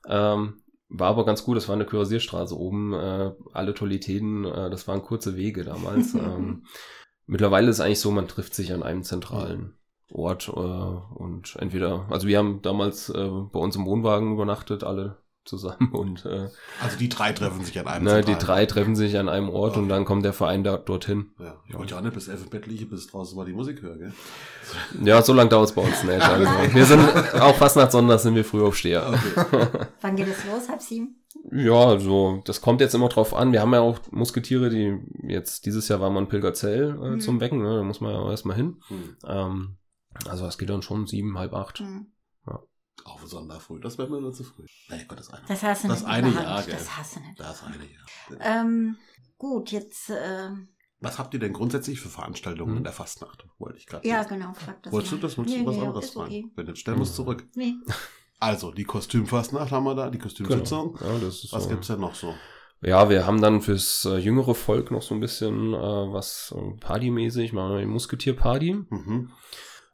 Ähm, 0.08 0.62
war 0.88 1.08
aber 1.08 1.26
ganz 1.26 1.44
gut, 1.44 1.58
das 1.58 1.68
war 1.68 1.74
eine 1.74 1.84
Kürassierstraße 1.84 2.58
oben, 2.58 2.94
äh, 2.94 3.32
alle 3.52 3.74
Tolitäten, 3.74 4.46
äh, 4.46 4.70
das 4.70 4.88
waren 4.88 5.02
kurze 5.02 5.36
Wege 5.36 5.64
damals. 5.64 6.14
ähm, 6.14 6.64
mittlerweile 7.26 7.68
ist 7.70 7.76
es 7.76 7.80
eigentlich 7.80 8.00
so, 8.00 8.10
man 8.10 8.28
trifft 8.28 8.54
sich 8.54 8.72
an 8.72 8.82
einem 8.82 9.02
zentralen 9.02 9.74
Ort 10.12 10.48
äh, 10.48 10.50
und 10.60 11.56
entweder, 11.58 12.06
also 12.10 12.26
wir 12.28 12.38
haben 12.38 12.62
damals 12.62 13.08
äh, 13.08 13.28
bei 13.52 13.58
uns 13.58 13.76
im 13.76 13.86
Wohnwagen 13.86 14.34
übernachtet, 14.34 14.84
alle 14.84 15.18
zusammen 15.44 15.90
und 15.92 16.24
äh, 16.24 16.48
Also 16.82 16.98
die 16.98 17.08
drei 17.08 17.32
treffen 17.32 17.64
sich 17.64 17.78
an 17.78 17.86
einem 17.86 18.04
na, 18.04 18.22
die 18.22 18.34
drei 18.34 18.64
treffen 18.66 18.96
sich 18.96 19.18
an 19.18 19.28
einem 19.28 19.48
Ort 19.50 19.76
und 19.76 19.88
dann 19.88 20.04
kommt 20.04 20.24
der 20.24 20.32
Verein 20.32 20.64
da, 20.64 20.76
dorthin. 20.76 21.32
Ja, 21.38 21.56
ich 21.68 21.76
wollte 21.76 21.92
ja 21.92 21.98
auch 21.98 22.02
nicht 22.02 22.14
bis 22.14 22.28
elf 22.28 22.44
im 22.44 22.50
Bett 22.50 22.66
liegen, 22.66 22.88
bis 22.88 23.08
draußen 23.08 23.36
mal 23.36 23.44
die 23.44 23.52
Musik 23.52 23.82
hören, 23.82 23.98
gell? 23.98 24.12
Ja, 25.04 25.20
so 25.22 25.32
lange 25.34 25.50
dauert 25.50 25.68
es 25.68 25.74
bei 25.74 25.82
uns 25.82 26.02
nicht. 26.02 26.22
Also, 26.28 26.74
wir 26.74 26.86
sind 26.86 27.00
auch 27.40 27.54
fast 27.56 27.76
nach 27.76 27.90
Sonntag 27.90 28.20
sind 28.20 28.34
wir 28.34 28.44
Frühaufsteher. 28.44 29.18
Okay. 29.36 29.66
Wann 30.00 30.16
geht 30.16 30.28
es 30.28 30.44
los? 30.44 30.68
Halb 30.68 30.80
sieben? 30.80 31.23
Ja, 31.52 31.74
also 31.86 32.42
das 32.44 32.60
kommt 32.60 32.80
jetzt 32.80 32.94
immer 32.94 33.08
drauf 33.08 33.34
an. 33.34 33.52
Wir 33.52 33.60
haben 33.60 33.72
ja 33.74 33.80
auch 33.80 33.98
Musketiere, 34.10 34.70
die 34.70 34.98
jetzt 35.22 35.66
dieses 35.66 35.88
Jahr 35.88 36.00
war 36.00 36.10
man 36.10 36.28
Pilgerzell 36.28 36.90
äh, 37.00 37.10
Mhm. 37.10 37.20
zum 37.20 37.40
Wecken, 37.40 37.62
ne? 37.62 37.76
da 37.76 37.82
muss 37.82 38.00
man 38.00 38.12
ja 38.12 38.18
auch 38.18 38.30
erstmal 38.30 38.56
hin. 38.56 38.80
Hm. 38.88 39.16
Ähm, 39.26 39.76
also 40.26 40.46
es 40.46 40.58
geht 40.58 40.70
dann 40.70 40.82
schon 40.82 41.06
sieben, 41.06 41.38
halb 41.38 41.52
acht. 41.54 41.78
Hm. 41.80 42.06
Auf 43.04 43.20
den 43.20 43.28
Sonntag 43.28 43.60
früh, 43.60 43.80
das 43.80 43.98
wäre 43.98 44.08
mir 44.08 44.20
nur 44.20 44.32
zu 44.32 44.44
früh. 44.44 44.64
Nee, 44.88 45.04
Gott, 45.08 45.18
das 45.18 45.28
eine. 45.28 45.42
Das 45.48 45.62
hast 45.64 45.84
du 45.84 45.88
Das 45.88 46.00
nicht 46.00 46.08
eine 46.08 46.28
in 46.28 46.34
der 46.34 46.42
Jahr, 46.44 46.62
gell? 46.62 46.74
Das 46.74 46.96
hast 46.96 47.16
du 47.16 47.20
nicht. 47.20 47.38
Das 47.40 47.62
eine, 47.64 47.74
ja. 47.76 48.60
Ähm, 48.62 48.96
gut, 49.36 49.72
jetzt, 49.72 50.10
äh, 50.10 50.50
Was 51.00 51.18
habt 51.18 51.34
ihr 51.34 51.40
denn 51.40 51.52
grundsätzlich 51.52 52.00
für 52.00 52.08
Veranstaltungen 52.08 52.70
Hm. 52.70 52.78
in 52.78 52.84
der 52.84 52.92
Fastnacht? 52.94 53.46
Wollte 53.58 53.78
ich 53.78 53.86
gerade 53.86 54.08
ja, 54.08 54.20
wissen. 54.20 54.38
genau, 54.38 54.54
frag 54.54 54.82
das 54.84 54.92
Wolltest 54.92 55.12
du 55.12 55.16
mal. 55.16 55.22
das? 55.22 55.36
Wolltest 55.36 55.56
du 55.56 55.60
Nee, 55.60 55.66
was 55.66 55.76
nee, 55.76 55.82
anderes 55.82 56.10
fragen? 56.10 56.26
okay. 56.28 56.46
Wenn 56.54 56.66
nicht, 56.66 56.78
stellen 56.78 56.96
wir 56.98 57.02
es 57.02 57.14
zurück. 57.14 57.46
Nee. 57.56 57.74
Also, 58.40 58.72
die 58.72 58.84
Kostümfastnacht 58.84 59.70
haben 59.70 59.84
wir 59.84 59.94
da, 59.94 60.10
die 60.10 60.18
Kostümsitzung. 60.18 60.94
Genau. 60.94 61.12
Ja, 61.12 61.18
das 61.18 61.44
ist 61.44 61.52
Was 61.52 61.64
so. 61.64 61.70
gibt's 61.70 61.86
denn 61.86 62.00
noch 62.00 62.14
so? 62.14 62.34
Ja, 62.82 63.08
wir 63.08 63.26
haben 63.26 63.40
dann 63.40 63.62
fürs 63.62 64.04
äh, 64.04 64.18
jüngere 64.18 64.54
Volk 64.54 64.90
noch 64.90 65.00
so 65.00 65.14
ein 65.14 65.20
bisschen 65.20 65.72
äh, 65.72 65.76
was 65.76 66.54
äh, 66.56 66.76
Partymäßig, 66.80 67.52
machen 67.54 67.72
wir 67.72 67.80
die 67.80 67.86
Musketier-Party. 67.86 68.74
Mhm. 68.90 69.30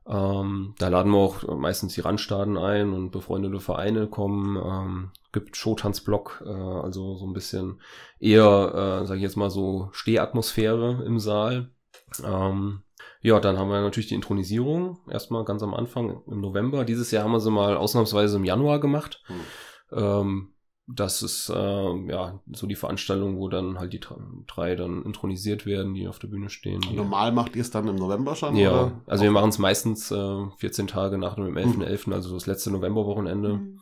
Ähm, 0.09 0.75
da 0.79 0.89
laden 0.89 1.13
wir 1.13 1.19
auch 1.19 1.57
meistens 1.57 1.95
die 1.95 2.01
Randstaaten 2.01 2.57
ein 2.57 2.93
und 2.93 3.13
befreundete 3.13 3.61
Vereine 3.61 4.09
kommen. 4.09 4.57
Ähm, 4.57 5.11
gibt 5.33 5.57
Showtanzblock, 5.57 6.43
äh, 6.45 6.51
also 6.51 7.17
so 7.17 7.27
ein 7.27 7.33
bisschen 7.33 7.81
eher, 8.19 9.03
äh, 9.03 9.07
sage 9.07 9.19
ich 9.19 9.23
jetzt 9.23 9.37
mal 9.37 9.51
so, 9.51 9.91
Stehatmosphäre 9.93 11.05
im 11.07 11.21
Saal. 11.21 11.71
Ähm, 12.25 12.83
ja, 13.23 13.39
dann 13.41 13.59
haben 13.59 13.69
wir 13.71 13.81
natürlich 13.81 14.09
die 14.09 14.15
Intronisierung, 14.15 14.99
erstmal 15.11 15.45
ganz 15.45 15.63
am 15.63 15.75
Anfang 15.75 16.23
im 16.27 16.41
November. 16.41 16.85
Dieses 16.85 17.11
Jahr 17.11 17.25
haben 17.25 17.33
wir 17.33 17.41
sie 17.41 17.51
mal 17.51 17.77
ausnahmsweise 17.77 18.37
im 18.37 18.45
Januar 18.45 18.81
gemacht. 18.81 19.23
Hm. 19.27 19.41
Ähm, 19.93 20.49
das 20.93 21.23
ist 21.23 21.51
äh, 21.51 21.95
ja 22.09 22.41
so 22.51 22.67
die 22.67 22.75
Veranstaltung, 22.75 23.37
wo 23.39 23.49
dann 23.49 23.79
halt 23.79 23.93
die 23.93 24.01
dr- 24.01 24.19
drei 24.49 24.75
dann 24.75 25.05
intronisiert 25.05 25.65
werden, 25.65 25.95
die 25.95 26.09
auf 26.09 26.19
der 26.19 26.27
Bühne 26.29 26.51
stehen. 26.51 26.81
Die, 26.81 26.95
Normal 26.97 27.31
macht 27.31 27.55
ihr 27.55 27.63
es 27.63 27.71
dann 27.71 27.87
im 27.87 27.95
November 27.95 28.35
schon? 28.35 28.57
ja, 28.57 28.71
Oder? 28.73 29.01
also 29.07 29.23
wir 29.23 29.31
machen 29.31 29.51
es 29.51 29.59
meistens 29.59 30.11
äh, 30.11 30.47
14 30.57 30.89
Tage 30.89 31.17
nach 31.19 31.37
dem 31.37 31.45
Mhm. 31.53 31.57
11.11., 31.59 32.13
also 32.13 32.35
das 32.35 32.47
letzte 32.47 32.73
Novemberwochenende. 32.73 33.51
Hm. 33.51 33.81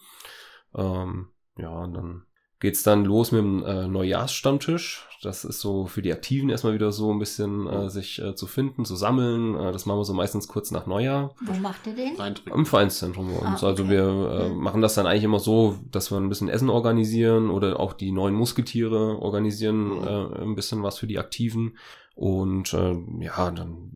Ähm, 0.75 1.29
ja, 1.57 1.71
und 1.71 1.95
dann 1.95 2.23
geht's 2.61 2.83
dann 2.83 3.05
los 3.05 3.33
mit 3.33 3.41
dem 3.41 3.65
äh, 3.65 3.87
Neujahrsstammtisch. 3.89 5.05
Das 5.23 5.45
ist 5.45 5.61
so 5.61 5.87
für 5.87 6.01
die 6.01 6.13
Aktiven 6.13 6.49
erstmal 6.49 6.75
wieder 6.75 6.93
so 6.93 7.11
ein 7.13 7.19
bisschen 7.19 7.67
äh, 7.67 7.91
sich 7.91 8.21
äh, 8.23 8.37
zu 8.37 8.47
finden, 8.47 8.85
zu 8.85 8.95
sammeln. 8.95 9.57
Äh, 9.57 9.73
das 9.73 9.85
machen 9.85 9.99
wir 9.99 10.05
so 10.05 10.15
meistens 10.15 10.47
kurz 10.47 10.71
nach 10.71 10.87
Neujahr. 10.87 11.35
Wo 11.41 11.53
macht 11.55 11.87
ihr 11.89 11.95
den? 11.95 12.15
Im 12.55 12.67
Vereinszentrum 12.67 13.27
bei 13.29 13.39
uns. 13.49 13.65
Ah, 13.65 13.69
Also 13.69 13.83
okay. 13.83 13.93
wir 13.93 14.31
äh, 14.43 14.49
machen 14.51 14.81
das 14.81 14.95
dann 14.95 15.07
eigentlich 15.07 15.25
immer 15.25 15.41
so, 15.41 15.77
dass 15.91 16.13
wir 16.13 16.19
ein 16.19 16.29
bisschen 16.29 16.49
Essen 16.49 16.71
organisieren 16.71 17.51
oder 17.51 17.81
auch 17.81 17.95
die 17.95 18.13
neuen 18.13 18.35
Musketiere 18.35 19.19
organisieren 19.21 19.89
Mhm. 19.89 20.07
äh, 20.07 20.43
ein 20.43 20.55
bisschen 20.55 20.83
was 20.85 20.99
für 20.99 21.09
die 21.09 21.19
Aktiven. 21.19 21.77
Und 22.15 22.73
äh, 22.75 22.97
ja, 23.21 23.51
dann 23.51 23.91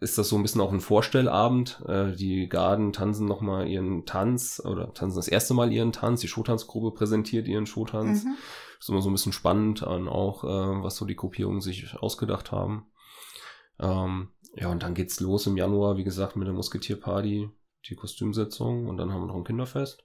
ist 0.00 0.16
das 0.16 0.30
so 0.30 0.36
ein 0.36 0.42
bisschen 0.42 0.62
auch 0.62 0.72
ein 0.72 0.80
Vorstellabend. 0.80 1.82
Äh, 1.86 2.12
die 2.16 2.48
Garden 2.48 2.92
tanzen 2.92 3.26
nochmal 3.26 3.68
ihren 3.68 4.06
Tanz 4.06 4.60
oder 4.64 4.92
tanzen 4.94 5.16
das 5.16 5.28
erste 5.28 5.52
Mal 5.52 5.72
ihren 5.72 5.92
Tanz. 5.92 6.22
Die 6.22 6.28
Showtanzgruppe 6.28 6.96
präsentiert 6.96 7.46
ihren 7.46 7.66
Showtanz. 7.66 8.24
Mhm. 8.24 8.34
Ist 8.78 8.88
immer 8.88 9.02
so 9.02 9.10
ein 9.10 9.12
bisschen 9.12 9.34
spannend 9.34 9.82
an 9.82 10.08
auch, 10.08 10.42
äh, 10.42 10.82
was 10.82 10.96
so 10.96 11.04
die 11.04 11.16
Gruppierungen 11.16 11.60
sich 11.60 11.94
ausgedacht 11.98 12.50
haben. 12.50 12.86
Ähm, 13.78 14.28
ja, 14.56 14.68
und 14.68 14.82
dann 14.82 14.94
geht's 14.94 15.20
los 15.20 15.46
im 15.46 15.58
Januar, 15.58 15.98
wie 15.98 16.04
gesagt, 16.04 16.34
mit 16.34 16.46
der 16.46 16.54
Musketierparty, 16.54 17.50
die 17.88 17.94
Kostümsitzung 17.94 18.88
und 18.88 18.96
dann 18.96 19.12
haben 19.12 19.20
wir 19.20 19.26
noch 19.26 19.36
ein 19.36 19.44
Kinderfest. 19.44 20.02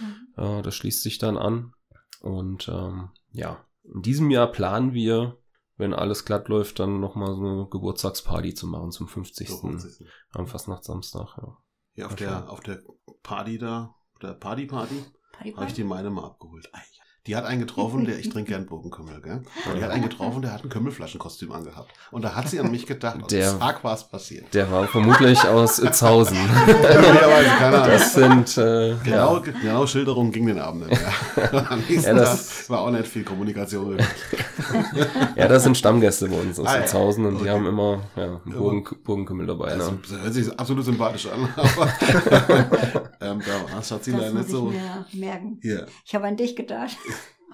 Mhm. 0.00 0.42
Äh, 0.42 0.62
das 0.62 0.76
schließt 0.76 1.02
sich 1.02 1.18
dann 1.18 1.36
an. 1.36 1.74
Und 2.20 2.68
ähm, 2.68 3.10
ja, 3.32 3.64
in 3.82 4.02
diesem 4.02 4.30
Jahr 4.30 4.46
planen 4.46 4.94
wir, 4.94 5.38
wenn 5.82 5.94
alles 5.94 6.24
glatt 6.24 6.46
läuft, 6.46 6.78
dann 6.78 7.00
nochmal 7.00 7.34
so 7.34 7.44
eine 7.44 7.66
Geburtstagsparty 7.68 8.54
zu 8.54 8.68
machen 8.68 8.92
zum 8.92 9.08
50. 9.08 9.48
So, 9.48 9.58
50. 9.58 10.06
am 10.30 10.46
Fastnachtssamstag. 10.46 11.36
Ja. 11.36 11.58
Hier 11.94 12.06
auf 12.06 12.14
der, 12.14 12.48
auf 12.48 12.60
der 12.60 12.80
Party 13.24 13.58
da, 13.58 13.96
der 14.22 14.34
Party-Party, 14.34 15.04
Party, 15.32 15.52
habe 15.52 15.66
ich 15.66 15.74
die 15.74 15.82
meine 15.82 16.10
mal 16.10 16.24
abgeholt. 16.24 16.70
Ei, 16.72 16.78
ja. 16.78 17.01
Die 17.28 17.36
hat 17.36 17.44
einen 17.44 17.60
getroffen, 17.60 18.04
der, 18.04 18.18
ich 18.18 18.30
trinke 18.30 18.50
gern 18.50 18.66
Bogenkümmel, 18.66 19.20
gell? 19.22 19.42
Und 19.70 19.78
die 19.78 19.84
hat 19.84 19.92
einen 19.92 20.02
getroffen, 20.02 20.42
der 20.42 20.52
hat 20.52 20.64
ein 20.64 20.68
Kümmelflaschenkostüm 20.70 21.52
angehabt. 21.52 21.92
Und 22.10 22.22
da 22.22 22.34
hat 22.34 22.48
sie 22.48 22.58
an 22.58 22.68
mich 22.72 22.84
gedacht, 22.84 23.14
und 23.22 23.30
Der- 23.30 23.60
zack, 23.60 23.84
was 23.84 24.08
passiert. 24.08 24.52
Der 24.52 24.68
war 24.72 24.88
vermutlich 24.88 25.40
aus 25.44 25.78
Itzhausen. 25.78 26.36
Das 27.62 28.14
sind 28.14 28.58
äh, 28.58 28.96
Genau, 29.04 29.36
ja, 29.36 29.52
genau 29.60 29.86
Schilderung 29.86 30.32
ging 30.32 30.46
den 30.46 30.58
Abend 30.58 30.88
nicht 30.88 31.00
mehr. 31.00 31.70
Am 31.70 31.78
nächsten 31.88 32.08
Ja, 32.08 32.14
das- 32.14 32.58
Tag 32.62 32.70
war 32.70 32.80
auch 32.80 32.90
nicht 32.90 33.06
viel 33.06 33.22
Kommunikation. 33.22 33.98
ja, 35.36 35.46
das 35.46 35.62
sind 35.62 35.76
Stammgäste 35.76 36.28
bei 36.28 36.40
uns 36.40 36.58
aus 36.58 36.66
Ah, 36.66 36.80
ja. 36.84 36.98
und 36.98 37.34
die 37.36 37.40
Okay. 37.42 37.50
haben 37.50 37.66
immer 37.66 38.02
ja, 38.16 38.40
einen 38.44 38.52
Bogen, 38.56 38.84
Bogenkümmel 39.04 39.46
dabei. 39.46 39.76
Das, 39.76 39.90
Ne? 39.92 39.98
das 40.10 40.20
hört 40.22 40.34
sich 40.34 40.58
absolut 40.58 40.84
sympathisch 40.84 41.26
an. 41.28 41.48
Aber 41.56 41.92
ähm, 43.20 43.40
da 43.46 43.76
hat 43.76 43.84
sie 44.04 44.10
Das 44.12 44.20
leider 44.20 44.32
nicht 44.34 44.48
so. 44.50 44.72
ich 45.08 45.14
mir 45.14 45.26
merken. 45.26 45.58
Hier. 45.62 45.86
Ich 46.04 46.14
habe 46.16 46.26
an 46.26 46.36
dich 46.36 46.56
gedacht. 46.56 46.96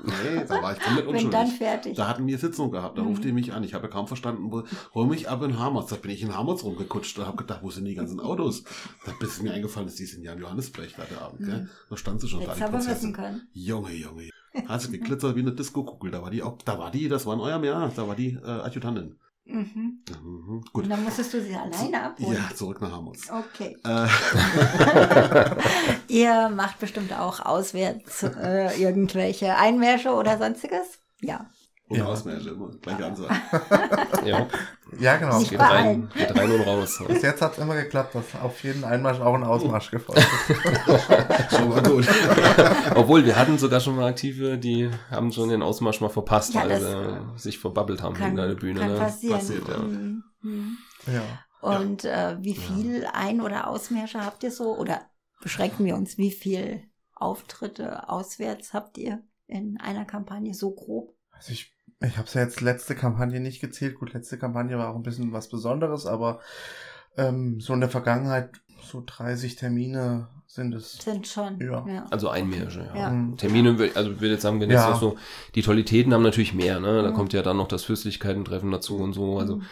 Nee, 0.05 0.45
da 0.49 0.63
war 0.63 0.73
ich 0.73 0.81
komplett 0.81 1.07
Bin 1.07 1.15
unschuldig. 1.15 1.31
dann 1.31 1.47
fertig. 1.49 1.97
Da 1.97 2.09
hatten 2.09 2.27
wir 2.27 2.39
Sitzung 2.39 2.71
gehabt, 2.71 2.97
da 2.99 3.03
Mhm. 3.03 3.09
ruft 3.09 3.25
die 3.25 3.33
mich 3.33 3.53
an. 3.53 3.65
Ich 3.65 3.75
habe 3.75 3.87
ja 3.87 3.91
kaum 3.93 4.07
verstanden, 4.07 4.51
wo, 4.53 4.63
hol 4.95 5.07
mich 5.07 5.29
ab 5.29 5.43
in 5.43 5.59
Hamerz. 5.59 5.89
Da 5.91 5.97
bin 5.97 6.11
ich 6.11 6.23
in 6.23 6.35
Hamerz 6.37 6.63
rumgekutscht 6.65 7.19
und 7.19 7.27
habe 7.27 7.37
gedacht, 7.37 7.61
wo 7.63 7.71
sind 7.71 7.85
die 7.85 7.95
ganzen 7.95 8.21
Autos? 8.21 8.65
Da 9.07 9.13
ist 9.25 9.43
mir 9.43 9.53
eingefallen, 9.53 9.87
dass 9.89 9.97
die 9.97 10.07
sind 10.07 10.23
ja 10.23 10.33
in 10.33 10.41
Johannesblech 10.41 10.95
da 10.97 11.05
der 11.05 11.23
Abend, 11.23 11.41
gell? 11.41 11.69
Da 11.91 11.97
stand 11.97 12.21
sie 12.21 12.29
schon 12.29 12.41
da, 12.41 12.47
Jetzt 12.49 12.59
die 12.59 12.63
aber 12.65 12.79
wissen 12.79 12.87
Prinzessin. 12.87 13.13
können. 13.13 13.49
Junge, 13.53 13.93
Junge. 13.93 14.31
Hat 14.69 14.81
sie 14.83 14.91
geglitzert 14.91 15.37
wie 15.37 15.41
eine 15.41 15.53
Disco-Kugel. 15.53 16.11
Da 16.11 16.23
war 16.23 16.31
die 16.31 16.43
auch, 16.43 16.57
da 16.65 16.79
war 16.79 16.91
die, 16.91 17.09
das 17.09 17.27
war 17.27 17.35
in 17.35 17.41
eurem 17.41 17.65
Jahr, 17.65 17.91
da 17.95 18.09
war 18.09 18.15
die 18.17 18.35
äh, 18.43 18.47
Adjutantin. 18.47 19.17
Mhm. 19.49 20.05
Mhm, 20.23 20.65
gut. 20.73 20.85
Und 20.85 20.91
dann 20.91 21.03
musstest 21.05 21.33
du 21.33 21.43
sie 21.43 21.55
alleine 21.55 22.03
abholen. 22.03 22.37
Ja, 22.37 22.55
zurück 22.55 22.81
nach 22.83 22.93
Hamerz. 22.93 23.31
Okay. 23.31 23.77
Äh, 23.85 24.07
Ihr 26.13 26.51
macht 26.51 26.79
bestimmt 26.79 27.13
auch 27.19 27.41
auswärts 27.41 28.23
äh, 28.23 28.81
irgendwelche 28.81 29.57
Einmärsche 29.57 30.11
oder 30.11 30.37
sonstiges? 30.39 30.99
Ja. 31.21 31.47
Und 31.89 31.97
Ja. 31.97 32.05
Ausmärsche 32.07 32.51
immer. 32.51 32.71
Gleiche 32.83 33.07
Ansage. 33.07 33.35
Ja, 34.25 34.47
Ja, 34.99 35.17
genau. 35.17 35.39
Nicht 35.39 35.51
geht 35.51 35.61
rein, 35.61 36.11
geht 36.15 36.37
rein 36.37 36.51
und 36.51 36.61
raus. 36.63 37.03
Bis 37.07 37.23
jetzt 37.23 37.41
hat 37.43 37.53
es 37.53 37.59
immer 37.59 37.75
geklappt, 37.75 38.15
dass 38.15 38.35
auf 38.43 38.63
jeden 38.63 38.85
Einmarsch 38.85 39.21
auch 39.21 39.35
ein 39.35 39.45
Ausmarsch 39.45 39.91
gefolgt 39.91 40.21
ist. 40.21 41.51
Schon 41.57 41.69
mal 41.69 41.83
gut. 41.83 42.07
Obwohl, 42.95 43.25
wir 43.25 43.37
hatten 43.37 43.59
sogar 43.59 43.81
schon 43.81 43.97
mal 43.97 44.07
Aktive, 44.09 44.59
die 44.59 44.91
haben 45.11 45.33
schon 45.33 45.49
den 45.49 45.63
Ausmarsch 45.63 46.01
mal 46.01 46.09
verpasst, 46.09 46.55
Ja, 46.55 46.69
weil 46.69 46.81
sie 46.81 47.41
sich 47.43 47.59
verbabbelt 47.59 48.03
haben 48.03 48.15
Kann, 48.15 48.31
in 48.31 48.37
der 48.37 48.55
Bühne. 48.55 48.81
kann 48.81 48.93
ne? 48.93 48.99
passieren. 48.99 49.39
Passiert, 49.39 49.69
ja. 49.69 49.79
Mhm. 49.79 50.25
Mhm. 50.43 50.79
Ja. 51.07 51.23
Und 51.61 52.05
äh, 52.05 52.37
wie 52.41 52.55
viel 52.55 53.07
Ein- 53.13 53.41
oder 53.41 53.67
Ausmärsche 53.69 54.25
habt 54.25 54.43
ihr 54.43 54.51
so? 54.53 54.77
Oder 54.77 55.03
beschränken 55.43 55.85
wir 55.85 55.97
uns, 55.97 56.17
wie 56.19 56.31
viel 56.31 56.83
Auftritte 57.15 58.09
auswärts 58.09 58.73
habt 58.73 58.97
ihr 58.99 59.23
in 59.47 59.79
einer 59.81 60.05
Kampagne 60.05 60.55
so 60.55 60.71
grob? 60.75 61.15
Also 61.33 61.53
ich, 61.53 61.73
ich 62.01 62.17
habe 62.17 62.27
es 62.29 62.35
ja 62.35 62.43
jetzt 62.43 62.61
letzte 62.61 62.95
Kampagne 62.95 63.41
nicht 63.41 63.61
gezählt. 63.61 63.99
Gut, 63.99 64.13
letzte 64.13 64.39
Kampagne 64.39 64.79
war 64.79 64.91
auch 64.91 64.97
ein 64.97 65.03
bisschen 65.03 65.33
was 65.33 65.49
Besonderes, 65.49 66.07
aber 66.07 66.41
ähm, 67.17 67.61
so 67.61 67.73
in 67.75 67.81
der 67.81 67.89
Vergangenheit 67.89 68.51
so 68.81 69.03
30 69.05 69.57
Termine 69.57 70.29
sind 70.47 70.73
es. 70.75 70.93
Sind 70.93 71.27
schon. 71.27 71.61
Ja. 71.61 72.07
Also 72.11 72.29
Einmärsche, 72.29 72.89
ja. 72.95 72.97
Ja. 72.97 73.11
Mhm. 73.11 73.37
Termine, 73.37 73.71
also 73.95 74.13
ich 74.13 74.21
würde 74.21 74.35
jetzt 74.35 74.43
sagen, 74.43 74.61
wenn 74.61 74.71
jetzt 74.71 74.83
Ja. 74.85 74.91
noch 74.91 75.01
so, 75.01 75.17
die 75.55 75.63
Tollitäten 75.63 76.15
haben 76.15 76.23
natürlich 76.23 76.55
mehr, 76.55 76.79
ne? 76.81 77.03
Da 77.03 77.11
Mhm. 77.11 77.15
kommt 77.15 77.33
ja 77.33 77.43
dann 77.43 77.57
noch 77.57 77.69
das 77.69 77.83
Fürstlichkeiten-Treffen 77.85 78.71
dazu 78.71 78.97
und 78.99 79.13
so. 79.13 79.39
Also 79.39 79.57
Mhm. 79.57 79.63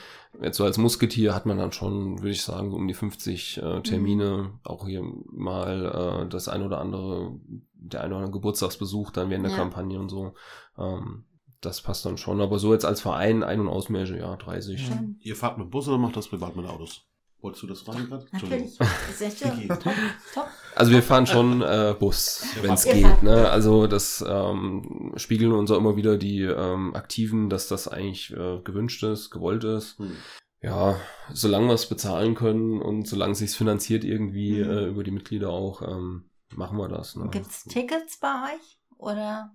jetzt 0.42 0.56
so 0.56 0.64
als 0.64 0.76
Musketier 0.76 1.34
hat 1.34 1.46
man 1.46 1.56
dann 1.58 1.70
schon, 1.72 2.18
würde 2.18 2.30
ich 2.30 2.42
sagen, 2.42 2.70
so 2.72 2.76
um 2.76 2.88
die 2.88 2.94
50 2.94 3.58
äh, 3.62 3.80
Termine. 3.82 4.50
Auch 4.64 4.86
hier 4.86 5.02
mal 5.30 6.24
äh, 6.24 6.28
das 6.28 6.48
ein 6.48 6.62
oder 6.62 6.80
andere, 6.80 7.32
der 7.74 8.00
ein 8.02 8.08
oder 8.10 8.16
andere 8.16 8.32
Geburtstagsbesuch 8.32 9.12
dann 9.12 9.30
während 9.30 9.44
der 9.46 9.52
Ja. 9.52 9.58
Kampagne 9.58 9.98
und 10.00 10.08
so. 10.10 10.34
Ähm, 10.76 11.24
das 11.60 11.80
passt 11.82 12.04
dann 12.06 12.16
schon. 12.18 12.40
Aber 12.40 12.58
so 12.58 12.72
jetzt 12.72 12.84
als 12.84 13.00
Verein 13.00 13.42
Ein- 13.42 13.60
und 13.60 13.68
Ausmärsche, 13.68 14.18
ja, 14.18 14.36
30. 14.36 14.86
Schon. 14.86 15.16
Ihr 15.20 15.36
fahrt 15.36 15.58
mit 15.58 15.70
Bus 15.70 15.88
oder 15.88 15.98
macht 15.98 16.16
das 16.16 16.28
privat 16.28 16.56
mit 16.56 16.66
Autos? 16.66 17.02
Wolltest 17.40 17.62
du 17.62 17.66
das 17.66 17.82
fragen 17.82 18.08
gerade? 18.08 18.26
Natürlich. 18.32 18.78
Sehr 19.14 19.30
Vicky. 19.30 19.66
schön. 19.66 19.68
Top, 19.68 19.94
top. 20.34 20.46
Also 20.74 20.90
wir 20.90 21.02
fahren 21.02 21.26
schon 21.26 21.60
äh, 21.62 21.94
Bus, 21.98 22.44
wenn 22.62 22.72
es 22.72 22.84
geht. 22.84 23.22
Ne? 23.22 23.48
Also 23.50 23.86
das 23.86 24.24
ähm, 24.26 25.12
spiegeln 25.16 25.52
uns 25.52 25.70
auch 25.70 25.76
immer 25.78 25.96
wieder 25.96 26.16
die 26.16 26.42
ähm, 26.42 26.94
Aktiven, 26.94 27.48
dass 27.50 27.68
das 27.68 27.88
eigentlich 27.88 28.32
äh, 28.32 28.60
gewünscht 28.64 29.02
ist, 29.04 29.30
gewollt 29.30 29.64
ist. 29.64 29.98
Hm. 29.98 30.16
Ja, 30.62 30.98
solange 31.32 31.68
wir 31.68 31.74
es 31.74 31.88
bezahlen 31.88 32.34
können 32.34 32.80
und 32.80 33.06
solange 33.06 33.32
es 33.32 33.38
sich 33.38 33.50
finanziert 33.52 34.02
irgendwie 34.02 34.62
Mhm. 34.64 34.70
äh, 34.70 34.84
über 34.86 35.04
die 35.04 35.10
Mitglieder 35.12 35.50
auch, 35.50 35.82
ähm, 35.82 36.30
machen 36.54 36.78
wir 36.78 36.88
das. 36.88 37.14
Ne? 37.16 37.28
Gibt 37.30 37.46
es 37.46 37.64
Tickets 37.64 38.18
bei 38.18 38.54
euch? 38.54 38.78
Oder? 38.98 39.52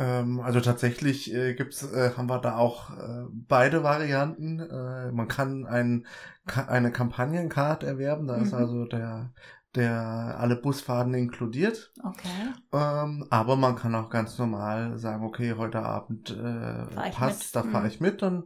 Ähm, 0.00 0.40
also 0.40 0.60
tatsächlich 0.60 1.32
äh, 1.34 1.54
gibt's, 1.54 1.82
äh, 1.82 2.12
haben 2.16 2.28
wir 2.30 2.38
da 2.40 2.56
auch 2.56 2.90
äh, 2.90 3.26
beide 3.30 3.82
Varianten. 3.82 4.58
Äh, 4.60 5.12
man 5.12 5.28
kann 5.28 5.66
ein, 5.66 6.06
ka 6.46 6.64
eine 6.66 6.90
Kampagnencard 6.90 7.82
erwerben, 7.84 8.26
da 8.26 8.36
ist 8.36 8.52
Mhm. 8.52 8.58
also 8.58 8.84
der, 8.86 9.32
der 9.74 10.36
alle 10.40 10.56
Busfahrten 10.56 11.12
inkludiert. 11.14 11.92
Okay. 12.02 12.54
Ähm, 12.72 13.26
aber 13.30 13.56
man 13.56 13.76
kann 13.76 13.94
auch 13.94 14.08
ganz 14.10 14.38
normal 14.38 14.98
sagen, 14.98 15.24
okay, 15.24 15.54
heute 15.56 15.82
Abend 15.82 16.30
äh, 16.30 17.10
passt, 17.12 17.54
da 17.54 17.62
fahre 17.62 17.84
Mhm. 17.84 17.90
ich 17.90 18.00
mit, 18.00 18.22
dann 18.22 18.44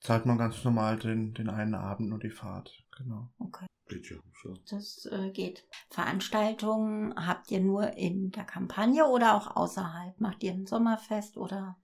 zahlt 0.00 0.26
man 0.26 0.38
ganz 0.38 0.64
normal 0.64 0.98
den, 0.98 1.34
den 1.34 1.48
einen 1.50 1.74
Abend 1.76 2.08
nur 2.10 2.18
die 2.18 2.30
Fahrt. 2.30 2.84
Genau. 2.98 3.30
Okay. 3.38 3.66
Geht 3.88 4.10
ja. 4.10 4.16
So. 4.42 4.54
Das 4.70 5.06
äh, 5.12 5.30
geht. 5.30 5.64
Veranstaltungen 5.90 7.14
habt 7.16 7.50
ihr 7.50 7.60
nur 7.60 7.92
in 7.96 8.30
der 8.32 8.44
Kampagne 8.44 9.06
oder 9.06 9.34
auch 9.36 9.54
außerhalb? 9.56 10.20
Macht 10.20 10.42
ihr 10.42 10.52
ein 10.52 10.66
Sommerfest 10.66 11.36
oder? 11.36 11.76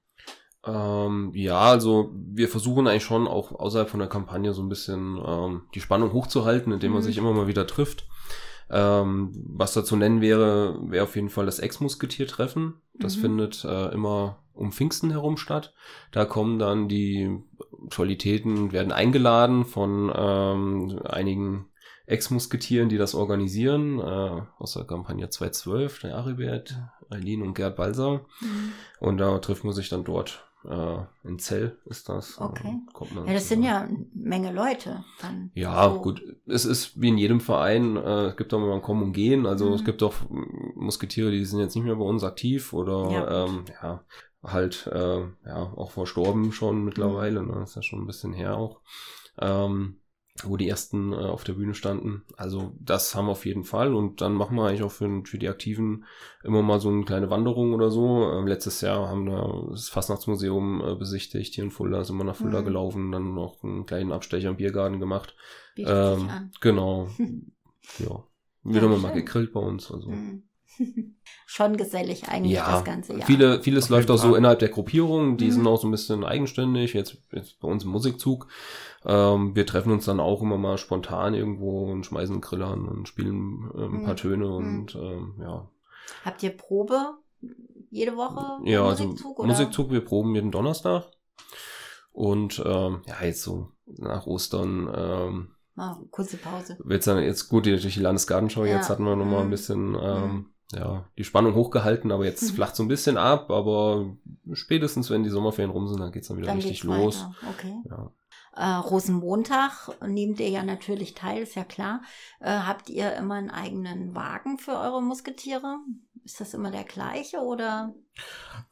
Ähm, 0.64 1.32
ja, 1.34 1.59
also 1.61 2.12
wir 2.14 2.48
versuchen 2.48 2.86
eigentlich 2.86 3.05
schon 3.05 3.26
auch 3.26 3.53
außerhalb 3.53 3.88
von 3.88 4.00
der 4.00 4.09
Kampagne 4.09 4.53
so 4.53 4.62
ein 4.62 4.68
bisschen 4.68 5.20
ähm, 5.24 5.62
die 5.74 5.80
Spannung 5.80 6.12
hochzuhalten, 6.12 6.72
indem 6.72 6.92
man 6.92 7.03
Mhm. 7.03 7.07
sich 7.07 7.18
immer 7.18 7.32
mal 7.32 7.46
wieder 7.48 7.66
trifft. 7.66 8.07
Ähm, 8.70 9.32
was 9.48 9.74
da 9.74 9.84
zu 9.84 9.96
nennen 9.96 10.20
wäre, 10.20 10.78
wäre 10.88 11.05
auf 11.05 11.14
jeden 11.16 11.30
Fall 11.30 11.46
das 11.46 11.59
Ex-Musketier-Treffen. 11.59 12.80
Das 12.94 13.16
Mhm. 13.16 13.20
findet 13.20 13.64
äh, 13.64 13.88
immer 13.92 14.38
um 14.55 14.72
Pfingsten 14.72 15.11
herum 15.11 15.36
statt. 15.36 15.74
Da 16.11 16.24
kommen 16.24 16.59
dann 16.59 16.88
die 16.88 17.42
Qualitäten, 17.90 18.72
werden 18.72 18.92
eingeladen 18.92 19.64
von 19.64 20.12
ähm, 20.14 21.00
einigen 21.05 21.66
Ex-Musketieren, 22.07 22.88
die 22.88 22.98
das 22.98 23.14
organisieren, 23.14 23.98
äh, 23.98 24.42
aus 24.59 24.74
der 24.74 24.84
Kampagne 24.84 25.28
212, 25.30 26.00
der 26.00 26.16
Aribert, 26.16 26.76
Eileen 27.11 27.42
und 27.42 27.55
Gerd 27.55 27.76
Balser. 27.76 28.22
Mhm. 28.40 28.72
Und 29.00 29.18
da 29.18 29.38
trifft 29.38 29.64
man 29.64 29.72
sich 29.72 29.88
dann 29.88 30.05
dort. 30.05 30.44
Äh, 30.64 30.98
in 31.24 31.40
Zell 31.40 31.76
ist 31.86 32.09
das. 32.09 32.40
Okay. 32.40 32.78
Ja, 33.26 33.32
das 33.32 33.48
sind 33.48 33.64
ja 33.64 33.80
eine 33.80 34.07
Menge 34.14 34.53
Leute. 34.53 35.05
Dann 35.20 35.50
Ja, 35.55 35.90
so. 35.90 36.00
gut. 36.00 36.22
Es 36.46 36.64
ist 36.64 37.00
wie 37.00 37.09
in 37.09 37.18
jedem 37.18 37.40
Verein, 37.40 37.96
äh, 37.96 38.26
es 38.26 38.36
gibt 38.36 38.55
auch 38.55 38.61
mal 38.61 38.72
ein 38.72 38.80
Kommen 38.82 39.03
und 39.03 39.12
Gehen. 39.12 39.44
Also 39.46 39.66
Mhm. 39.66 39.72
es 39.74 39.84
gibt 39.84 40.05
auch 40.05 40.14
mm, 40.30 40.74
Musketiere, 40.76 41.32
die 41.32 41.44
sind 41.44 41.59
jetzt 41.59 41.74
nicht 41.74 41.84
mehr 41.84 41.96
bei 41.96 42.05
uns 42.05 42.22
aktiv 42.22 42.72
oder 42.72 43.11
Ja, 43.11 43.44
ähm, 43.46 43.64
ja 43.82 44.05
halt 44.44 44.86
äh, 44.92 45.20
ja 45.46 45.72
auch 45.76 45.90
verstorben 45.90 46.53
schon 46.53 46.84
mittlerweile. 46.84 47.42
Ne? 47.42 47.55
Das 47.59 47.70
ist 47.70 47.76
ja 47.76 47.82
schon 47.82 48.00
ein 48.03 48.07
bisschen 48.07 48.32
her 48.32 48.57
auch. 48.57 48.78
Ähm, 49.40 49.96
wo 50.45 50.57
die 50.57 50.68
ersten 50.68 51.12
äh, 51.12 51.16
auf 51.16 51.45
der 51.45 51.53
Bühne 51.53 51.74
standen. 51.74 52.24
Also 52.37 52.72
das 52.80 53.14
haben 53.14 53.26
wir 53.26 53.33
auf 53.33 53.45
jeden 53.45 53.64
Fall 53.64 53.95
und 53.95 54.20
dann 54.22 54.33
machen 54.33 54.57
wir 54.57 54.66
eigentlich 54.66 54.83
auch 54.83 54.91
für, 54.91 55.22
für 55.24 55.39
die 55.39 55.49
Aktiven 55.49 56.05
immer 56.43 56.62
mal 56.62 56.80
so 56.80 56.89
eine 56.89 57.05
kleine 57.05 57.28
Wanderung 57.30 57.74
oder 57.74 57.91
so. 57.91 58.30
Ähm, 58.33 58.47
letztes 58.47 58.80
Jahr 58.80 59.09
haben 59.09 59.26
wir 59.26 59.68
das 59.70 59.89
Fastnachtsmuseum 59.91 60.80
äh, 60.80 60.95
besichtigt 60.97 61.55
hier 61.55 61.64
in 61.64 61.70
Fulda, 61.70 62.03
sind 62.05 62.16
wir 62.16 62.24
nach 62.24 62.37
Fulda 62.37 62.61
Mhm. 62.62 62.64
gelaufen, 62.64 63.12
dann 63.12 63.35
noch 63.35 63.62
einen 63.62 63.85
kleinen 63.87 64.11
Abstecher 64.12 64.49
im 64.49 64.57
Biergarten 64.57 65.01
gemacht. 65.01 65.37
Ähm, 65.76 66.51
genau. 66.61 67.09
ja. 67.99 68.24
Wieder 68.64 68.83
Ja, 68.83 68.89
mal, 68.89 68.99
mal 68.99 69.12
gegrillt 69.12 69.53
bei 69.53 69.61
uns. 69.61 69.91
Also. 69.93 70.09
Mhm. 70.11 70.45
Schon 71.46 71.76
gesellig 71.76 72.28
eigentlich 72.28 72.52
Ja, 72.54 72.72
das 72.72 72.84
ganze 72.84 73.12
Jahr. 73.14 73.26
viele, 73.26 73.62
vieles 73.62 73.88
läuft 73.90 74.10
auch 74.10 74.16
so 74.16 74.34
innerhalb 74.34 74.58
der 74.58 74.68
Gruppierung, 74.70 75.36
die 75.36 75.46
Mhm. 75.46 75.50
sind 75.52 75.66
auch 75.66 75.80
so 75.80 75.86
ein 75.86 75.90
bisschen 75.90 76.24
eigenständig, 76.24 76.94
jetzt, 76.94 77.18
jetzt 77.32 77.60
bei 77.60 77.68
uns 77.68 77.84
im 77.84 77.90
Musikzug. 77.90 78.46
Ähm, 79.04 79.54
wir 79.54 79.66
treffen 79.66 79.92
uns 79.92 80.04
dann 80.06 80.18
auch 80.20 80.40
immer 80.42 80.56
mal 80.58 80.78
spontan 80.78 81.34
irgendwo 81.34 81.90
und 81.90 82.04
schmeißen 82.06 82.34
einen 82.36 82.40
Grill 82.40 82.62
an 82.62 82.86
und 82.88 83.06
spielen 83.08 83.70
äh, 83.76 83.84
ein 83.84 84.02
paar 84.02 84.12
Mhm. 84.14 84.16
Töne 84.16 84.48
und 84.48 84.94
ähm, 84.94 85.34
ja. 85.40 85.68
Habt 86.24 86.42
ihr 86.42 86.56
Probe 86.56 87.14
jede 87.90 88.16
Woche? 88.16 88.60
Ja, 88.64 88.84
also 88.84 89.04
Musikzug, 89.04 89.38
oder? 89.38 89.48
Musikzug, 89.48 89.90
wir 89.90 90.04
proben 90.04 90.34
jeden 90.34 90.50
Donnerstag. 90.50 91.04
Und 92.12 92.62
ähm, 92.64 93.02
ja, 93.06 93.22
jetzt 93.24 93.42
so 93.42 93.68
nach 93.86 94.26
Ostern 94.26 94.90
ähm, 94.94 95.48
Ah, 95.76 95.96
kurze 96.10 96.36
Pause. 96.36 96.76
wird's 96.84 97.06
dann 97.06 97.22
jetzt 97.22 97.48
gut 97.48 97.64
durch 97.66 97.82
die 97.94 98.00
Landesgartenschau, 98.00 98.64
Ja. 98.66 98.76
jetzt 98.76 98.90
hatten 98.90 99.04
wir 99.04 99.16
nochmal 99.16 99.40
ein 99.40 99.46
Mhm. 99.46 99.50
bisschen 99.50 99.96
ähm, 100.00 100.32
Mhm. 100.32 100.46
Ja, 100.74 101.04
die 101.18 101.24
Spannung 101.24 101.54
hochgehalten, 101.54 102.10
aber 102.12 102.24
jetzt 102.24 102.42
Mhm. 102.50 102.54
flacht 102.54 102.76
so 102.76 102.82
ein 102.82 102.88
bisschen 102.88 103.16
ab, 103.16 103.50
aber 103.50 104.16
spätestens 104.52 105.10
wenn 105.10 105.22
die 105.22 105.30
Sommerferien 105.30 105.70
rum 105.70 105.88
sind, 105.88 106.00
dann 106.00 106.12
geht's 106.12 106.28
dann 106.28 106.36
wieder 106.38 106.46
Dann 106.48 106.56
richtig 106.56 106.82
geht's 106.82 106.84
los. 106.84 107.26
Okay. 107.50 107.74
Ja. 107.88 108.10
Äh, 108.54 108.74
Rosenmontag 108.80 109.90
nehmt 110.06 110.38
ihr 110.40 110.48
ja 110.50 110.62
natürlich 110.62 111.14
teil, 111.14 111.42
ist 111.42 111.54
ja 111.54 111.64
klar. 111.64 112.02
Äh, 112.40 112.50
habt 112.50 112.90
ihr 112.90 113.14
immer 113.16 113.36
einen 113.36 113.50
eigenen 113.50 114.14
Wagen 114.14 114.58
für 114.58 114.72
eure 114.72 115.02
Musketiere? 115.02 115.78
Ist 116.24 116.40
das 116.40 116.54
immer 116.54 116.70
der 116.70 116.84
gleiche 116.84 117.38
oder? 117.38 117.94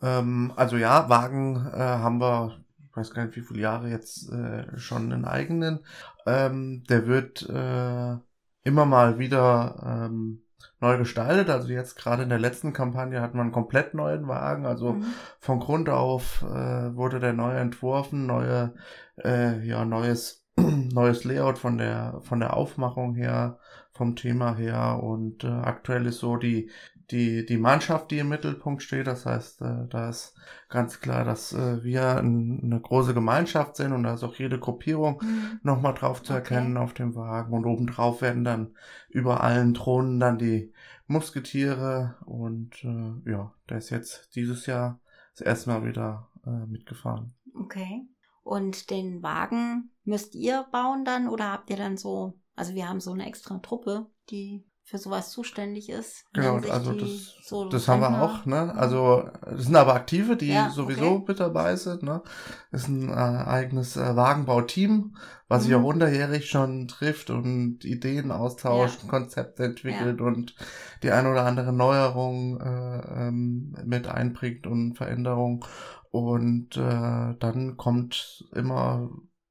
Ähm, 0.03 0.53
also 0.57 0.77
ja, 0.77 1.09
Wagen 1.09 1.57
äh, 1.57 1.79
haben 1.79 2.21
wir, 2.21 2.61
ich 2.91 2.97
weiß 2.97 3.13
gar 3.13 3.25
nicht 3.25 3.37
wie 3.37 3.41
viele 3.43 3.61
Jahre 3.61 3.89
jetzt 3.89 4.31
äh, 4.31 4.79
schon 4.79 5.13
einen 5.13 5.25
eigenen. 5.25 5.81
Ähm, 6.27 6.85
der 6.89 7.07
wird 7.07 7.49
äh, 7.49 8.17
immer 8.65 8.85
mal 8.85 9.19
wieder 9.19 10.09
ähm, 10.11 10.43
neu 10.81 10.99
gestaltet. 10.99 11.51
Also 11.51 11.69
jetzt 11.69 11.97
gerade 11.97 12.23
in 12.23 12.29
der 12.29 12.39
letzten 12.39 12.73
Kampagne 12.73 13.21
hatten 13.21 13.37
wir 13.37 13.43
einen 13.43 13.53
komplett 13.53 13.95
neuen 13.95 14.29
Wagen. 14.29 14.67
Also 14.67 14.95
Mhm. 14.95 15.05
von 15.39 15.61
Grund 15.61 15.89
auf 15.89 16.43
äh, 16.43 16.95
wurde 16.97 17.21
der 17.21 17.33
neu 17.33 17.57
entworfen, 17.57 18.27
neue, 18.27 18.75
äh, 19.23 19.65
ja, 19.67 19.85
neues, 19.85 20.45
neues 20.57 21.25
Layout 21.25 21.59
von 21.59 21.79
der, 21.79 22.21
von 22.23 22.41
der 22.41 22.57
Aufmachung 22.57 23.15
her, 23.15 23.59
vom 23.93 24.17
Thema 24.17 24.55
her 24.57 25.01
und 25.03 25.45
äh, 25.45 25.49
aktuell 25.49 26.07
ist 26.07 26.21
so 26.21 26.37
die, 26.37 26.71
die, 27.11 27.45
die 27.47 27.57
Mannschaft, 27.59 28.11
die 28.11 28.19
im 28.19 28.29
Mittelpunkt 28.29 28.83
steht. 28.83 29.07
Das 29.07 29.27
heißt, 29.27 29.63
äh, 29.63 29.87
da 29.89 30.09
ist 30.09 30.35
ganz 30.69 31.01
klar, 31.01 31.25
dass 31.25 31.53
äh, 31.53 31.83
wir 31.83 32.17
ein, 32.19 32.61
eine 32.63 32.81
große 32.81 33.15
Gemeinschaft 33.15 33.77
sind 33.77 33.93
und 33.93 34.03
da 34.05 34.15
ist 34.15 34.23
auch 34.25 34.35
jede 34.37 34.59
Gruppierung 34.59 35.21
Mhm. 35.23 35.61
nochmal 35.63 35.95
drauf 35.95 36.23
zu 36.23 36.33
Okay. 36.33 36.45
erkennen 36.55 36.77
auf 36.77 36.95
dem 36.95 37.15
Wagen. 37.15 37.53
Und 37.53 37.65
obendrauf 37.67 38.23
werden 38.23 38.45
dann 38.45 38.75
über 39.09 39.43
allen 39.43 39.75
Thronen 39.75 40.21
dann 40.21 40.39
die 40.39 40.73
Musketiere. 41.07 42.17
Und 42.25 42.85
äh, 42.85 43.31
ja, 43.31 43.53
der 43.69 43.79
ist 43.79 43.91
jetzt 43.91 44.35
dieses 44.37 44.67
Jahr 44.67 45.01
das 45.35 45.47
erste 45.47 45.71
Mal 45.71 45.85
wieder 45.85 46.29
äh, 46.47 46.67
mitgefahren. 46.67 47.35
Okay. 47.55 48.07
Und 48.43 48.91
den 48.91 49.23
Wagen 49.23 49.91
müsst 50.05 50.35
ihr 50.35 50.67
bauen 50.73 51.05
dann 51.05 51.29
oder 51.29 51.53
habt 51.53 51.71
ihr 51.71 51.77
dann 51.77 51.97
so, 51.97 52.39
also 52.57 52.75
wir 52.75 52.89
haben 52.89 53.01
so 53.01 53.13
eine 53.13 53.27
extra 53.27 53.59
Truppe, 53.59 54.07
die 54.31 54.65
für 54.91 54.99
sowas 54.99 55.31
zuständig 55.31 55.89
ist. 55.89 56.25
Genau, 56.33 56.61
sich 56.61 56.71
also 56.71 56.93
das, 56.93 57.35
so 57.43 57.69
das 57.71 57.89
haben 57.89 58.01
wir 58.03 58.23
auch, 58.23 58.47
ne? 58.47 58.73
Also 58.77 59.29
das 59.43 59.65
sind 59.65 59.75
aber 59.75 59.95
Aktive, 59.95 60.37
die 60.37 60.53
Ja, 60.53 60.71
sowieso 60.71 61.07
okay. 61.07 61.25
mit 61.27 61.41
dabei 61.41 61.75
sind, 61.75 62.05
ne? 62.05 62.23
Das 62.71 62.83
ist 62.83 62.89
ein 62.89 63.09
äh, 63.09 63.13
eigenes 63.13 63.97
äh, 63.97 64.15
Wagenbauteam, 64.15 65.17
was 65.49 65.65
sich 65.65 65.73
Mhm. 65.73 65.85
auch 65.85 65.89
unterjährig 65.89 66.49
schon 66.49 66.87
trifft 66.87 67.31
und 67.31 67.85
Ideen 67.85 68.31
austauscht, 68.31 69.09
Konzepte 69.09 69.65
entwickelt 69.65 70.21
und 70.21 70.55
die 71.03 71.11
ein 71.11 71.27
oder 71.27 71.47
andere 71.47 71.73
Neuerung 71.73 72.61
äh, 72.61 73.29
ähm, 73.29 73.77
mit 73.85 74.07
einbringt 74.07 74.67
und 74.69 74.95
Veränderung. 74.97 75.65
Und 76.13 76.77
äh, 76.77 77.35
dann 77.39 77.77
kommt 77.77 78.45
immer, 78.55 79.11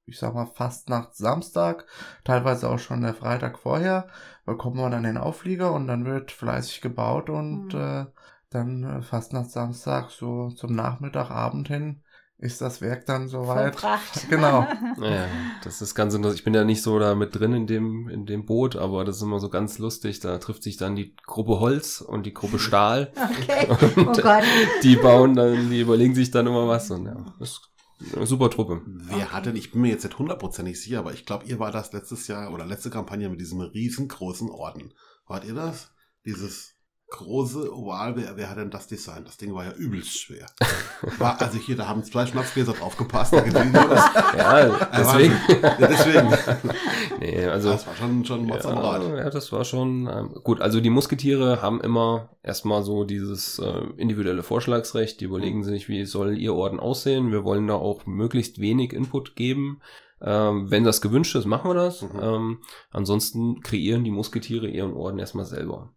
ich 0.09 0.19
sag 0.19 0.33
mal, 0.33 0.45
fast 0.47 0.89
nach 0.89 1.11
Samstag, 1.13 1.85
teilweise 2.23 2.69
auch 2.69 2.79
schon 2.79 3.01
der 3.01 3.13
Freitag 3.13 3.57
vorher, 3.59 4.07
bekommt 4.45 4.75
man 4.77 4.91
dann 4.91 5.03
den 5.03 5.17
Auflieger 5.17 5.71
und 5.73 5.87
dann 5.87 6.05
wird 6.05 6.31
fleißig 6.31 6.81
gebaut 6.81 7.29
und 7.29 7.73
Mhm. 7.73 7.79
äh, 7.79 8.05
dann 8.49 8.83
äh, 8.83 9.01
fast 9.01 9.33
nach 9.33 9.45
Samstag, 9.45 10.09
so 10.09 10.49
zum 10.49 10.73
Nachmittag, 10.75 11.29
Abend 11.29 11.67
hin, 11.67 12.01
ist 12.39 12.61
das 12.61 12.81
Werk 12.81 13.05
dann 13.05 13.27
soweit. 13.27 13.75
Vollbracht. 13.75 14.27
Genau. 14.29 14.65
Ja, 15.01 15.27
das 15.63 15.81
ist 15.81 15.93
ganz 15.95 16.13
interessant. 16.13 16.39
Ich 16.39 16.43
bin 16.43 16.53
ja 16.53 16.63
nicht 16.65 16.81
so 16.81 16.99
da 16.99 17.15
mit 17.15 17.33
drin 17.35 17.53
in 17.53 17.67
dem, 17.67 18.09
in 18.09 18.25
dem 18.25 18.45
Boot, 18.45 18.75
aber 18.75 19.05
das 19.05 19.17
ist 19.17 19.21
immer 19.21 19.39
so 19.39 19.49
ganz 19.49 19.77
lustig. 19.77 20.19
Da 20.19 20.37
trifft 20.39 20.63
sich 20.63 20.75
dann 20.77 20.95
die 20.95 21.15
Gruppe 21.25 21.59
Holz 21.59 22.01
und 22.01 22.25
die 22.25 22.33
Gruppe 22.33 22.59
Stahl. 22.59 23.11
Okay. 23.39 23.67
Oh 23.69 24.09
Und 24.09 24.21
Gott. 24.21 24.43
die 24.83 24.95
bauen 24.95 25.35
dann, 25.35 25.69
die 25.69 25.81
überlegen 25.81 26.15
sich 26.15 26.31
dann 26.31 26.47
immer 26.47 26.67
was 26.67 26.89
und 26.91 27.05
ja, 27.05 27.15
das 27.39 27.61
super 27.99 28.49
Truppe. 28.49 28.81
Wer 28.85 29.15
Okay. 29.15 29.25
hat 29.27 29.45
denn, 29.45 29.55
ich 29.55 29.71
bin 29.71 29.81
mir 29.81 29.89
jetzt 29.89 30.03
nicht 30.03 30.17
hundertprozentig 30.17 30.81
sicher, 30.81 30.99
aber 30.99 31.13
ich 31.13 31.25
glaube, 31.25 31.45
ihr 31.45 31.59
war 31.59 31.71
das 31.71 31.91
letztes 31.93 32.27
Jahr 32.27 32.53
oder 32.53 32.65
letzte 32.65 32.89
Kampagne 32.89 33.29
mit 33.29 33.39
diesem 33.41 33.59
riesengroßen 33.61 34.49
Orden. 34.49 34.93
Wart 35.27 35.45
ihr 35.45 35.53
das? 35.53 35.91
Dieses 36.25 36.75
große 37.09 37.75
Oval, 37.75 38.15
wer, 38.15 38.37
wer 38.37 38.49
hat 38.49 38.57
denn 38.57 38.69
das 38.69 38.87
Design? 38.87 39.23
Das 39.25 39.37
Ding 39.37 39.53
war 39.53 39.65
ja 39.65 39.71
übelst 39.73 40.19
schwer. 40.19 40.45
War, 41.17 41.41
also 41.41 41.57
hier, 41.57 41.75
da 41.75 41.87
haben 41.87 42.03
zwei 42.03 42.25
Schnapsgläser 42.25 42.73
drauf 42.73 42.97
gepasst. 42.97 43.33
Da. 43.33 43.43
Ja, 44.37 44.89
deswegen. 44.97 45.33
Ja, 45.61 45.87
deswegen. 45.87 46.29
nee, 47.19 47.45
also. 47.45 47.71
das 47.71 47.87
war 47.87 47.95
schon, 47.95 48.25
schon 48.25 48.45
Mods 48.45 48.65
am 48.65 48.77
Rad. 48.77 49.03
Ja, 49.03 49.17
ja, 49.17 49.29
das 49.29 49.51
war 49.51 49.63
schon 49.63 50.07
ähm, 50.11 50.33
gut. 50.43 50.61
Also 50.61 50.81
die 50.81 50.89
Musketiere 50.89 51.61
haben 51.61 51.81
immer 51.81 52.29
erstmal 52.43 52.83
so 52.83 53.05
dieses 53.05 53.59
äh, 53.59 53.81
individuelle 53.97 54.43
Vorschlagsrecht. 54.43 55.19
Die 55.21 55.25
überlegen 55.25 55.63
sich, 55.63 55.87
wie 55.87 56.05
soll 56.05 56.37
ihr 56.37 56.53
Orden 56.53 56.79
aussehen. 56.79 57.31
Wir 57.31 57.43
wollen 57.43 57.67
da 57.67 57.75
auch 57.75 58.05
möglichst 58.05 58.59
wenig 58.59 58.93
Input 58.93 59.35
geben. 59.35 59.81
Ähm, 60.21 60.69
wenn 60.69 60.83
das 60.83 61.01
gewünscht 61.01 61.35
ist, 61.35 61.45
machen 61.45 61.69
wir 61.69 61.75
das. 61.75 62.01
Mhm. 62.01 62.19
Ähm, 62.21 62.57
ansonsten 62.91 63.61
kreieren 63.61 64.03
die 64.03 64.11
Musketiere 64.11 64.67
ihren 64.67 64.93
Orden 64.93 65.19
erstmal 65.19 65.45
selber. 65.45 65.93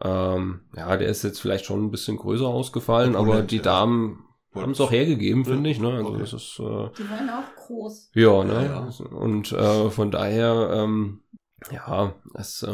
Ähm, 0.00 0.60
ja, 0.76 0.96
der 0.96 1.08
ist 1.08 1.22
jetzt 1.24 1.40
vielleicht 1.40 1.64
schon 1.64 1.84
ein 1.84 1.90
bisschen 1.90 2.16
größer 2.16 2.46
ausgefallen, 2.46 3.16
aber 3.16 3.28
Opulent, 3.30 3.50
die 3.50 3.56
ja. 3.56 3.62
Damen 3.62 4.24
haben 4.54 4.72
es 4.72 4.80
auch 4.80 4.90
hergegeben, 4.92 5.42
Ja, 5.44 5.50
finde 5.50 5.70
ich. 5.70 5.78
Ne? 5.80 5.92
Also 5.92 6.08
okay. 6.10 6.18
das 6.20 6.32
ist 6.32 6.58
äh, 6.60 6.88
Die 6.98 7.10
waren 7.10 7.30
auch 7.30 7.54
groß. 7.56 8.10
ja, 8.14 8.44
ne? 8.44 8.64
Ja, 8.66 9.06
Und 9.16 9.52
äh, 9.52 9.90
von 9.90 10.10
daher, 10.10 10.70
ähm, 10.72 11.20
ja, 11.72 12.14
es, 12.34 12.62
äh, 12.62 12.66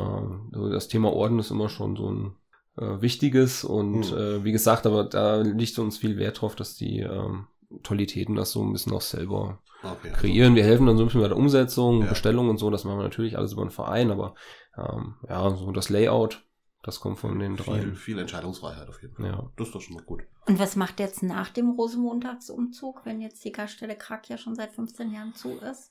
so 0.53 0.68
das 0.70 0.89
Thema 0.89 1.12
Orden 1.12 1.39
ist 1.39 1.51
immer 1.51 1.68
schon 1.68 1.97
so 1.97 2.11
ein 2.11 2.35
äh, 2.79 3.01
wichtiges 3.01 3.64
und 3.64 4.11
Hm. 4.11 4.18
äh, 4.18 4.45
wie 4.45 4.53
gesagt, 4.53 4.87
aber 4.87 5.05
da 5.05 5.41
liegt 5.41 5.79
uns 5.79 5.97
viel 5.99 6.16
Wert 6.18 6.41
drauf, 6.41 6.55
dass 6.57 6.75
die 6.77 7.01
ähm, 7.01 7.47
Tollitäten 7.83 8.35
das 8.37 8.53
so 8.53 8.62
ein 8.62 8.72
bisschen 8.72 8.93
auch 8.93 9.01
selber 9.01 9.61
Okay, 9.83 10.09
also- 10.11 10.20
kreieren. 10.20 10.55
Wir 10.55 10.64
helfen 10.64 10.87
dann 10.87 10.97
so 10.97 11.03
ein 11.05 11.07
bisschen 11.07 11.20
bei 11.22 11.29
der 11.29 11.37
Umsetzung, 11.37 12.03
Ja. 12.03 12.09
Bestellung 12.09 12.49
und 12.49 12.59
so, 12.59 12.70
das 12.70 12.85
machen 12.85 12.99
wir 12.99 13.05
natürlich 13.05 13.37
alles 13.37 13.53
über 13.53 13.64
den 13.64 13.70
Verein, 13.70 14.11
aber 14.11 14.35
ähm, 14.79 15.14
ja, 15.29 15.51
so 15.51 15.70
das 15.72 15.89
Layout, 15.91 16.44
das 16.85 17.01
kommt 17.01 17.18
von 17.18 17.39
den 17.39 17.57
Viel, 17.57 17.64
dreien. 17.64 17.97
viel 17.97 18.18
Entscheidungsfreiheit 18.18 18.89
auf 18.89 19.03
jeden 19.03 19.16
Fall. 19.16 19.26
Ja. 19.26 19.51
Das 19.57 19.66
ist 19.68 19.74
doch 19.74 19.80
schon 19.80 19.95
mal 19.97 20.05
gut. 20.05 20.22
Und 20.47 20.59
was 20.61 20.76
macht 20.76 21.01
jetzt 21.01 21.22
nach 21.22 21.49
dem 21.51 21.70
Rosenmontagsumzug, 21.70 23.05
wenn 23.05 23.20
jetzt 23.20 23.45
die 23.45 23.53
Gaststelle 23.53 23.97
Krak 23.97 24.28
ja 24.28 24.39
schon 24.39 24.55
seit 24.55 24.72
15 24.72 25.12
Jahren 25.12 25.35
zu 25.35 25.59
ist? 25.59 25.91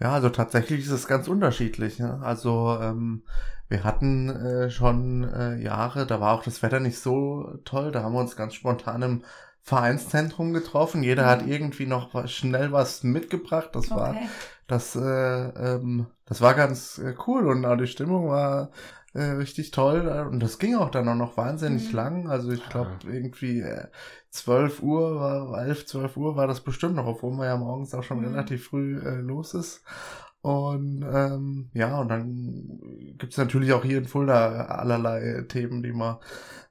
Ja, 0.00 0.12
also 0.12 0.28
tatsächlich 0.30 0.80
ist 0.80 0.90
es 0.90 1.06
ganz 1.06 1.28
unterschiedlich. 1.28 1.98
Ne? 1.98 2.18
Also 2.22 2.78
ähm, 2.80 3.24
wir 3.68 3.84
hatten 3.84 4.28
äh, 4.30 4.70
schon 4.70 5.24
äh, 5.24 5.56
Jahre, 5.62 6.06
da 6.06 6.20
war 6.20 6.32
auch 6.34 6.42
das 6.42 6.62
Wetter 6.62 6.80
nicht 6.80 6.98
so 6.98 7.58
toll, 7.64 7.92
da 7.92 8.02
haben 8.02 8.14
wir 8.14 8.20
uns 8.20 8.36
ganz 8.36 8.54
spontan 8.54 9.02
im 9.02 9.24
Vereinszentrum 9.62 10.52
getroffen. 10.52 11.02
Jeder 11.02 11.26
hat 11.26 11.42
Mhm. 11.46 11.52
irgendwie 11.52 11.86
noch 11.86 12.12
was, 12.14 12.30
schnell 12.32 12.70
was 12.72 13.02
mitgebracht. 13.02 13.70
Das 13.72 13.90
war 13.90 14.10
Okay. 14.10 14.28
das, 14.66 14.94
äh, 14.94 15.00
ähm, 15.00 16.06
das 16.26 16.40
war 16.40 16.54
ganz 16.54 16.98
äh, 16.98 17.14
cool 17.26 17.46
und 17.48 17.64
auch 17.64 17.76
die 17.76 17.86
Stimmung 17.86 18.28
war 18.28 18.70
äh, 19.14 19.22
richtig 19.22 19.70
toll 19.70 20.08
und 20.30 20.40
das 20.40 20.58
ging 20.58 20.74
auch 20.76 20.90
dann 20.90 21.08
auch 21.08 21.14
noch 21.14 21.36
wahnsinnig 21.36 21.88
Mhm. 21.90 21.96
lang. 21.96 22.28
Also 22.28 22.50
ich 22.52 22.68
glaube 22.68 22.90
irgendwie 23.04 23.60
äh, 23.60 23.86
12 24.30 24.82
Uhr 24.82 25.20
war, 25.20 25.64
11, 25.66 25.86
12 25.86 26.16
Uhr 26.16 26.36
war 26.36 26.46
das 26.46 26.60
bestimmt 26.62 26.96
noch, 26.96 27.06
obwohl 27.06 27.32
man 27.32 27.46
ja 27.46 27.56
morgens 27.56 27.94
auch 27.94 28.02
schon 28.02 28.18
Mhm. 28.18 28.26
relativ 28.26 28.66
früh 28.66 28.98
äh, 28.98 29.16
los 29.20 29.54
ist. 29.54 29.82
Und 30.44 31.02
ähm, 31.10 31.70
ja, 31.72 31.98
und 32.00 32.08
dann 32.10 32.78
gibt's 33.16 33.38
natürlich 33.38 33.72
auch 33.72 33.82
hier 33.82 33.96
in 33.96 34.04
Fulda 34.04 34.66
allerlei 34.66 35.42
Themen, 35.48 35.82
die 35.82 35.92
man 35.92 36.16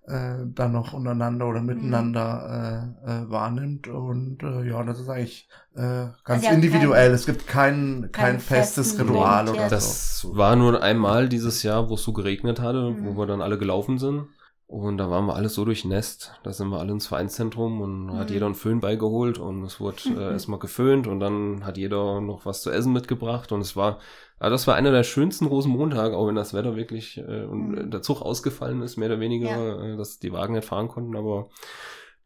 äh, 0.05 0.45
dann 0.45 0.73
noch 0.73 0.93
untereinander 0.93 1.47
oder 1.47 1.59
miteinander 1.61 2.93
äh, 3.05 3.11
äh, 3.23 3.29
wahrnimmt. 3.31 3.87
Und 3.87 4.43
äh, 4.43 4.69
ja, 4.69 4.83
das 4.83 4.99
ist 4.99 5.09
eigentlich 5.09 5.49
äh, 5.73 6.05
ganz 6.23 6.43
Also 6.43 6.49
individuell. 6.49 7.13
es 7.13 7.25
gibt 7.25 7.47
kein, 7.47 8.09
kein 8.11 8.11
keinen 8.11 8.39
festes 8.41 8.99
Ritual 8.99 9.49
oder 9.49 9.61
ja. 9.61 9.69
so. 9.69 9.75
Das 9.75 10.27
war 10.33 10.55
nur 10.55 10.83
einmal 10.83 11.27
dieses 11.27 11.63
Jahr, 11.63 11.89
wo 11.89 11.95
es 11.95 12.03
so 12.03 12.13
geregnet 12.13 12.59
hatte, 12.61 12.91
Mhm. 12.91 13.05
wo 13.05 13.17
wir 13.17 13.25
dann 13.25 13.41
alle 13.41 13.57
gelaufen 13.57 13.97
sind. 13.97 14.27
Und 14.73 14.97
da 14.97 15.07
waren 15.11 15.27
wir 15.27 15.35
alles 15.35 15.53
so 15.53 15.65
durchnässt. 15.65 16.33
Da 16.41 16.51
sind 16.51 16.69
wir 16.69 16.79
alle 16.79 16.91
ins 16.93 17.05
Vereinszentrum 17.05 17.79
und 17.81 18.17
hat 18.17 18.29
Mhm. 18.29 18.33
jeder 18.33 18.45
einen 18.47 18.55
Föhn 18.55 18.79
beigeholt 18.79 19.37
und 19.37 19.63
es 19.65 19.79
wurde 19.79 19.97
äh, 20.17 20.31
erstmal 20.33 20.57
geföhnt 20.57 21.05
und 21.05 21.19
dann 21.19 21.63
hat 21.63 21.77
jeder 21.77 22.21
noch 22.21 22.47
was 22.47 22.63
zu 22.63 22.71
essen 22.71 22.91
mitgebracht 22.91 23.51
und 23.51 23.61
es 23.61 23.75
war, 23.75 23.99
also 24.39 24.51
das 24.51 24.65
war 24.65 24.73
einer 24.73 24.91
der 24.91 25.03
schönsten 25.03 25.45
Rosenmontage, 25.45 26.17
auch 26.17 26.27
wenn 26.27 26.33
das 26.35 26.55
Wetter 26.55 26.75
wirklich 26.75 27.19
äh, 27.19 27.43
und 27.45 27.69
Mhm. 27.69 27.91
der 27.91 28.01
Zug 28.01 28.23
ausgefallen 28.23 28.81
ist, 28.81 28.97
mehr 28.97 29.09
oder 29.09 29.19
weniger, 29.19 29.49
Ja. 29.49 29.93
äh, 29.93 29.95
dass 29.95 30.17
die 30.17 30.33
Wagen 30.33 30.55
nicht 30.55 30.67
fahren 30.67 30.87
konnten, 30.87 31.15
aber 31.15 31.49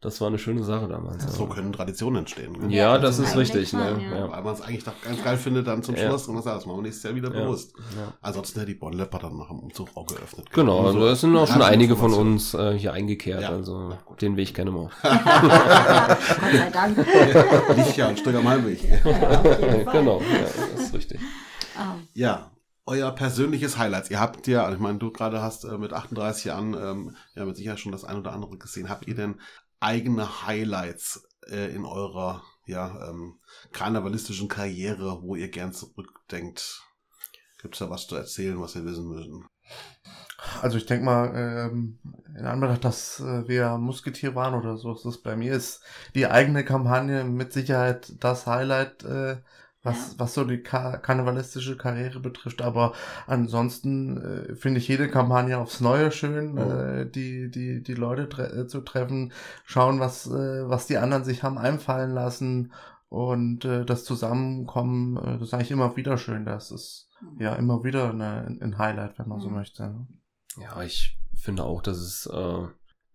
das 0.00 0.20
war 0.20 0.28
eine 0.28 0.38
schöne 0.38 0.62
Sache 0.62 0.86
damals. 0.86 1.24
So 1.34 1.46
ja. 1.48 1.54
können 1.54 1.72
Traditionen 1.72 2.20
entstehen. 2.20 2.52
ne? 2.52 2.72
Ja, 2.74 2.98
das 2.98 3.18
ist 3.18 3.36
richtig. 3.36 3.70
schon, 3.70 3.80
Ne? 3.80 4.00
ja. 4.10 4.16
Ja. 4.18 4.30
Weil 4.30 4.42
man 4.44 4.54
es 4.54 4.60
eigentlich 4.60 4.84
doch 4.84 4.92
ganz 5.02 5.22
geil 5.24 5.36
findet, 5.36 5.66
dann 5.66 5.82
zum 5.82 5.96
Ja. 5.96 6.06
Schluss 6.08 6.28
und 6.28 6.36
das 6.36 6.44
machen 6.66 6.76
wir 6.78 6.82
nächstes 6.82 7.02
Jahr 7.02 7.14
wieder 7.16 7.34
Ja. 7.34 7.40
bewusst. 7.44 7.72
Ja. 7.96 8.12
Ansonsten 8.20 8.60
hätte 8.60 8.72
die 8.72 8.78
Bonlepper 8.78 9.18
dann 9.18 9.36
nach 9.36 9.48
dem 9.48 9.58
Umzug 9.58 9.88
auch 9.96 10.06
geöffnet. 10.06 10.50
Genau, 10.52 10.86
also 10.86 11.00
so 11.00 11.06
da 11.06 11.14
sind 11.16 11.36
auch 11.36 11.48
schon 11.48 11.62
einige 11.62 11.96
von 11.96 12.12
uns 12.14 12.54
äh, 12.54 12.78
hier 12.78 12.92
eingekehrt, 12.92 13.42
Ja, 13.42 13.48
also 13.50 13.98
den 14.20 14.36
Weg 14.36 14.54
kennen 14.54 14.72
wir. 14.74 14.90
Gott 15.02 16.52
sei 16.52 16.70
Dank. 16.72 16.96
Liegt 17.76 17.96
ja 17.96 18.08
ein 18.08 18.16
Stück 18.16 18.34
am 18.34 18.48
Heimweg. 18.48 18.80
Ja, 18.84 18.98
Fall. 19.42 19.84
genau, 19.92 20.20
ja, 20.20 20.46
das 20.76 20.84
ist 20.84 20.94
richtig. 20.94 21.20
Ah, 21.76 21.94
Ja, 22.14 22.50
euer 22.86 23.10
persönliches 23.10 23.76
Highlights. 23.78 24.10
Ihr 24.10 24.18
habt 24.20 24.46
ja, 24.46 24.70
ich 24.72 24.78
meine, 24.78 24.98
du 24.98 25.10
gerade 25.12 25.42
hast 25.42 25.64
äh, 25.64 25.76
mit 25.76 25.92
38 25.92 26.46
Jahren 26.46 26.74
ähm, 26.74 27.16
ja 27.34 27.44
mit 27.44 27.56
Sicherheit 27.56 27.80
schon 27.80 27.92
das 27.92 28.04
ein 28.04 28.16
oder 28.16 28.32
andere 28.32 28.56
gesehen. 28.56 28.88
Habt 28.88 29.06
ihr 29.06 29.14
denn 29.14 29.34
eigene 29.80 30.46
Highlights 30.46 31.28
äh, 31.48 31.74
in 31.74 31.84
eurer 31.84 32.42
ja, 32.66 33.08
ähm, 33.08 33.38
karnevalistischen 33.72 34.48
Karriere, 34.48 35.22
wo 35.22 35.36
ihr 35.36 35.48
gern 35.48 35.72
zurückdenkt? 35.72 36.82
Gibt 37.60 37.74
es 37.74 37.80
da 37.80 37.90
was 37.90 38.06
zu 38.06 38.14
erzählen, 38.14 38.60
was 38.60 38.74
wir 38.74 38.84
wissen 38.84 39.08
müssen? 39.08 39.46
Also 40.62 40.78
ich 40.78 40.86
denke 40.86 41.04
mal, 41.04 41.32
ähm, 41.34 41.98
in 42.36 42.46
Anbetracht, 42.46 42.84
dass 42.84 43.18
äh, 43.20 43.48
wir 43.48 43.76
Musketier 43.78 44.34
waren 44.36 44.54
oder 44.54 44.76
so 44.76 44.92
ist 44.92 45.04
es 45.04 45.20
bei 45.20 45.34
mir, 45.34 45.52
ist 45.52 45.82
die 46.14 46.28
eigene 46.28 46.64
Kampagne 46.64 47.24
mit 47.24 47.52
Sicherheit 47.52 48.12
das 48.20 48.46
Highlight, 48.46 49.02
äh, 49.02 49.38
was, 49.82 50.12
Ja. 50.12 50.14
was 50.18 50.34
so 50.34 50.44
die 50.44 50.62
Ka 50.62 50.96
karnevalistische 50.96 51.76
Karriere 51.76 52.20
betrifft. 52.20 52.62
Aber 52.62 52.92
ansonsten 53.26 54.16
äh, 54.50 54.54
finde 54.54 54.78
ich 54.80 54.88
jede 54.88 55.08
Kampagne 55.08 55.58
aufs 55.58 55.80
Neue 55.80 56.10
schön, 56.10 56.52
Mhm. 56.52 56.58
äh, 56.58 57.04
die, 57.06 57.50
die, 57.50 57.82
die 57.82 57.94
Leute 57.94 58.28
tre 58.28 58.46
äh, 58.48 58.66
zu 58.66 58.80
treffen, 58.80 59.32
schauen, 59.64 60.00
was, 60.00 60.26
äh, 60.26 60.68
was 60.68 60.86
die 60.86 60.98
anderen 60.98 61.24
sich 61.24 61.42
haben 61.42 61.58
einfallen 61.58 62.10
lassen 62.12 62.72
und 63.08 63.64
äh, 63.64 63.84
das 63.84 64.04
Zusammenkommen, 64.04 65.16
äh, 65.16 65.38
das 65.38 65.48
ist 65.48 65.54
eigentlich 65.54 65.70
immer 65.70 65.96
wieder 65.96 66.18
schön. 66.18 66.44
Das 66.44 66.70
ist 66.70 67.08
ja 67.38 67.54
immer 67.54 67.84
wieder 67.84 68.10
eine, 68.10 68.46
ein 68.60 68.78
Highlight, 68.78 69.18
wenn 69.18 69.28
man 69.28 69.40
so 69.40 69.48
Mhm. 69.48 69.54
möchte. 69.54 69.82
ne? 69.84 70.06
Ja, 70.60 70.82
ich 70.82 71.16
finde 71.36 71.62
auch, 71.64 71.82
dass 71.82 71.98
es 71.98 72.26
äh, 72.26 72.66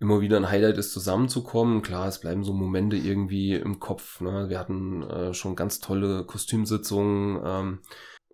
immer 0.04 0.22
wieder 0.22 0.38
ein 0.38 0.50
Highlight 0.50 0.78
ist, 0.78 0.92
zusammenzukommen. 0.94 1.82
Klar, 1.82 2.08
es 2.08 2.20
bleiben 2.20 2.44
so 2.44 2.54
Momente 2.54 2.96
irgendwie 2.98 3.56
im 3.56 3.80
Kopf. 3.80 4.22
Ne? 4.22 4.50
Wir 4.50 4.60
hatten 4.60 5.02
äh, 5.04 5.34
schon 5.34 5.56
ganz 5.56 5.80
tolle 5.80 6.24
Kostümsitzungen. 6.26 7.42
Ähm, 7.44 7.80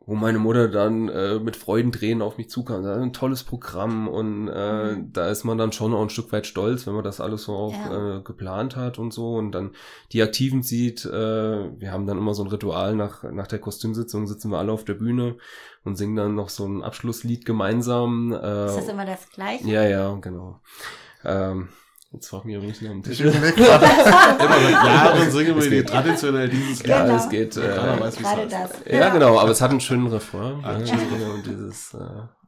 wo 0.05 0.15
meine 0.15 0.39
Mutter 0.39 0.69
dann 0.69 1.07
äh, 1.07 1.37
mit 1.39 1.55
Freudentränen 1.55 2.23
auf 2.23 2.39
mich 2.39 2.49
zukam. 2.49 2.81
Das 2.81 2.97
ist 2.97 3.03
ein 3.03 3.13
tolles 3.13 3.43
Programm 3.43 4.07
und 4.07 4.47
äh, 4.47 4.93
Mhm. 4.95 5.13
da 5.13 5.27
ist 5.29 5.43
man 5.43 5.59
dann 5.59 5.71
schon 5.71 5.93
auch 5.93 6.01
ein 6.01 6.09
Stück 6.09 6.31
weit 6.31 6.47
stolz, 6.47 6.87
wenn 6.87 6.95
man 6.95 7.03
das 7.03 7.21
alles 7.21 7.43
so 7.43 7.53
auch 7.53 7.73
Ja. 7.73 8.17
äh, 8.17 8.21
geplant 8.23 8.75
hat 8.75 8.97
und 8.97 9.13
so 9.13 9.35
und 9.35 9.51
dann 9.51 9.75
die 10.11 10.23
Aktiven 10.23 10.63
sieht. 10.63 11.05
Äh, 11.05 11.11
wir 11.79 11.91
haben 11.91 12.07
dann 12.07 12.17
immer 12.17 12.33
so 12.33 12.43
ein 12.43 12.49
Ritual 12.49 12.95
nach 12.95 13.21
nach 13.23 13.45
der 13.45 13.59
Kostümsitzung 13.59 14.25
sitzen 14.25 14.49
wir 14.49 14.57
alle 14.57 14.71
auf 14.71 14.83
der 14.83 14.95
Bühne 14.95 15.37
und 15.83 15.95
singen 15.95 16.15
dann 16.15 16.33
noch 16.33 16.49
so 16.49 16.65
ein 16.65 16.81
Abschlusslied 16.81 17.45
gemeinsam. 17.45 18.31
Äh, 18.33 18.65
Ist 18.65 18.77
das 18.77 18.87
immer 18.87 19.05
das 19.05 19.29
Gleiche? 19.29 19.67
ja, 19.69 19.83
ja, 19.83 20.11
genau. 20.15 20.59
Ähm, 21.25 21.69
jetzt 22.11 22.27
frag 22.29 22.45
mich 22.45 22.55
übrigens 22.55 22.81
noch 22.81 22.91
am 22.91 22.99
Ich 22.99 23.03
Tisch. 23.05 23.17
gerade, 23.19 23.45
Immer 24.43 24.59
seit 24.59 24.71
Jahren 24.85 25.31
singen 25.31 25.55
wir 25.55 25.63
die 25.63 25.69
geht. 25.69 25.89
traditionell 25.89 26.49
dieses 26.49 26.83
Ja, 26.85 27.03
Genau. 27.03 27.15
es 27.15 27.29
geht. 27.29 27.55
Keiner 27.55 27.97
Äh, 27.97 27.99
weiß, 27.99 28.19
wie 28.19 28.23
es 28.23 28.29
Gerade 28.29 28.47
das. 28.47 28.71
ja, 28.89 29.09
genau, 29.09 29.39
aber 29.39 29.51
es 29.51 29.61
hat 29.61 29.71
einen 29.71 29.81
schönen 29.81 30.07
Refrain. 30.07 30.63
Ah, 30.63 30.77
ne? 30.77 30.87
schön. 30.87 31.21
Und 31.31 31.45
dieses 31.45 31.93
äh, 31.93 31.99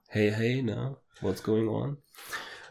Hey, 0.07 0.31
hey, 0.31 0.61
na, 0.63 0.97
what's 1.21 1.43
going 1.43 1.67
on? 1.69 1.97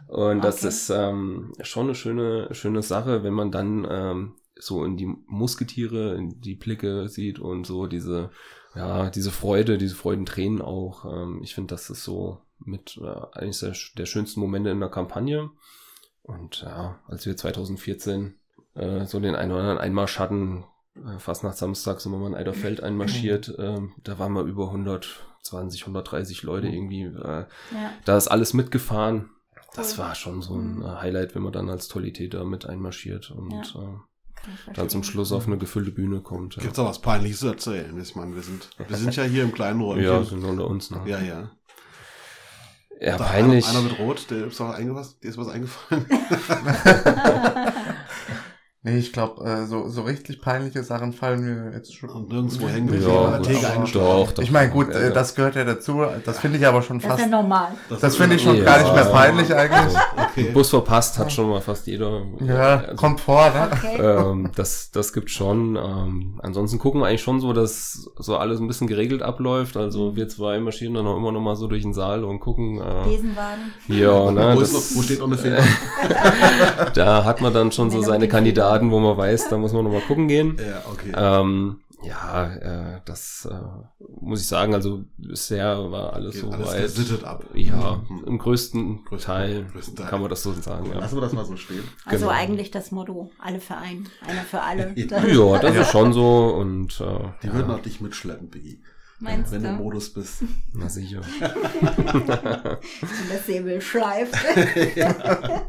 Und 0.09 0.43
das 0.43 0.59
Okay. 0.59 0.69
ist 0.69 0.91
ähm, 0.91 1.53
schon 1.63 1.85
eine 1.87 1.95
schöne, 1.95 2.49
schöne 2.55 2.83
Sache, 2.83 3.23
wenn 3.23 3.33
man 3.33 3.51
dann 3.51 3.87
ähm, 3.89 4.35
so 4.57 4.85
in 4.85 4.97
die 4.97 5.07
Musketiere, 5.27 6.17
in 6.17 6.41
die 6.41 6.55
Blicke 6.57 7.09
sieht 7.09 7.39
und 7.39 7.67
so 7.67 7.87
diese, 7.87 8.31
ja, 8.75 9.09
diese 9.11 9.31
Freude, 9.31 9.79
diese 9.79 9.95
Freudentränen 9.95 10.61
auch. 10.61 11.05
Ähm, 11.07 11.41
ich 11.43 11.55
finde, 11.55 11.75
das 11.75 11.89
ist 11.91 12.05
so 12.05 12.41
mit 12.59 12.99
äh, 13.03 13.39
eines 13.39 13.61
der, 13.61 13.75
der 13.97 14.07
schönsten 14.07 14.41
Momente 14.41 14.71
in 14.71 14.81
der 14.81 14.91
Kampagne. 14.91 15.49
Und 16.23 16.63
ja, 16.63 16.99
als 17.09 17.27
wir 17.27 17.37
2014 17.37 18.35
äh, 18.75 19.05
so 19.07 19.19
den 19.21 19.35
einen 19.35 19.51
oder 19.53 19.61
anderen 19.61 19.79
Einmarsch 19.79 20.19
hatten, 20.19 20.65
äh, 20.97 21.19
fast 21.19 21.43
nach 21.45 21.55
Samstag 21.55 22.01
sind 22.01 22.13
wir 22.13 22.19
mal 22.19 22.29
in 22.29 22.35
Eiderfeld 22.35 22.83
einmarschiert, 22.83 23.55
ähm, 23.59 23.93
da 24.05 24.19
waren 24.19 24.33
wir 24.35 24.43
über 24.43 24.71
120, 24.71 25.83
130 25.87 26.43
Leute 26.43 26.69
Mhm. 26.69 26.73
irgendwie. 26.75 27.03
Äh, 27.05 27.47
Ja. 27.73 27.93
da 28.05 28.17
ist 28.17 28.29
alles 28.29 28.55
mitgefahren. 28.55 29.31
Das 29.75 29.93
Cool. 29.93 30.05
war 30.05 30.15
schon 30.15 30.43
so 30.43 30.55
ein 30.55 30.77
Mhm. 30.77 30.83
äh, 30.83 30.89
Highlight, 30.97 31.35
wenn 31.35 31.43
man 31.43 31.53
dann 31.53 31.69
als 31.71 31.89
Tollitäter 31.89 32.45
mit 32.45 32.67
einmarschiert 32.67 33.31
und 33.31 33.51
Ja. 33.53 33.61
äh, 33.83 34.73
dann 34.75 34.89
zum. 34.89 35.03
Schluss 35.03 35.33
auf 35.33 35.47
eine 35.47 35.59
gefüllte 35.59 35.91
Bühne 35.91 36.21
kommt. 36.21 36.57
Ja, 36.57 36.63
Gibt's 36.63 36.79
auch 36.79 36.89
was 36.89 37.01
Peinliches 37.01 37.41
zu 37.41 37.49
erzählen? 37.49 37.99
Ich 38.01 38.17
meine, 38.17 38.35
wir 38.35 38.43
sind, 38.43 38.71
wir 38.89 38.97
sind 38.97 39.15
ja 39.17 39.25
hier 39.25 39.43
im 39.43 39.53
kleinen 39.53 39.81
Räumchen. 39.81 40.05
ja 40.05 40.23
sind 40.25 40.45
unter 40.45 40.67
uns. 40.67 40.91
Ne? 40.91 41.03
ja. 41.07 41.21
ja. 41.21 41.51
Ja 43.01 43.17
Da 43.17 43.25
peinlich. 43.25 43.67
Einer, 43.69 43.79
einer 43.79 43.89
mit 43.89 43.99
Rot, 43.99 44.31
der 44.31 44.47
ist 45.31 45.39
was 45.39 45.49
eingefallen. 45.49 46.07
nee, 48.83 48.97
ich 48.99 49.13
glaube, 49.13 49.45
äh, 49.45 49.67
so, 49.67 49.89
so 49.89 50.03
richtig 50.03 50.41
peinliche 50.41 50.83
Sachen 50.83 51.13
fallen 51.13 51.41
mir 51.45 51.73
jetzt 51.75 51.95
schon. 51.95 52.09
Und 52.11 52.29
nirgendwo 52.31 52.69
hängen 52.69 52.89
Ja, 53.03 53.35
eingeschlagen. 53.35 53.91
doch, 53.93 54.33
doch. 54.33 54.43
Ich 54.43 54.51
meine, 54.51 54.71
gut, 54.71 54.89
Ja, 54.93 54.99
äh, 54.99 55.05
ja. 55.09 55.11
das 55.11 55.35
gehört 55.35 55.55
ja 55.57 55.65
dazu. 55.65 56.03
Das 56.25 56.39
finde 56.41 56.59
ich 56.59 56.67
aber 56.67 56.83
schon 56.83 56.99
Das 56.99 57.05
ist 57.05 57.11
fast. 57.11 57.21
ja 57.23 57.27
normal. 57.29 57.69
Das 58.01 58.17
finde 58.17 58.37
ich 58.37 58.43
schon 58.43 58.57
Ja. 58.57 58.65
gar 58.65 58.79
nicht 58.83 58.95
mehr 58.95 59.05
peinlich 59.07 59.55
eigentlich. 59.55 59.97
Okay. 60.31 60.51
Bus 60.53 60.71
verpasst 60.71 61.19
hat 61.19 61.33
schon 61.33 61.49
mal 61.51 61.61
fast 61.61 61.89
jeder. 61.89 62.23
Ja, 62.39 62.77
Also, 62.83 62.95
kommt 62.95 63.21
vor, 63.21 63.51
ne? 63.51 63.69
Okay. 63.73 63.97
ähm, 64.01 64.53
das, 64.55 64.93
das 64.93 65.13
gibt 65.13 65.29
schon. 65.29 65.75
Ähm, 65.75 66.39
ansonsten 66.41 66.79
gucken 66.79 67.01
wir 67.01 67.09
eigentlich 67.09 67.23
schon 67.23 67.41
so, 67.41 67.53
dass 67.53 68.09
so 68.17 68.37
alles 68.37 68.61
ein 68.61 68.69
bisschen 68.69 68.87
geregelt 68.87 69.23
abläuft. 69.23 69.77
Also 69.77 70.15
wir 70.15 70.29
zwei 70.29 70.61
marschieren 70.61 70.95
dann 70.95 71.05
auch 71.09 71.17
immer 71.17 71.33
noch 71.33 71.41
mal 71.41 71.57
so 71.57 71.67
durch 71.67 71.83
den 71.83 71.95
Saal 71.95 72.23
und 72.23 72.39
gucken. 72.39 72.79
Äh, 72.81 73.09
Besenwagen. 73.09 73.73
ja, 73.89 74.31
ne, 74.31 74.53
wo, 74.55 74.61
das, 74.61 74.73
noch, 74.73 74.83
wo 74.95 75.03
steht 75.03 75.19
noch 75.19 75.27
eine 75.27 75.37
Feder? 75.37 75.65
da 76.95 77.25
hat 77.25 77.41
man 77.41 77.53
dann 77.53 77.73
schon 77.73 77.91
so 77.91 78.01
seine 78.01 78.21
mit 78.21 78.31
den 78.79 78.91
Kandidaten, 78.91 78.91
wo 78.91 78.99
man 79.01 79.17
weiß, 79.17 79.49
da 79.49 79.59
muss 79.59 79.73
man 79.73 79.85
noch 79.85 79.93
mal 79.93 80.01
gucken 80.03 80.29
gehen. 80.29 80.57
ja, 80.59 80.83
okay. 80.91 81.13
Ähm, 81.17 81.81
ja, 82.03 82.47
äh, 82.97 83.01
das 83.05 83.47
äh, 83.51 83.55
muss 84.23 84.41
ich 84.41 84.47
sagen, 84.49 84.73
also 84.73 85.05
bisher 85.19 85.91
war 85.93 86.15
alles 86.15 86.33
Geht 86.33 86.41
so 86.45 86.51
alles 86.51 86.69
weit. 86.69 86.83
gesittet 86.85 87.25
ab. 87.25 87.45
Ja, 87.53 88.01
Mhm. 88.09 88.25
im 88.27 88.39
größten, 88.39 89.05
Größten- 89.05 89.25
Teil, 89.27 89.67
größten 89.71 89.97
Teil. 89.97 90.07
kann 90.09 90.21
man 90.23 90.31
das 90.31 90.43
so 90.43 90.53
sagen. 90.55 90.87
Ja, 90.91 90.99
Lassen 90.99 91.17
wir 91.17 91.21
das 91.21 91.33
mal 91.35 91.45
so 91.45 91.57
stehen. 91.57 91.85
Also 92.07 92.27
Genau. 92.27 92.39
eigentlich 92.39 92.71
das 92.71 92.91
Motto, 92.91 93.31
alle 93.39 93.61
für 93.61 93.77
einen, 93.77 94.09
einer 94.27 94.41
für 94.43 94.63
alle. 94.63 94.95
Ja. 94.97 95.59
Das, 95.59 95.77
ist 95.77 95.91
schon 95.91 96.15
so 96.15 96.55
und 96.55 97.01
äh, 97.03 97.19
Die 97.43 97.49
ja, 97.49 97.53
würden 97.55 97.71
auch 97.71 97.81
dich 97.83 98.01
mitschleppen, 98.01 98.49
Biggie. 98.49 98.81
Meinst 99.23 99.53
wenn 99.53 99.63
du 99.63 99.69
im 99.69 99.77
du? 99.77 99.83
Modus 99.83 100.11
bist. 100.15 100.43
na 100.73 100.89
sicher. 100.89 101.21
Und 101.21 102.29
das 102.31 103.45
Säbel 103.47 103.83
schleift. 103.83 104.35
Ja, 104.97 105.69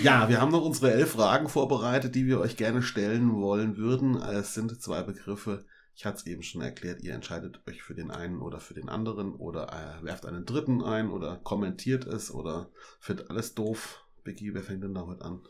wir 0.00 0.40
haben 0.40 0.52
noch 0.52 0.64
unsere 0.64 0.92
elf 0.92 1.12
Fragen 1.12 1.48
vorbereitet, 1.48 2.14
die 2.14 2.26
wir 2.26 2.40
euch 2.40 2.56
gerne 2.56 2.82
stellen 2.82 3.34
wollen 3.34 3.76
würden. 3.76 4.16
Es 4.16 4.54
sind 4.54 4.80
zwei 4.80 5.02
Begriffe. 5.02 5.64
Ich 5.94 6.06
hatte 6.06 6.18
es 6.18 6.26
eben 6.26 6.42
schon 6.42 6.62
erklärt, 6.62 7.02
ihr 7.02 7.14
entscheidet 7.14 7.60
euch 7.68 7.82
für 7.82 7.94
den 7.94 8.10
einen 8.10 8.40
oder 8.40 8.60
für 8.60 8.74
den 8.74 8.88
anderen 8.88 9.34
oder 9.34 9.68
äh, 9.72 10.04
werft 10.04 10.24
einen 10.24 10.46
dritten 10.46 10.82
ein 10.82 11.10
oder 11.10 11.36
kommentiert 11.36 12.06
es 12.06 12.30
oder 12.30 12.70
findet 12.98 13.28
alles 13.30 13.54
doof. 13.54 14.04
Becky, 14.24 14.54
wer 14.54 14.62
fängt 14.62 14.82
denn 14.82 14.94
da 14.94 15.06
heute 15.06 15.24
an? 15.24 15.42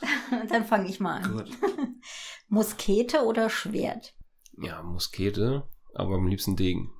Dann 0.48 0.64
fange 0.64 0.88
ich 0.88 1.00
mal 1.00 1.22
an. 1.22 1.32
Gut. 1.32 1.50
Muskete 2.48 3.24
oder 3.24 3.50
Schwert? 3.50 4.14
Ja, 4.52 4.82
Muskete, 4.82 5.68
aber 5.94 6.14
am 6.14 6.26
liebsten 6.26 6.56
Degen. 6.56 6.92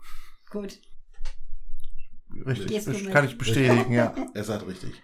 Gut. 0.50 0.80
Richtig, 2.46 2.68
Gehst 2.68 3.10
kann 3.10 3.24
ich 3.24 3.36
bestätigen, 3.36 3.92
ja. 3.92 4.14
Er 4.34 4.44
sagt 4.44 4.66
richtig. 4.66 4.94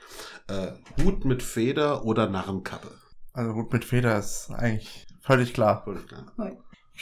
Äh, 0.49 0.73
Hut 1.03 1.25
mit 1.25 1.43
Feder 1.43 2.05
oder 2.05 2.29
Narrenkappe? 2.29 2.91
Also 3.33 3.55
Hut 3.55 3.73
mit 3.73 3.85
Feder 3.85 4.19
ist 4.19 4.51
eigentlich 4.51 5.07
völlig 5.21 5.53
klar. 5.53 5.83
Völlig 5.85 6.07
klar. 6.07 6.33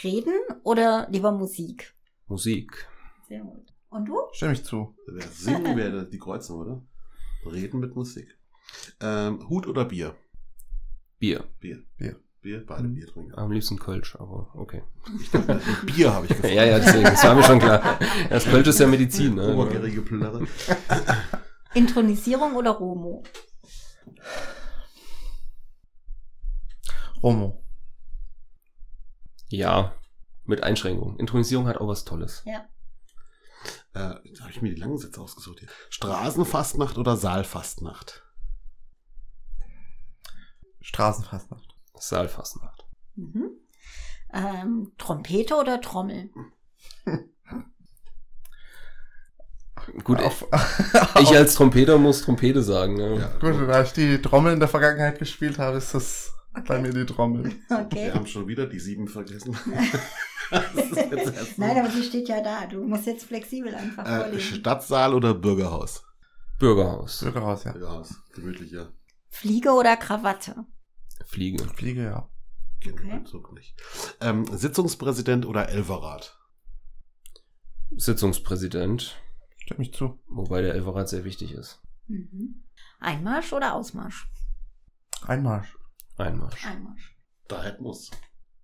Reden 0.03 0.33
oder 0.63 1.07
lieber 1.09 1.31
Musik? 1.31 1.95
Musik. 2.27 2.87
Sehr 3.27 3.41
gut. 3.41 3.73
Und 3.89 4.05
du? 4.05 4.17
Stimme 4.33 4.53
ich 4.53 4.63
zu. 4.63 4.95
Wer 5.07 5.27
singen 5.27 5.77
werde, 5.77 6.09
die 6.09 6.19
kreuzen, 6.19 6.55
oder? 6.55 6.85
Reden 7.45 7.79
mit 7.79 7.95
Musik. 7.95 8.37
Ähm, 8.99 9.47
Hut 9.47 9.67
oder 9.67 9.85
Bier? 9.85 10.15
Bier. 11.19 11.45
Bier. 11.59 11.83
Bier. 11.97 12.19
Bier, 12.45 12.63
beide 12.63 12.83
Mhm. 12.83 12.93
Bier 12.93 13.07
trinken. 13.07 13.33
Am 13.35 13.51
liebsten 13.51 13.79
Kölsch, 13.79 14.15
aber 14.17 14.51
okay. 14.53 14.83
Ich 15.19 15.31
dachte, 15.31 15.59
Bier 15.87 16.13
habe 16.13 16.27
ich 16.27 16.29
gefunden. 16.35 16.55
Ja, 16.55 16.63
ja, 16.63 16.77
deswegen, 16.77 17.03
das 17.05 17.23
war 17.23 17.33
mir 17.33 17.41
schon 17.43 17.57
klar. 17.57 17.97
Das 18.29 18.43
Kölsch 18.45 18.67
ist 18.67 18.79
ja 18.79 18.85
Medizin, 18.85 19.33
ne? 19.33 19.51
Obergärige 19.55 20.03
Plörre. 20.03 20.45
Intronisierung 21.73 22.55
oder 22.55 22.69
Romo? 22.71 23.23
Romo. 27.23 27.63
Ja, 29.49 29.95
mit 30.43 30.61
Einschränkungen. 30.61 31.17
Intronisierung 31.17 31.67
hat 31.67 31.77
auch 31.77 31.87
was 31.87 32.05
Tolles. 32.05 32.43
Ja. 32.45 32.67
Äh, 33.95 34.19
jetzt 34.29 34.41
habe 34.41 34.51
ich 34.51 34.61
mir 34.61 34.69
die 34.71 34.79
langen 34.79 34.99
Sätze 34.99 35.19
ausgesucht 35.19 35.61
hier. 35.61 35.69
Straßenfastnacht 35.89 36.99
oder 36.99 37.17
Saalfastnacht? 37.17 38.23
Straßenfastnacht. 40.81 41.74
Saalfastnacht. 41.99 42.85
Mhm. 43.15 43.51
Ähm, 44.33 44.91
Trompete 44.97 45.55
oder 45.55 45.79
Trommel? 45.81 46.29
Gut, 50.03 50.19
Auf, 50.19 50.47
ich 51.21 51.29
als 51.35 51.53
Trompeter 51.55 51.97
muss 51.97 52.23
Trompete 52.23 52.63
sagen. 52.63 52.95
Ne? 52.95 53.17
Ja, 53.19 53.27
gut, 53.39 53.69
da 53.69 53.83
ich 53.83 53.93
die 53.93 54.19
Trommel 54.19 54.53
in 54.53 54.59
der 54.59 54.67
Vergangenheit 54.67 55.19
gespielt 55.19 55.59
habe, 55.59 55.77
ist 55.77 55.93
das 55.93 56.31
Okay. 56.57 56.63
bei 56.67 56.79
mir 56.79 56.91
die 56.93 57.05
Trommel. 57.05 57.51
Okay. 57.69 58.05
Wir 58.05 58.13
haben 58.13 58.25
schon 58.25 58.47
wieder 58.47 58.65
die 58.65 58.79
sieben 58.79 59.07
vergessen. 59.09 59.57
Nein, 61.57 61.77
aber 61.77 61.89
sie 61.89 62.03
steht 62.03 62.29
ja 62.29 62.41
da. 62.41 62.65
Du 62.65 62.83
musst 62.85 63.05
jetzt 63.05 63.25
flexibel 63.25 63.75
einfach 63.75 64.05
äh, 64.05 64.19
vorlesen. 64.21 64.55
Stadtsaal 64.59 65.13
oder 65.13 65.33
Bürgerhaus? 65.33 66.03
Bürgerhaus. 66.57 67.19
Bürgerhaus, 67.19 67.65
ja. 67.65 67.73
Bürgerhaus, 67.73 68.15
gemütlicher. 68.33 68.87
Fliege 69.29 69.71
oder 69.71 69.97
Krawatte? 69.97 70.65
Fliege. 71.23 71.63
Fliege, 71.69 72.03
ja. 72.03 72.29
Okay. 72.77 72.91
okay. 72.93 73.23
Zug 73.25 73.53
nicht. 73.53 73.75
Ähm, 74.21 74.45
Sitzungspräsident 74.45 75.45
oder 75.45 75.69
Elverrat? 75.69 76.37
Sitzungspräsident. 77.95 79.15
Stimme 79.57 79.83
ich 79.83 79.93
zu. 79.93 80.19
Wobei 80.27 80.61
der 80.61 80.73
Elferrat 80.73 81.09
sehr 81.09 81.23
wichtig 81.23 81.51
ist. 81.53 81.81
Mhm. 82.07 82.63
Einmarsch 82.99 83.53
oder 83.53 83.73
Ausmarsch? 83.73 84.27
Einmarsch. 85.25 85.75
Einmarsch. 86.17 86.65
Einmarsch. 86.65 87.15
Da 87.47 87.63
hätten 87.63 87.83
wir's. 87.83 88.11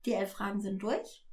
Die 0.05 0.13
elf 0.13 0.31
Fragen 0.31 0.61
sind 0.61 0.81
durch. 0.81 1.25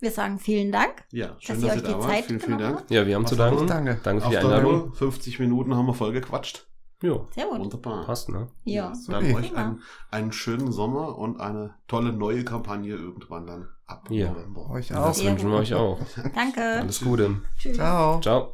Wir 0.00 0.10
sagen 0.10 0.38
vielen 0.38 0.72
Dank. 0.72 1.04
Ja, 1.12 1.36
schön, 1.40 1.60
Dass 1.60 1.62
dass, 1.62 1.62
ihr 1.62 1.72
euch 1.76 1.82
da 1.82 1.88
die 1.88 1.94
wart. 1.94 2.10
Zeit 2.10 2.24
Vielen, 2.26 2.40
vielen 2.40 2.58
genommen 2.58 2.76
Dank. 2.76 2.90
Ja, 2.90 3.06
wir 3.06 3.14
haben 3.14 3.26
zu 3.26 3.38
Was 3.38 3.52
auch 3.52 3.66
danken. 3.66 3.86
danke. 3.86 4.00
Danke 4.02 4.22
für 4.24 4.30
die 4.30 4.36
Auf 4.36 4.42
der 4.42 4.56
Einladung. 4.58 4.82
Höhe, 4.84 4.92
50 4.92 5.38
Minuten 5.38 5.74
haben 5.74 5.86
wir 5.86 5.94
voll 5.94 6.12
gequatscht. 6.12 6.66
Ja, 7.02 7.20
Sehr 7.34 7.46
gut. 7.46 7.58
Wunderbar. 7.60 8.04
passt, 8.06 8.28
ne? 8.30 8.48
Ja. 8.64 8.92
Dann 9.08 9.22
Supi. 9.24 9.34
euch 9.34 9.54
einen, 9.56 9.82
einen 10.10 10.32
schönen 10.32 10.72
Sommer 10.72 11.18
und 11.18 11.40
eine 11.40 11.74
tolle 11.86 12.12
neue 12.12 12.44
Kampagne 12.44 12.94
irgendwann 12.94 13.46
dann 13.46 13.68
ab 13.86 14.06
Ja. 14.10 14.30
November. 14.32 14.70
Euch 14.70 14.94
auch. 14.94 15.06
Das 15.08 15.18
Sehr 15.18 15.32
wünschen 15.32 15.50
wir 15.50 15.58
euch 15.58 15.74
auch. 15.74 15.98
Danke. 16.34 16.60
Alles 16.62 17.00
Gute. 17.02 17.36
Tschüss. 17.58 17.76
Ciao. 17.76 18.20
Ciao. 18.20 18.52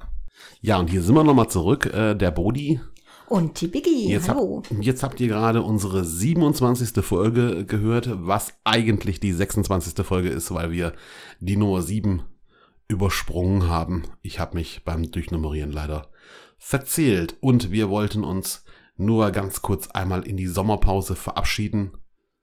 Ja, 0.62 0.78
und 0.78 0.90
hier 0.90 1.02
sind 1.02 1.14
wir 1.14 1.22
nochmal 1.24 1.48
zurück. 1.48 1.86
Äh, 1.86 2.14
der 2.14 2.30
Bodi. 2.30 2.80
Und 3.28 3.60
die 3.60 3.68
Biggie. 3.68 4.08
Jetzt, 4.10 4.28
hab, 4.28 4.38
Hallo. 4.38 4.62
jetzt 4.80 5.04
habt 5.04 5.20
ihr 5.20 5.28
gerade 5.28 5.62
unsere 5.62 6.04
27. 6.04 7.04
Folge 7.04 7.64
gehört, 7.64 8.08
was 8.26 8.54
eigentlich 8.64 9.20
die 9.20 9.32
26. 9.32 10.04
Folge 10.04 10.30
ist, 10.30 10.52
weil 10.52 10.72
wir 10.72 10.94
die 11.38 11.56
Nummer 11.56 11.82
7 11.82 12.22
übersprungen 12.88 13.68
haben. 13.68 14.02
Ich 14.22 14.40
habe 14.40 14.56
mich 14.56 14.82
beim 14.84 15.10
Durchnummerieren 15.12 15.70
leider 15.70 16.08
verzählt 16.60 17.36
und 17.40 17.72
wir 17.72 17.88
wollten 17.88 18.22
uns 18.22 18.64
nur 18.96 19.32
ganz 19.32 19.62
kurz 19.62 19.88
einmal 19.88 20.22
in 20.22 20.36
die 20.36 20.46
Sommerpause 20.46 21.16
verabschieden. 21.16 21.92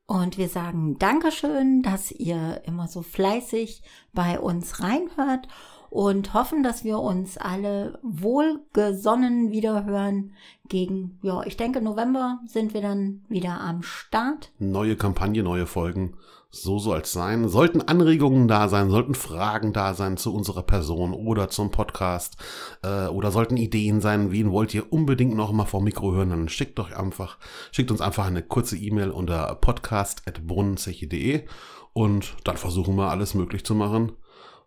Und 0.07 0.37
wir 0.37 0.49
sagen 0.49 0.97
Dankeschön, 0.99 1.83
dass 1.83 2.11
ihr 2.11 2.61
immer 2.65 2.87
so 2.87 3.01
fleißig 3.03 3.83
bei 4.13 4.39
uns 4.39 4.81
reinhört 4.81 5.47
und 5.89 6.33
hoffen, 6.33 6.63
dass 6.63 6.83
wir 6.83 6.99
uns 6.99 7.37
alle 7.37 7.99
wohlgesonnen 8.03 9.51
wiederhören 9.51 10.33
gegen, 10.67 11.19
ja, 11.21 11.43
ich 11.43 11.55
denke, 11.55 11.81
November 11.81 12.39
sind 12.45 12.73
wir 12.73 12.81
dann 12.81 13.23
wieder 13.29 13.61
am 13.61 13.83
Start. 13.83 14.51
Neue 14.59 14.95
Kampagne, 14.95 15.43
neue 15.43 15.67
Folgen. 15.67 16.17
So 16.49 16.79
soll 16.79 17.01
es 17.01 17.11
sein. 17.11 17.49
Sollten 17.49 17.81
Anregungen 17.81 18.47
da 18.47 18.69
sein, 18.69 18.89
sollten 18.89 19.15
Fragen 19.15 19.73
da 19.73 19.93
sein 19.93 20.15
zu 20.15 20.33
unserer 20.33 20.63
Person 20.63 21.13
oder 21.13 21.49
zum 21.49 21.71
Podcast 21.71 22.37
äh, 22.83 23.07
oder 23.07 23.31
sollten 23.31 23.57
Ideen 23.57 23.99
sein, 23.99 24.31
wen 24.31 24.51
wollt 24.51 24.73
ihr 24.73 24.91
unbedingt 24.91 25.35
noch 25.35 25.51
mal 25.51 25.65
vor 25.65 25.81
Mikro 25.81 26.13
hören, 26.13 26.29
dann 26.29 26.49
schickt 26.49 26.79
doch 26.79 26.91
einfach, 26.91 27.37
schickt 27.71 27.91
uns 27.91 27.99
einfach 27.99 28.25
eine 28.27 28.43
kurze 28.43 28.77
E-Mail 28.77 29.11
unter 29.11 29.55
podcast.brunnenzeche.de 29.55 31.45
und 31.93 32.35
dann 32.45 32.57
versuchen 32.57 32.95
wir 32.95 33.11
alles 33.11 33.33
möglich 33.33 33.65
zu 33.65 33.75
machen, 33.75 34.13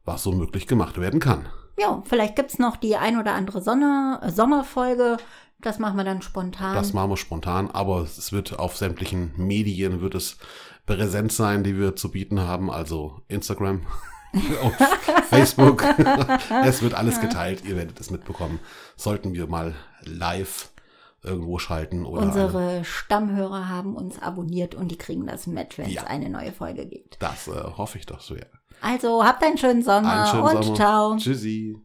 was 0.05 0.23
so 0.23 0.33
möglich 0.33 0.67
gemacht 0.67 1.01
werden 1.01 1.21
kann. 1.21 1.49
Ja, 1.79 2.03
vielleicht 2.05 2.37
gibt's 2.37 2.59
noch 2.59 2.77
die 2.77 2.97
ein 2.97 3.19
oder 3.19 3.33
andere 3.33 3.63
Sonne, 3.63 4.21
äh, 4.23 4.31
Sommerfolge. 4.31 5.17
Das 5.63 5.79
machen 5.79 5.97
wir 5.97 6.05
dann 6.05 6.23
spontan. 6.23 6.75
Das 6.75 6.93
machen 6.93 7.11
wir 7.11 7.17
spontan, 7.17 7.71
aber 7.71 8.03
es 8.03 8.33
wird 8.33 8.59
auf 8.59 8.77
sämtlichen 8.77 9.33
Medien 9.37 10.01
wird 10.01 10.15
es 10.15 10.39
präsent 10.97 11.33
sein, 11.33 11.63
die 11.65 11.79
wir 11.79 11.95
zu 11.97 12.11
bieten 12.11 12.41
haben, 12.41 12.71
also 12.71 13.21
Instagram, 13.29 13.87
Facebook. 15.29 15.85
es 16.65 16.83
wird 16.83 16.95
alles 16.95 17.21
geteilt, 17.21 17.65
ihr 17.65 17.77
werdet 17.77 18.01
es 18.01 18.11
mitbekommen. 18.11 18.59
Sollten 18.97 19.35
wir 19.35 19.47
mal 19.47 19.75
live 20.05 20.71
irgendwo 21.23 21.59
schalten 21.59 22.07
oder 22.07 22.23
Unsere 22.23 22.85
Stammhörer 22.85 23.69
haben 23.69 23.95
uns 23.95 24.21
abonniert 24.23 24.75
und 24.75 24.89
die 24.91 24.97
kriegen 24.99 25.27
das 25.27 25.47
mit, 25.47 25.77
wenn 25.79 25.87
es 25.87 25.93
Ja. 25.93 26.05
eine 26.05 26.31
neue 26.31 26.53
Folge 26.53 26.87
gibt. 26.87 27.17
das 27.23 27.47
äh, 27.49 27.53
hoffe 27.77 27.99
ich 27.99 28.07
doch 28.07 28.21
so. 28.21 28.35
Ja. 28.35 28.47
Also 28.81 29.23
habt 29.25 29.43
einen 29.45 29.59
schönen 29.59 29.83
Sommer 29.83 30.25
Einen 30.25 30.27
schönen 30.29 30.57
und 30.57 30.63
Sommer. 30.65 30.77
ciao. 30.77 31.17
Tschüssi. 31.17 31.77